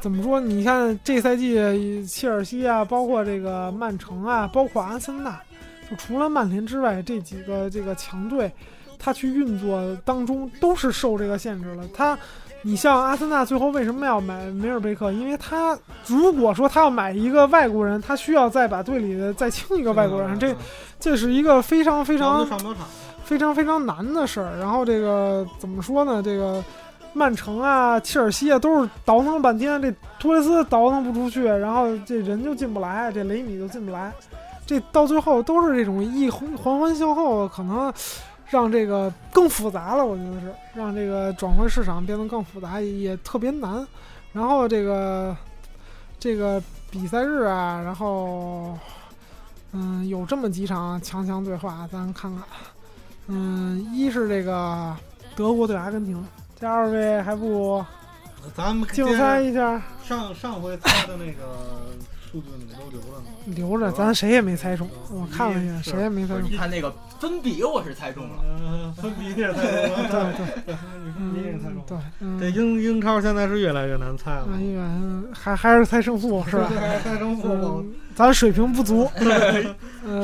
[0.00, 0.40] 怎么说？
[0.40, 1.54] 你看这赛季
[2.06, 5.38] 切尔西啊，包括这个曼城啊，包括阿森纳，
[5.90, 8.50] 就除了曼联之外，这几个这个强队，
[8.98, 11.84] 他去运作当中都是受这个限制了。
[11.92, 12.18] 他，
[12.62, 15.12] 你像阿森纳最后为什么要买梅尔贝克？
[15.12, 20.56] 因为他如果说他要买一个外国人，他需要再把队里的再清一个外国人，这
[20.98, 22.46] 这是一个非常非常
[23.22, 24.56] 非常非常难的事儿。
[24.58, 26.22] 然后这个怎么说呢？
[26.22, 26.64] 这个。
[27.12, 34.12] 曼城啊，切尔西啊，都是倒腾了半天，这托雷斯倒腾不出去，然后这人就进不来，这雷米就进不来，
[34.64, 37.92] 这到最后都是这种一环环相扣，可能
[38.46, 40.06] 让这个更复杂了。
[40.06, 43.86] 我觉得是让这个转会市场变得更复杂，也特别难。
[44.32, 45.36] 然后这个
[46.18, 48.78] 这个比赛日啊，然后
[49.72, 52.44] 嗯，有这么几场强强对话，咱看看。
[53.26, 54.96] 嗯，一是这个
[55.34, 56.24] 德国对阿根廷。
[56.60, 57.82] 这二位还不，
[58.54, 59.80] 咱们竞猜一下。
[60.06, 61.86] 上上回猜的那个
[62.30, 63.24] 数据你们都留着呢。
[63.56, 64.86] 留着，咱谁也没猜中。
[65.10, 66.44] 我看了一眼，谁也没猜中。
[66.44, 68.44] 你看那个分比，我是猜中了。
[68.60, 70.34] 嗯，分比你也猜中了。
[70.36, 70.76] 对 对，
[71.32, 71.82] 你也猜中。
[71.86, 71.96] 对，
[72.38, 74.48] 这英英超现在是越来越难猜了。
[74.52, 74.90] 哎呀，
[75.32, 76.70] 还还是猜胜负是吧？
[77.02, 77.82] 猜胜负，
[78.14, 79.10] 咱水平不足。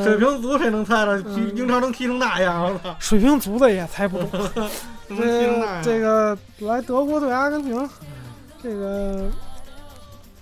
[0.05, 1.19] 水平足谁能猜了？
[1.55, 2.97] 英超能踢成那样了？
[2.99, 4.69] 水平足的也猜不中。
[5.09, 7.89] 这这个来德国对阿根廷，
[8.62, 9.31] 这个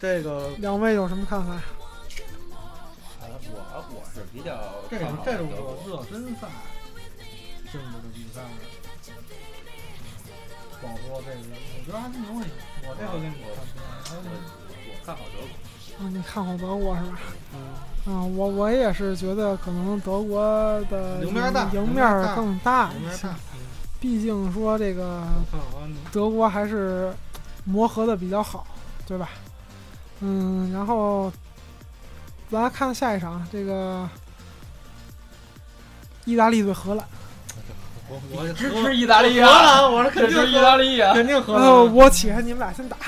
[0.01, 1.61] 这个两位有什么看法？
[3.47, 4.57] 我我是比较
[4.91, 5.49] 这种这种
[5.87, 6.49] 热身赛
[7.71, 8.41] 性质的比赛，
[10.81, 11.23] 不好说。
[11.23, 11.37] 这个
[11.77, 12.51] 我觉得阿根廷会赢，
[12.83, 13.77] 我这回跟你看不一
[14.27, 14.33] 样。
[14.89, 15.49] 我看好德国。
[15.97, 17.19] 啊，你看好德国是吧？
[17.55, 17.57] 嗯，
[18.13, 20.43] 啊，我我也是觉得可能德国
[20.91, 23.29] 的赢面大赢赢面更大一些
[24.05, 25.23] 毕竟说这个
[26.13, 27.11] 德国还是
[27.65, 28.67] 磨合的比较好，
[29.07, 29.31] 对吧？
[30.21, 31.33] 嗯，然后
[32.51, 34.07] 咱看下一场，这个
[36.27, 37.03] 意大利对荷兰。
[38.11, 39.81] 我我支持意大利荷啊！
[39.81, 41.15] 兰，我是肯定支持意大利啊！
[41.15, 41.95] 肯定荷兰。
[41.95, 42.99] 我起开，你们俩先打。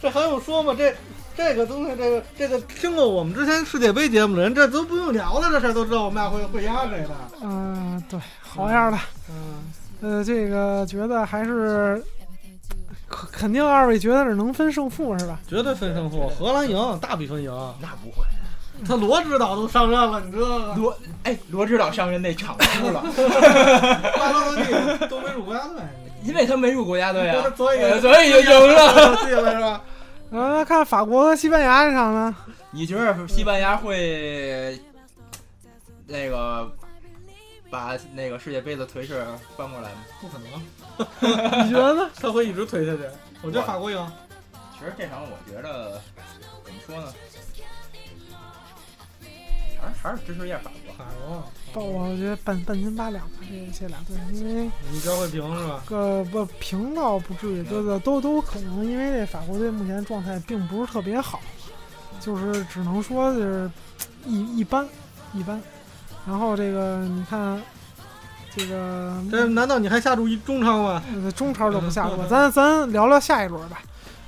[0.00, 0.72] 这还用说吗？
[0.78, 0.94] 这
[1.36, 7.10] 这个东西，这个这个听过我们之前世界杯节目的人，这都不用聊了，这事儿都知道我们俩会会压谁的。
[7.42, 8.98] 嗯、对，好样的。
[9.30, 9.72] 嗯，
[10.02, 12.02] 呃，这个觉得还是
[13.08, 15.38] 可肯定二位觉得是能分胜负是吧？
[15.48, 17.50] 绝对分胜负，荷兰赢，大比分赢。
[17.80, 18.24] 那不会，
[18.86, 20.74] 他罗指导都上任了，你知道吗？
[20.76, 23.02] 罗哎，罗指导上任那场输了，
[24.18, 25.82] 巴洛特利都没入国家队，
[26.24, 29.16] 因为他没入国家队啊，所以所以就赢了。
[29.24, 29.80] 进了是吧？
[30.32, 32.34] 呃，看法国和西班牙这场呢，
[32.70, 34.80] 你觉得西班牙会
[36.06, 36.70] 那个
[37.70, 39.24] 把那个世界杯的颓势
[39.56, 39.98] 翻过来吗？
[40.20, 42.10] 不可能，你觉得呢？
[42.18, 43.02] 他会一直颓下去。
[43.42, 44.12] 我觉得法国赢。
[44.78, 46.00] 其实这场我觉得
[46.64, 47.12] 怎么说呢，
[49.82, 50.94] 还是还是支持一下法国。
[50.94, 55.82] 法国，不，我觉得半半斤八两吧，这这俩队，因为你觉得会平是吧？
[55.86, 61.40] 个不平倒不至于，都都都有可能，因为这法国队目前状态并不是特别好，
[62.20, 63.68] 就是只能说是
[64.24, 64.86] 一一般
[65.32, 65.60] 一般。
[66.24, 67.60] 然后这个你看，
[68.54, 71.02] 这个这难道你还下注一中超吗？
[71.24, 73.82] 呃中超就不下了，咱咱聊聊下一轮吧。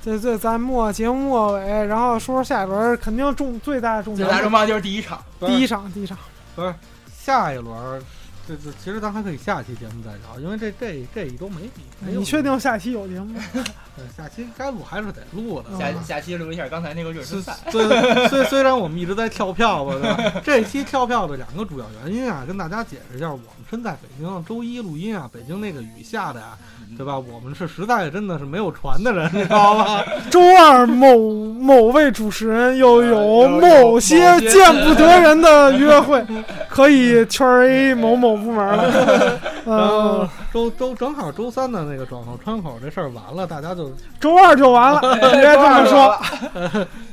[0.05, 6.15] 这这咱末节目末尾，然后说说下一轮，肯定重最大的重点最大争霸就是第一场，第一场第一场。
[6.55, 6.71] 不是
[7.11, 7.99] 下一轮儿，
[8.47, 11.61] 这这其实咱还可以下期节目再聊，因为这这这一周没
[12.05, 12.19] 没有。
[12.19, 13.43] 你确定下期有节目吗？
[13.97, 15.75] 对下期该录还是得录的。
[15.79, 17.55] 下下期录一下刚才那个热身赛。
[17.71, 17.87] 虽
[18.27, 20.41] 虽虽然我们一直在跳票吧，对吧？
[20.45, 23.31] 这期跳票的两个主要原因啊，跟大家解释一下。
[23.31, 26.55] 我们身在北京，周一录音啊，北京那个雨下的呀、
[26.97, 27.17] 对吧？
[27.17, 30.03] 我们是实在真的是没有船的人，你知道吧？
[30.31, 31.17] 周二某
[31.53, 36.25] 某位主持人又有有某些见不得人的约会，
[36.69, 39.39] 可以圈 A 某某部门了。
[39.65, 46.17] 然后呃，周周正好周三的那个转号窗口这事儿完了，大家就 周二就完了，别这么说，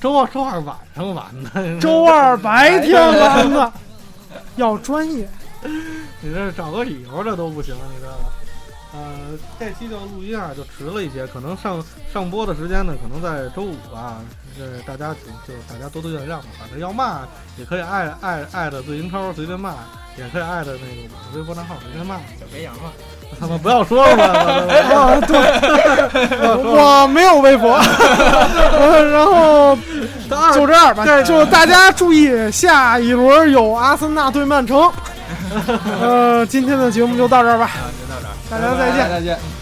[0.01, 1.81] 周二周二晚上完的。
[1.81, 3.73] 周二白天完的，
[4.57, 5.29] 要专业。
[6.21, 8.25] 你这找个理由这都不行，你知道吧？
[8.94, 11.82] 呃，这期就录音啊，就迟了一些，可能上
[12.12, 14.19] 上播的时间呢，可能在周五吧。
[14.55, 15.20] 这大家就
[15.51, 17.20] 就大家多多原谅吧，反正要骂
[17.56, 19.70] 也可以艾艾艾的最英超随便骂，
[20.19, 22.16] 也可以艾的那个我的微博账号随便骂。
[22.39, 22.93] 小肥羊嘛，
[23.40, 25.39] 他们不要说了吧，啊，对，
[26.62, 29.74] 我没有微博，呃然后
[30.52, 34.93] 就这样吧，就大家注意，下一轮有阿森纳对曼城。
[36.01, 39.10] 呃，今天的节目就到这儿吧，啊，就到这儿，大家再见。
[39.10, 39.61] 再见。